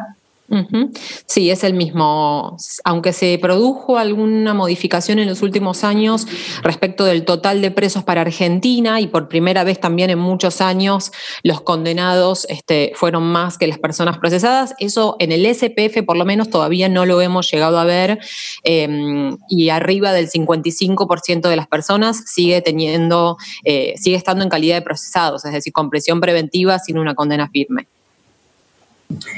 Sí, 1.25 1.51
es 1.51 1.63
el 1.63 1.73
mismo. 1.73 2.57
Aunque 2.83 3.13
se 3.13 3.37
produjo 3.39 3.97
alguna 3.97 4.53
modificación 4.53 5.19
en 5.19 5.27
los 5.27 5.41
últimos 5.41 5.83
años 5.83 6.25
respecto 6.63 7.05
del 7.05 7.23
total 7.23 7.61
de 7.61 7.71
presos 7.71 8.03
para 8.03 8.21
Argentina 8.21 8.99
y 8.99 9.07
por 9.07 9.27
primera 9.27 9.63
vez 9.63 9.79
también 9.79 10.09
en 10.09 10.19
muchos 10.19 10.61
años 10.61 11.11
los 11.43 11.61
condenados 11.61 12.45
este, 12.49 12.93
fueron 12.95 13.23
más 13.23 13.57
que 13.57 13.67
las 13.67 13.77
personas 13.77 14.17
procesadas, 14.17 14.73
eso 14.79 15.15
en 15.19 15.31
el 15.31 15.45
SPF 15.45 16.03
por 16.05 16.17
lo 16.17 16.25
menos 16.25 16.49
todavía 16.49 16.89
no 16.89 17.05
lo 17.05 17.21
hemos 17.21 17.49
llegado 17.51 17.79
a 17.79 17.83
ver 17.83 18.19
em, 18.63 19.37
y 19.47 19.69
arriba 19.69 20.11
del 20.11 20.29
55% 20.29 21.49
de 21.49 21.55
las 21.55 21.67
personas 21.67 22.23
sigue 22.25 22.61
teniendo, 22.61 23.37
eh, 23.63 23.93
sigue 23.97 24.15
estando 24.15 24.43
en 24.43 24.49
calidad 24.49 24.75
de 24.75 24.81
procesados, 24.81 25.45
es 25.45 25.53
decir, 25.53 25.73
con 25.73 25.89
presión 25.89 26.19
preventiva 26.19 26.79
sin 26.79 26.97
una 26.97 27.15
condena 27.15 27.49
firme. 27.49 27.87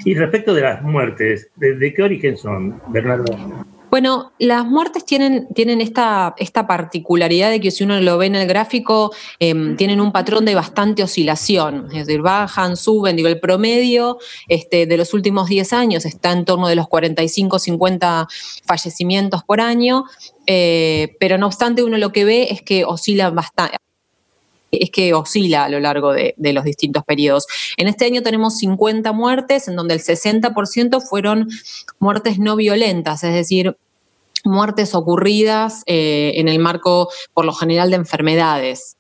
Y 0.04 0.16
respecto 0.16 0.54
de 0.54 0.62
las 0.62 0.82
muertes, 0.82 1.50
¿de, 1.56 1.94
qué 1.94 2.04
origen 2.04 2.38
son, 2.38 2.82
Bernardo? 2.88 3.38
Bueno, 3.90 4.32
las 4.40 4.66
muertes 4.66 5.04
tienen, 5.06 5.50
tienen 5.54 5.82
esta, 5.82 6.34
esta, 6.38 6.66
particularidad 6.66 7.50
de 7.50 7.60
que 7.60 7.72
si 7.72 7.84
uno 7.84 8.00
lo 8.00 8.18
ve 8.18 8.28
en 8.28 8.36
el 8.36 8.48
gráfico, 8.48 9.14
em, 9.40 9.76
tienen 9.76 10.00
un 10.00 10.14
patrón 10.14 10.46
de 10.46 10.56
bastante 10.56 11.04
oscilación, 11.04 11.88
es 11.88 12.08
decir, 12.08 12.22
bajan, 12.22 12.78
suben, 12.78 13.18
digo, 13.18 13.28
el 13.28 13.42
promedio 13.42 14.18
este, 14.48 14.86
de 14.86 14.98
los 14.98 15.14
últimos 15.14 15.50
10 15.50 15.74
años 15.74 16.06
está 16.06 16.32
en 16.32 16.46
torno 16.46 16.70
de 16.70 16.76
los 16.78 16.88
45, 16.88 17.60
50 17.60 18.28
fallecimientos 18.66 19.44
por 19.44 19.60
año, 19.60 20.06
eh, 20.48 21.18
pero 21.20 21.38
no 21.38 21.48
obstante 21.48 21.84
uno 21.84 21.98
lo 21.98 22.14
que 22.14 22.24
ve 22.24 22.48
es 22.50 22.62
que 22.62 22.86
oscilan 22.86 23.36
bastante 23.36 23.78
es 24.72 24.90
que 24.90 25.14
oscila 25.14 25.66
a 25.66 25.70
lo 25.70 25.80
largo 25.80 26.14
de, 26.14 26.34
los 26.38 26.64
distintos 26.64 27.04
periodos. 27.04 27.46
En 27.78 27.88
este 27.88 28.06
año 28.06 28.24
tenemos 28.24 28.58
50 28.58 29.12
muertes, 29.12 29.68
en 29.68 29.76
donde 29.76 29.94
el 29.94 30.02
60% 30.02 31.02
fueron 31.02 31.50
muertes 32.00 32.40
no 32.40 32.56
violentas, 32.56 33.24
es 33.24 33.34
decir, 33.34 33.78
muertes 34.44 34.96
ocurridas 34.96 35.84
eh, 35.86 36.34
en 36.36 36.48
el 36.48 36.60
marco, 36.60 37.10
por 37.34 37.46
lo 37.46 37.54
general, 37.54 37.90
de 37.90 37.98
enfermedades. 37.98 38.98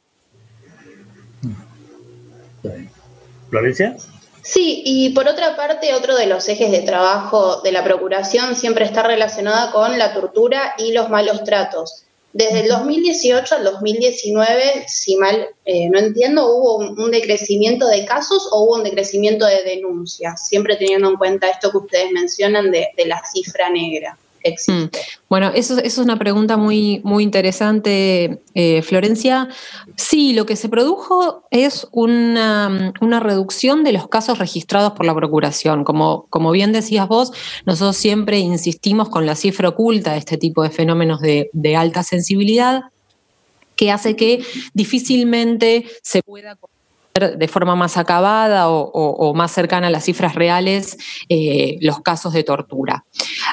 ¿Florencia? 3.49 3.97
Sí, 4.43 4.81
y 4.85 5.09
por 5.11 5.27
otra 5.27 5.55
parte, 5.55 5.93
otro 5.93 6.15
de 6.15 6.25
los 6.25 6.47
ejes 6.49 6.71
de 6.71 6.81
trabajo 6.81 7.61
de 7.61 7.71
la 7.71 7.83
Procuración 7.83 8.55
siempre 8.55 8.85
está 8.85 9.03
relacionada 9.03 9.71
con 9.71 9.97
la 9.99 10.13
tortura 10.13 10.73
y 10.77 10.93
los 10.93 11.09
malos 11.09 11.43
tratos. 11.43 12.05
Desde 12.33 12.61
el 12.61 12.69
2018 12.69 13.55
al 13.55 13.63
2019, 13.65 14.85
si 14.87 15.17
mal 15.17 15.49
eh, 15.65 15.89
no 15.89 15.99
entiendo, 15.99 16.47
hubo 16.47 16.77
un, 16.77 17.11
decrecimiento 17.11 17.87
de 17.87 18.05
casos 18.05 18.47
o 18.51 18.63
hubo 18.63 18.75
un 18.75 18.83
decrecimiento 18.83 19.45
de 19.45 19.63
denuncias, 19.63 20.47
siempre 20.47 20.77
teniendo 20.77 21.09
en 21.09 21.17
cuenta 21.17 21.49
esto 21.49 21.71
que 21.71 21.77
ustedes 21.77 22.11
mencionan 22.11 22.71
de 22.71 23.05
la 23.05 23.21
cifra 23.25 23.69
negra. 23.69 24.17
Mm. 24.67 24.85
Bueno, 25.29 25.51
eso, 25.53 25.77
es 25.77 25.97
una 25.97 26.17
pregunta 26.17 26.57
muy, 26.57 27.01
muy 27.03 27.23
interesante, 27.23 28.41
eh, 28.53 28.81
Florencia. 28.81 29.49
Sí, 29.95 30.33
lo 30.33 30.45
que 30.45 30.55
se 30.55 30.69
produjo 30.69 31.45
es 31.51 31.87
una, 31.91 32.91
reducción 33.01 33.83
de 33.83 33.93
los 33.93 34.07
casos 34.07 34.39
registrados 34.39 34.93
por 34.93 35.05
la 35.05 35.15
Procuración. 35.15 35.83
Como, 35.83 36.25
como 36.29 36.51
bien 36.51 36.71
decías 36.71 37.07
vos, 37.07 37.31
nosotros 37.65 37.97
siempre 37.97 38.39
insistimos 38.39 39.09
con 39.09 39.25
la 39.25 39.35
cifra 39.35 39.69
oculta 39.69 40.13
de 40.13 40.19
este 40.19 40.37
tipo 40.37 40.63
de 40.63 40.69
fenómenos 40.69 41.21
de, 41.21 41.49
de 41.53 41.75
alta 41.75 42.03
sensibilidad 42.03 42.83
que 43.75 43.89
hace 43.89 44.15
que 44.15 44.43
difícilmente 44.73 45.85
se 46.03 46.21
pueda 46.21 46.55
de 47.13 47.47
forma 47.47 47.75
más 47.75 47.97
acabada 47.97 48.69
o, 48.69 49.33
más 49.33 49.51
cercana 49.51 49.87
a 49.87 49.89
las 49.89 50.05
cifras 50.05 50.35
reales 50.35 50.97
eh, 51.29 51.77
los 51.81 51.99
casos 52.01 52.33
de 52.33 52.43
tortura. 52.43 53.05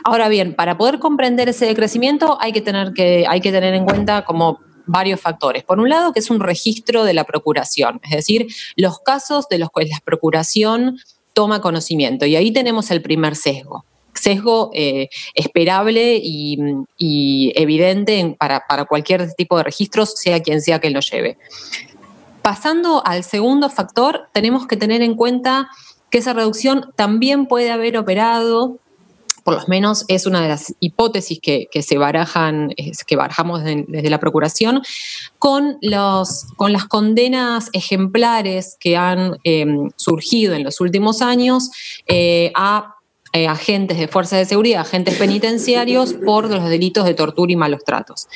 Ahora 0.04 0.28
bien, 0.28 0.54
para 0.54 0.78
poder 0.78 0.98
comprender 0.98 1.48
ese 1.48 1.66
decrecimiento 1.66 2.38
hay 2.40 2.52
que 2.52 2.60
tener, 2.60 2.92
que, 2.92 3.26
hay 3.28 3.40
que 3.40 3.50
tener 3.50 3.74
en 3.74 3.84
cuenta 3.84 4.24
como 4.24 4.60
varios 4.86 5.20
factores. 5.20 5.64
Por 5.64 5.80
un 5.80 5.88
lado, 5.88 6.12
que 6.12 6.20
es 6.20 6.30
un 6.30 6.40
registro 6.40 7.04
de 7.04 7.14
la 7.14 7.24
procuración, 7.24 8.00
es 8.04 8.10
decir, 8.10 8.46
los 8.76 9.00
casos 9.00 9.48
de 9.48 9.58
los 9.58 9.70
cuales 9.70 9.90
la 9.90 10.00
procuración 10.04 10.98
toma 11.32 11.60
conocimiento. 11.60 12.26
Y 12.26 12.36
ahí 12.36 12.52
tenemos 12.52 12.90
el 12.90 13.02
primer 13.02 13.36
sesgo 13.36 13.84
sesgo 14.18 14.70
eh, 14.74 15.08
esperable 15.34 16.20
y, 16.22 17.52
evidente 17.54 18.36
para, 18.38 18.64
para, 18.68 18.84
cualquier 18.84 19.32
tipo 19.34 19.56
de 19.56 19.62
registros, 19.62 20.14
sea 20.16 20.40
quien 20.40 20.60
sea 20.60 20.80
que 20.80 20.90
lo 20.90 21.00
lleve. 21.00 21.38
Pasando 22.48 23.06
al 23.06 23.24
segundo 23.24 23.68
factor, 23.68 24.30
tenemos 24.32 24.66
que 24.66 24.78
tener 24.78 25.02
en 25.02 25.16
cuenta 25.16 25.68
que 26.08 26.16
esa 26.16 26.32
reducción 26.32 26.94
también 26.96 27.44
puede 27.44 27.70
haber 27.70 27.98
operado 27.98 28.78
por 29.44 29.54
lo 29.54 29.66
menos 29.66 30.06
es 30.08 30.24
una 30.24 30.40
de 30.40 30.48
las 30.48 30.74
hipótesis 30.80 31.40
que, 31.40 31.68
se 31.82 31.98
barajan, 31.98 32.70
que 33.06 33.16
barajamos 33.16 33.64
desde 33.64 34.10
la 34.10 34.18
Procuración, 34.18 34.82
con, 35.38 35.76
los, 35.82 36.46
con 36.56 36.72
las 36.72 36.86
condenas 36.86 37.68
ejemplares 37.74 38.76
que 38.80 38.96
han 38.96 39.36
em, 39.44 39.90
surgido 39.96 40.54
en 40.54 40.64
los 40.64 40.80
últimos 40.80 41.20
años 41.20 41.70
eh, 42.06 42.50
a 42.54 42.97
eh, 43.32 43.46
agentes 43.46 43.98
de 43.98 44.08
fuerza 44.08 44.36
de 44.36 44.44
seguridad, 44.44 44.80
agentes 44.80 45.16
penitenciarios 45.16 46.14
por 46.14 46.50
los 46.50 46.68
delitos 46.68 47.04
de 47.04 47.14
tortura 47.14 47.52
y 47.52 47.56
malos 47.56 47.84
tratos. 47.84 48.26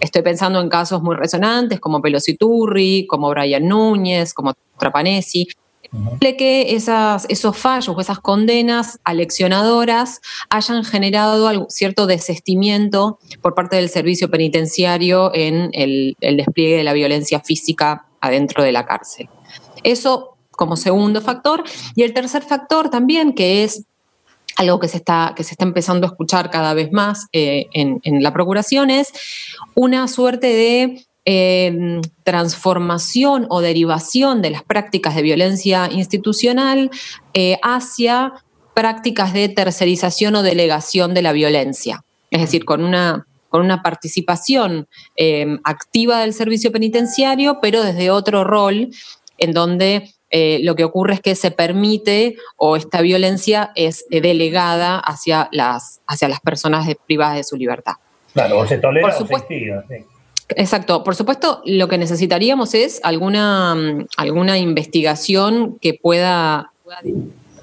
Estoy 0.00 0.22
pensando 0.22 0.60
en 0.60 0.68
casos 0.68 1.02
muy 1.02 1.16
resonantes 1.16 1.80
como 1.80 2.00
Pelositurri, 2.00 3.06
como 3.06 3.30
Brian 3.30 3.66
Núñez, 3.66 4.32
como 4.34 4.54
Trapanesi, 4.78 5.48
que 6.20 6.74
esas, 6.74 7.26
esos 7.28 7.56
fallos 7.56 7.96
o 7.96 8.00
esas 8.00 8.18
condenas 8.18 8.98
aleccionadoras 9.04 10.20
hayan 10.50 10.84
generado 10.84 11.66
cierto 11.68 12.06
desestimiento 12.06 13.18
por 13.40 13.54
parte 13.54 13.76
del 13.76 13.88
servicio 13.88 14.30
penitenciario 14.30 15.32
en 15.34 15.70
el, 15.72 16.16
el 16.20 16.36
despliegue 16.36 16.76
de 16.78 16.84
la 16.84 16.92
violencia 16.92 17.40
física 17.40 18.06
adentro 18.20 18.62
de 18.62 18.72
la 18.72 18.84
cárcel. 18.84 19.28
Eso 19.82 20.36
como 20.50 20.76
segundo 20.76 21.20
factor. 21.20 21.62
Y 21.94 22.02
el 22.02 22.12
tercer 22.12 22.42
factor 22.42 22.88
también, 22.88 23.34
que 23.34 23.62
es 23.62 23.84
algo 24.56 24.80
que 24.80 24.88
se 24.88 24.96
está, 24.96 25.34
que 25.36 25.44
se 25.44 25.52
está 25.52 25.64
empezando 25.64 26.06
a 26.06 26.10
escuchar 26.10 26.50
cada 26.50 26.74
vez 26.74 26.90
más 26.92 27.26
eh, 27.32 27.66
en, 27.72 28.22
la 28.22 28.32
Procuración, 28.32 28.90
es 28.90 29.12
una 29.74 30.08
suerte 30.08 30.48
de 30.48 31.06
eh, 31.26 32.00
transformación 32.24 33.46
o 33.50 33.60
derivación 33.60 34.42
de 34.42 34.50
las 34.50 34.62
prácticas 34.62 35.14
de 35.14 35.22
violencia 35.22 35.88
institucional 35.92 36.90
eh, 37.34 37.58
hacia 37.62 38.32
prácticas 38.74 39.32
de 39.32 39.48
tercerización 39.48 40.36
o 40.36 40.42
delegación 40.42 41.14
de 41.14 41.22
la 41.22 41.32
violencia. 41.32 42.04
Es 42.30 42.40
decir, 42.40 42.64
con 42.64 42.82
una, 42.82 43.26
con 43.48 43.62
una 43.62 43.82
participación 43.82 44.88
activa 45.64 46.20
del 46.20 46.34
servicio 46.34 46.72
penitenciario, 46.72 47.58
pero 47.62 47.82
desde 47.82 48.10
otro 48.10 48.44
rol 48.44 48.90
en 49.38 49.52
donde 49.52 50.15
eh, 50.30 50.58
lo 50.62 50.74
que 50.74 50.84
ocurre 50.84 51.14
es 51.14 51.20
que 51.20 51.34
se 51.34 51.50
permite 51.50 52.36
o 52.56 52.76
esta 52.76 53.00
violencia 53.00 53.72
es 53.74 54.04
delegada 54.10 54.98
hacia 54.98 55.48
las, 55.52 56.00
hacia 56.06 56.28
las 56.28 56.40
personas 56.40 56.88
privadas 57.06 57.36
de 57.36 57.44
su 57.44 57.56
libertad. 57.56 57.94
Claro, 58.32 58.58
o 58.58 58.66
se 58.66 58.78
tolera 58.78 59.08
o 59.08 59.26
se 59.26 60.06
Exacto. 60.50 61.02
Por 61.02 61.16
supuesto, 61.16 61.62
lo 61.64 61.88
que 61.88 61.98
necesitaríamos 61.98 62.74
es 62.74 63.00
alguna, 63.02 63.74
mm, 63.74 64.06
alguna 64.16 64.58
investigación 64.58 65.78
que 65.80 65.94
pueda, 65.94 66.72
pueda 66.84 67.00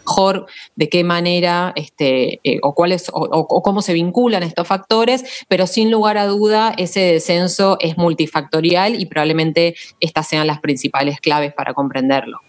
mejor 0.05 0.47
de 0.75 0.89
qué 0.89 1.03
manera 1.03 1.71
este, 1.75 2.39
eh, 2.43 2.59
o, 2.61 2.73
cuáles, 2.73 3.09
o, 3.13 3.61
cómo 3.61 3.81
se 3.81 3.93
vinculan 3.93 4.43
estos 4.43 4.67
factores, 4.67 5.23
pero 5.47 5.65
sin 5.65 5.91
lugar 5.91 6.17
a 6.17 6.27
duda 6.27 6.73
ese 6.77 6.99
descenso 6.99 7.77
es 7.79 7.97
multifactorial 7.97 8.99
y 8.99 9.05
probablemente 9.05 9.75
estas 9.99 10.27
sean 10.27 10.47
las 10.47 10.59
principales 10.59 11.19
claves 11.21 11.53
para 11.53 11.73
comprenderlo. 11.73 12.39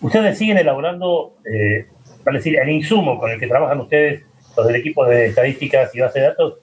Ustedes 0.00 0.38
siguen 0.38 0.58
elaborando, 0.58 1.34
eh, 1.44 1.86
para 2.24 2.38
decir, 2.38 2.58
el 2.58 2.68
insumo 2.68 3.18
con 3.18 3.30
el 3.30 3.40
que 3.40 3.46
trabajan 3.46 3.80
ustedes, 3.80 4.22
los 4.56 4.66
del 4.66 4.76
equipo 4.76 5.04
de 5.06 5.26
estadísticas 5.26 5.94
y 5.94 6.00
base 6.00 6.20
de 6.20 6.26
datos, 6.26 6.54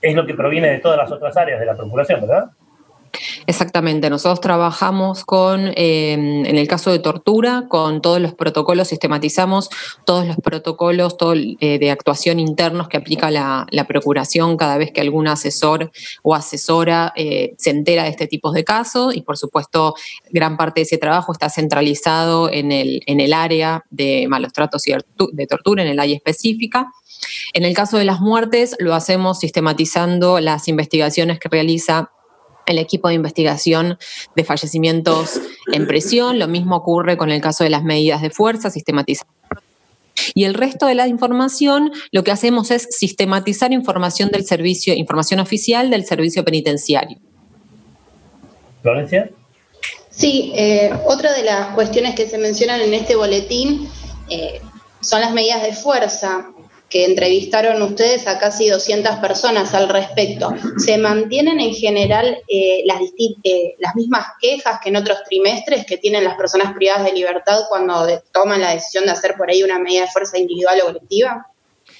es 0.00 0.14
lo 0.14 0.26
que 0.26 0.34
proviene 0.34 0.70
de 0.70 0.78
todas 0.78 0.96
las 0.96 1.12
otras 1.12 1.36
áreas 1.36 1.60
de 1.60 1.66
la 1.66 1.76
Procuración, 1.76 2.20
¿verdad? 2.22 2.50
Exactamente, 3.46 4.08
nosotros 4.08 4.40
trabajamos 4.40 5.24
con, 5.24 5.72
em, 5.74 6.44
en 6.46 6.58
el 6.58 6.68
caso 6.68 6.92
de 6.92 7.00
tortura, 7.00 7.66
con 7.68 8.00
todos 8.00 8.20
los 8.20 8.34
protocolos, 8.34 8.88
sistematizamos 8.88 9.68
todos 10.04 10.26
los 10.26 10.36
protocolos 10.36 11.16
eh, 11.60 11.78
de 11.78 11.90
actuación 11.90 12.38
internos 12.38 12.88
que 12.88 12.96
aplica 12.96 13.30
la, 13.30 13.66
Procuración 13.90 14.56
cada 14.56 14.78
vez 14.78 14.92
que 14.92 15.00
algún 15.00 15.26
asesor 15.26 15.90
o 16.22 16.34
asesora 16.34 17.12
eh, 17.16 17.54
se 17.58 17.70
entera 17.70 18.04
de 18.04 18.10
este 18.10 18.28
tipo 18.28 18.52
de 18.52 18.62
casos 18.62 19.16
y 19.16 19.22
por 19.22 19.36
supuesto 19.36 19.94
gran 20.30 20.56
parte 20.56 20.80
de 20.80 20.82
ese 20.84 20.98
trabajo 20.98 21.32
está 21.32 21.50
centralizado 21.50 22.50
en 22.52 22.70
el, 22.70 23.02
en 23.06 23.18
el 23.18 23.32
área 23.32 23.84
de 23.90 24.28
malos 24.28 24.52
tratos 24.52 24.86
y 24.86 24.92
de 24.92 25.46
tortura, 25.46 25.82
en 25.82 25.88
el 25.88 25.98
área 25.98 26.14
específica. 26.14 26.92
En 27.52 27.64
el 27.64 27.74
caso 27.74 27.98
de 27.98 28.04
las 28.04 28.20
muertes 28.20 28.76
lo 28.78 28.94
hacemos 28.94 29.40
sistematizando 29.40 30.38
las 30.38 30.68
investigaciones 30.68 31.40
que 31.40 31.48
realiza 31.48 32.12
el 32.70 32.78
equipo 32.78 33.08
de 33.08 33.14
investigación 33.14 33.98
de 34.36 34.44
fallecimientos 34.44 35.40
en 35.72 35.86
prisión. 35.86 36.38
Lo 36.38 36.48
mismo 36.48 36.76
ocurre 36.76 37.16
con 37.16 37.30
el 37.30 37.40
caso 37.40 37.64
de 37.64 37.70
las 37.70 37.82
medidas 37.82 38.22
de 38.22 38.30
fuerza, 38.30 38.70
sistematizar. 38.70 39.26
Y 40.34 40.44
el 40.44 40.54
resto 40.54 40.86
de 40.86 40.94
la 40.94 41.08
información, 41.08 41.92
lo 42.12 42.24
que 42.24 42.30
hacemos 42.30 42.70
es 42.70 42.88
sistematizar 42.90 43.72
información 43.72 44.30
del 44.30 44.44
servicio, 44.44 44.94
información 44.94 45.40
oficial 45.40 45.90
del 45.90 46.04
servicio 46.04 46.44
penitenciario. 46.44 47.18
Florencia. 48.82 49.30
Sí, 50.10 50.52
eh, 50.54 50.90
otra 51.06 51.32
de 51.32 51.44
las 51.44 51.74
cuestiones 51.74 52.14
que 52.14 52.28
se 52.28 52.38
mencionan 52.38 52.80
en 52.80 52.94
este 52.94 53.16
boletín 53.16 53.88
eh, 54.28 54.60
son 55.00 55.20
las 55.20 55.32
medidas 55.32 55.62
de 55.62 55.72
fuerza 55.72 56.50
que 56.90 57.04
entrevistaron 57.04 57.80
ustedes 57.82 58.26
a 58.26 58.38
casi 58.38 58.68
200 58.68 59.16
personas 59.16 59.72
al 59.74 59.88
respecto. 59.88 60.52
¿Se 60.76 60.98
mantienen 60.98 61.60
en 61.60 61.72
general 61.72 62.38
eh, 62.48 62.82
las, 62.84 63.00
eh, 63.44 63.76
las 63.78 63.94
mismas 63.94 64.26
quejas 64.40 64.80
que 64.82 64.88
en 64.88 64.96
otros 64.96 65.18
trimestres 65.26 65.86
que 65.86 65.98
tienen 65.98 66.24
las 66.24 66.34
personas 66.34 66.74
privadas 66.74 67.04
de 67.04 67.12
libertad 67.12 67.60
cuando 67.68 68.06
toman 68.32 68.60
la 68.60 68.74
decisión 68.74 69.04
de 69.04 69.12
hacer 69.12 69.36
por 69.38 69.48
ahí 69.48 69.62
una 69.62 69.78
medida 69.78 70.02
de 70.02 70.08
fuerza 70.08 70.36
individual 70.36 70.80
o 70.82 70.86
colectiva? 70.86 71.46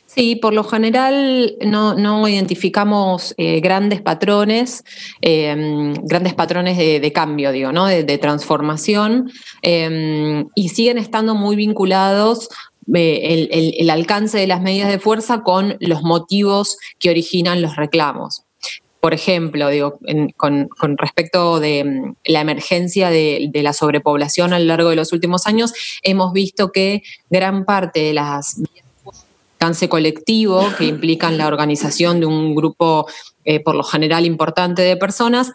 Sí, 0.07 0.34
por 0.34 0.53
lo 0.55 0.64
general 0.64 1.57
no, 1.61 2.26
identificamos 2.26 3.32
eh, 3.36 3.61
grandes 3.61 4.03
patrones, 4.03 4.82
grandes 5.22 6.34
patrones 6.34 6.76
de, 6.76 7.12
cambio, 7.12 7.53
digo, 7.53 7.70
¿no? 7.70 7.86
de, 7.86 8.18
transformación, 8.18 9.30
y 9.62 10.68
siguen 10.68 10.99
estando 10.99 11.36
muy 11.36 11.55
vinculados 11.55 12.49
el, 12.92 13.90
alcance 13.90 14.38
de 14.38 14.46
las 14.46 14.60
medidas 14.60 14.90
de 14.90 14.98
fuerza 14.98 15.42
con 15.42 15.76
los 15.80 16.02
motivos 16.02 16.78
que 16.98 17.10
originan 17.10 17.62
los 17.62 17.76
reclamos. 17.76 18.44
Por 19.00 19.14
ejemplo, 19.14 19.68
digo, 19.68 19.98
con, 20.36 20.68
respecto 20.98 21.58
de 21.58 21.84
mm, 21.84 22.14
la 22.26 22.42
emergencia 22.42 23.08
de, 23.08 23.50
la 23.54 23.72
sobrepoblación 23.72 24.52
a 24.52 24.58
lo 24.58 24.66
largo 24.66 24.90
de 24.90 24.96
los 24.96 25.12
últimos 25.12 25.46
años, 25.46 25.72
hemos 26.02 26.32
visto 26.32 26.70
que 26.70 27.02
gran 27.30 27.64
parte 27.64 28.00
de 28.00 28.14
las 28.14 28.60
alcance 29.60 29.90
colectivo 29.90 30.66
que 30.78 30.86
implican 30.86 31.36
la 31.36 31.46
organización 31.46 32.18
de 32.18 32.24
un 32.24 32.54
grupo, 32.54 33.06
eh, 33.44 33.60
por 33.60 33.74
lo 33.74 33.82
general, 33.82 34.24
importante 34.24 34.80
de 34.80 34.96
personas, 34.96 35.52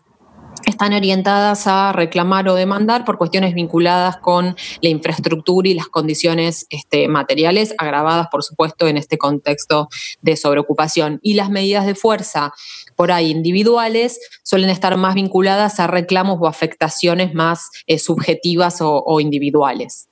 están 0.65 0.93
orientadas 0.93 1.67
a 1.67 1.91
reclamar 1.93 2.47
o 2.49 2.55
demandar 2.55 3.05
por 3.05 3.17
cuestiones 3.17 3.53
vinculadas 3.53 4.17
con 4.17 4.55
la 4.81 4.89
infraestructura 4.89 5.69
y 5.69 5.73
las 5.73 5.87
condiciones 5.87 6.65
este, 6.69 7.07
materiales, 7.07 7.73
agravadas, 7.77 8.27
por 8.27 8.43
supuesto, 8.43 8.87
en 8.87 8.97
este 8.97 9.17
contexto 9.17 9.89
de 10.21 10.35
sobreocupación. 10.35 11.19
Y 11.21 11.35
las 11.35 11.49
medidas 11.49 11.85
de 11.85 11.95
fuerza 11.95 12.53
por 12.95 13.11
ahí 13.11 13.31
individuales 13.31 14.19
suelen 14.43 14.69
estar 14.69 14.97
más 14.97 15.15
vinculadas 15.15 15.79
a 15.79 15.87
reclamos 15.87 16.37
o 16.41 16.47
afectaciones 16.47 17.33
más 17.33 17.69
eh, 17.87 17.99
subjetivas 17.99 18.77
o, 18.81 19.19
individuales. 19.19 20.09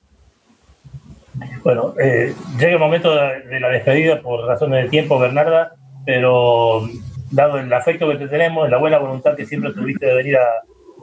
Bueno, 1.62 1.94
eh, 1.98 2.34
llega 2.58 2.72
el 2.72 2.78
momento 2.78 3.14
de 3.14 3.60
la 3.60 3.68
despedida 3.68 4.20
por 4.20 4.46
razones 4.46 4.84
de 4.84 4.90
tiempo, 4.90 5.18
Bernarda, 5.18 5.74
pero 6.04 6.88
dado 7.34 7.58
el 7.58 7.72
afecto 7.72 8.08
que 8.08 8.16
te 8.16 8.28
tenemos, 8.28 8.68
la 8.70 8.78
buena 8.78 8.98
voluntad 8.98 9.36
que 9.36 9.46
siempre 9.46 9.72
tuviste 9.72 10.06
de 10.06 10.14
venir 10.14 10.36
a 10.36 10.46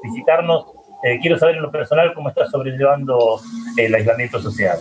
visitarnos, 0.04 0.66
eh, 1.04 1.20
quiero 1.20 1.38
saber 1.38 1.56
en 1.56 1.64
lo 1.64 1.72
personal 1.72 2.14
cómo 2.14 2.30
estás 2.30 2.50
sobrellevando 2.52 3.40
el 3.78 3.94
aislamiento 3.94 4.42
social. 4.42 4.80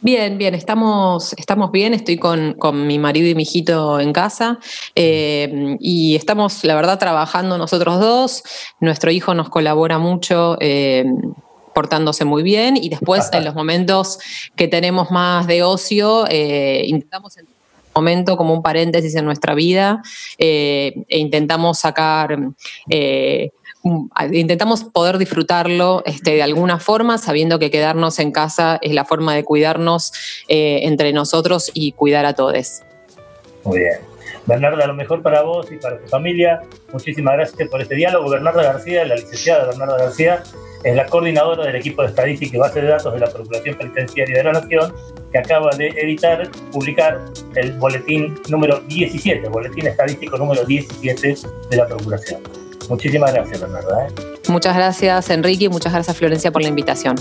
Bien, 0.00 0.36
bien, 0.36 0.54
estamos, 0.56 1.32
estamos 1.34 1.70
bien, 1.70 1.94
estoy 1.94 2.18
con, 2.18 2.56
mi 2.86 2.98
marido 2.98 3.28
y 3.28 3.36
mi 3.36 3.44
hijito 3.44 4.00
en 4.00 4.12
casa 4.12 4.58
eh, 4.96 5.76
y 5.78 6.16
estamos, 6.16 6.64
la 6.64 6.74
verdad, 6.74 6.98
trabajando 6.98 7.56
nosotros 7.56 8.00
dos. 8.00 8.42
Nuestro 8.80 9.12
hijo 9.12 9.34
nos 9.34 9.48
colabora 9.48 9.98
mucho. 9.98 10.56
Eh, 10.60 11.04
portándose 11.74 12.26
muy 12.26 12.42
bien 12.42 12.76
y 12.76 12.90
después 12.90 13.30
en 13.32 13.46
los 13.46 13.54
momentos 13.54 14.18
que 14.56 14.68
tenemos 14.68 15.10
más 15.10 15.46
de 15.46 15.62
ocio 15.62 16.26
intentamos 16.30 17.38
momento 17.94 18.36
como 18.36 18.54
un 18.54 18.62
paréntesis 18.62 19.14
en 19.14 19.24
nuestra 19.24 19.54
vida 19.54 20.02
eh, 20.38 21.04
e 21.08 21.18
intentamos 21.18 21.78
sacar, 21.78 22.38
eh, 22.88 23.50
intentamos 24.32 24.84
poder 24.84 25.18
disfrutarlo 25.18 26.02
este, 26.06 26.32
de 26.32 26.42
alguna 26.42 26.78
forma, 26.78 27.18
sabiendo 27.18 27.58
que 27.58 27.70
quedarnos 27.70 28.18
en 28.18 28.32
casa 28.32 28.78
es 28.82 28.92
la 28.92 29.04
forma 29.04 29.34
de 29.34 29.44
cuidarnos 29.44 30.12
eh, 30.48 30.80
entre 30.82 31.12
nosotros 31.12 31.70
y 31.74 31.92
cuidar 31.92 32.26
a 32.26 32.34
todos. 32.34 32.82
Muy 33.64 33.78
bien. 33.78 34.11
Bernarda, 34.46 34.86
lo 34.86 34.94
mejor 34.94 35.22
para 35.22 35.42
vos 35.42 35.70
y 35.70 35.76
para 35.76 35.98
tu 35.98 36.08
familia. 36.08 36.60
Muchísimas 36.92 37.34
gracias 37.34 37.68
por 37.68 37.80
este 37.80 37.94
diálogo. 37.94 38.30
Bernarda 38.30 38.62
García, 38.62 39.04
la 39.04 39.14
licenciada 39.14 39.66
Bernarda 39.66 39.98
García, 39.98 40.42
es 40.84 40.96
la 40.96 41.06
coordinadora 41.06 41.64
del 41.64 41.76
equipo 41.76 42.02
de 42.02 42.08
estadística 42.08 42.56
y 42.56 42.60
base 42.60 42.80
de 42.80 42.88
datos 42.88 43.12
de 43.12 43.20
la 43.20 43.26
Procuración 43.26 43.76
Penitenciaria 43.76 44.38
de 44.38 44.44
la 44.44 44.52
Nación, 44.52 44.92
que 45.30 45.38
acaba 45.38 45.70
de 45.76 45.88
editar, 45.88 46.50
publicar 46.72 47.20
el 47.54 47.72
boletín 47.78 48.34
número 48.48 48.80
17, 48.80 49.44
el 49.44 49.50
boletín 49.50 49.86
estadístico 49.86 50.36
número 50.36 50.64
17 50.64 51.36
de 51.70 51.76
la 51.76 51.86
Procuración. 51.86 52.40
Muchísimas 52.88 53.32
gracias, 53.32 53.60
Bernarda. 53.60 54.08
¿eh? 54.08 54.10
Muchas 54.48 54.76
gracias, 54.76 55.30
Enrique, 55.30 55.66
y 55.66 55.68
muchas 55.68 55.92
gracias, 55.92 56.16
Florencia, 56.16 56.50
por 56.50 56.62
la 56.62 56.68
invitación. 56.68 57.14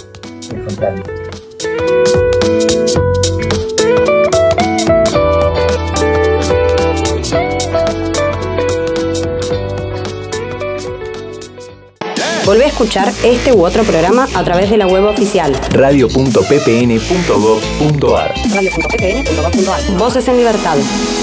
Volvé 12.51 12.65
a 12.65 12.67
escuchar 12.67 13.07
este 13.23 13.53
u 13.53 13.63
otro 13.63 13.85
programa 13.85 14.27
a 14.35 14.43
través 14.43 14.69
de 14.69 14.75
la 14.75 14.85
web 14.85 15.05
oficial 15.05 15.53
radio.ppn.gov.ar 15.71 18.33
radio.ppn.gov.ar 18.53 19.97
Voces 19.97 20.27
en 20.27 20.35
Libertad. 20.35 20.75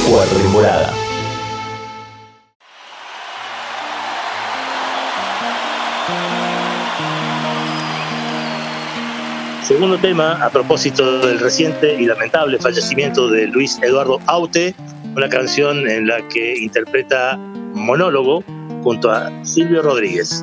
Cuarta 0.09 0.35
temporada. 0.35 0.95
Segundo 9.64 9.99
tema, 9.99 10.43
a 10.43 10.49
propósito 10.49 11.26
del 11.26 11.41
reciente 11.41 12.01
y 12.01 12.07
lamentable 12.07 12.59
fallecimiento 12.59 13.29
de 13.29 13.49
Luis 13.49 13.79
Eduardo 13.83 14.18
Aute, 14.24 14.74
una 15.14 15.29
canción 15.29 15.87
en 15.91 16.07
la 16.07 16.26
que 16.29 16.57
interpreta 16.57 17.37
monólogo 17.74 18.43
junto 18.83 19.11
a 19.11 19.31
Silvio 19.45 19.83
Rodríguez. 19.83 20.43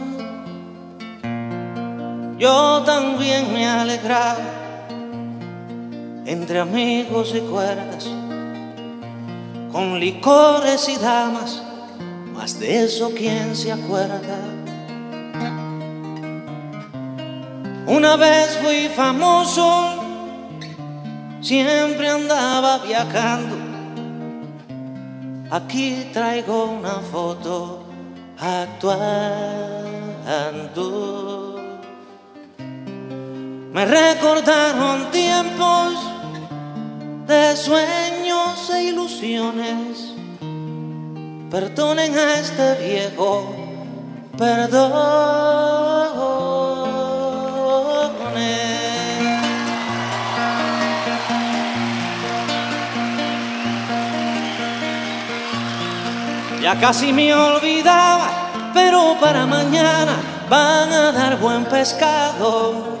yo 2.41 2.81
también 2.83 3.53
me 3.53 3.69
alegraba 3.69 4.39
entre 6.25 6.59
amigos 6.59 7.33
y 7.35 7.41
cuerdas, 7.41 8.09
con 9.71 9.99
licores 9.99 10.89
y 10.89 10.95
damas, 10.95 11.61
más 12.33 12.59
de 12.59 12.85
eso 12.85 13.11
quién 13.15 13.55
se 13.55 13.71
acuerda. 13.71 14.39
Una 17.85 18.15
vez 18.15 18.57
fui 18.63 18.87
famoso, 18.87 20.01
siempre 21.41 22.09
andaba 22.09 22.79
viajando. 22.79 23.55
Aquí 25.51 26.09
traigo 26.11 26.65
una 26.65 27.01
foto 27.11 27.83
actuando. 28.39 29.51
Me 33.73 33.85
recordaron 33.85 35.11
tiempos 35.11 35.93
de 37.25 37.55
sueños 37.55 38.69
e 38.69 38.83
ilusiones. 38.83 40.13
Perdonen 41.49 42.17
a 42.17 42.39
este 42.39 42.75
viejo, 42.85 43.55
perdone. 44.37 44.81
Ya 56.61 56.77
casi 56.77 57.13
me 57.13 57.33
olvidaba, 57.33 58.27
pero 58.73 59.15
para 59.21 59.45
mañana 59.45 60.17
van 60.49 60.91
a 60.91 61.13
dar 61.13 61.39
buen 61.39 61.63
pescado 61.63 63.00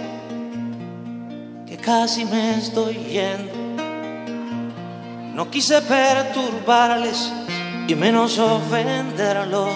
casi 1.81 2.25
me 2.25 2.57
estoy 2.57 2.95
yendo. 2.95 3.53
No 5.33 5.49
quise 5.49 5.81
perturbarles 5.81 7.31
y 7.87 7.95
menos 7.95 8.37
ofenderlos. 8.37 9.73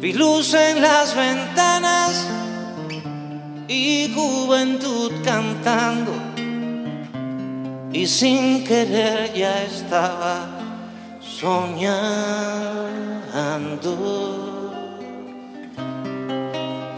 Vi 0.00 0.12
luz 0.14 0.54
en 0.54 0.80
las 0.82 1.14
ventanas 1.14 2.26
y 3.68 4.12
juventud 4.14 5.12
cantando. 5.24 6.12
Y 7.92 8.06
sin 8.06 8.64
querer 8.64 9.34
ya 9.34 9.62
estaba 9.64 10.48
soñando. 11.20 12.22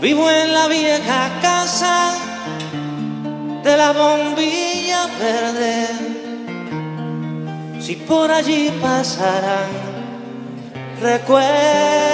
Vivo 0.05 0.30
en 0.30 0.52
la 0.52 0.68
vieja 0.68 1.30
casa 1.40 2.12
de 3.62 3.74
la 3.74 3.90
bombilla 3.92 5.07
verde. 5.18 5.86
Si 7.80 7.96
por 7.96 8.30
allí 8.30 8.70
pasarán 8.82 9.70
recuerdos. 11.00 12.13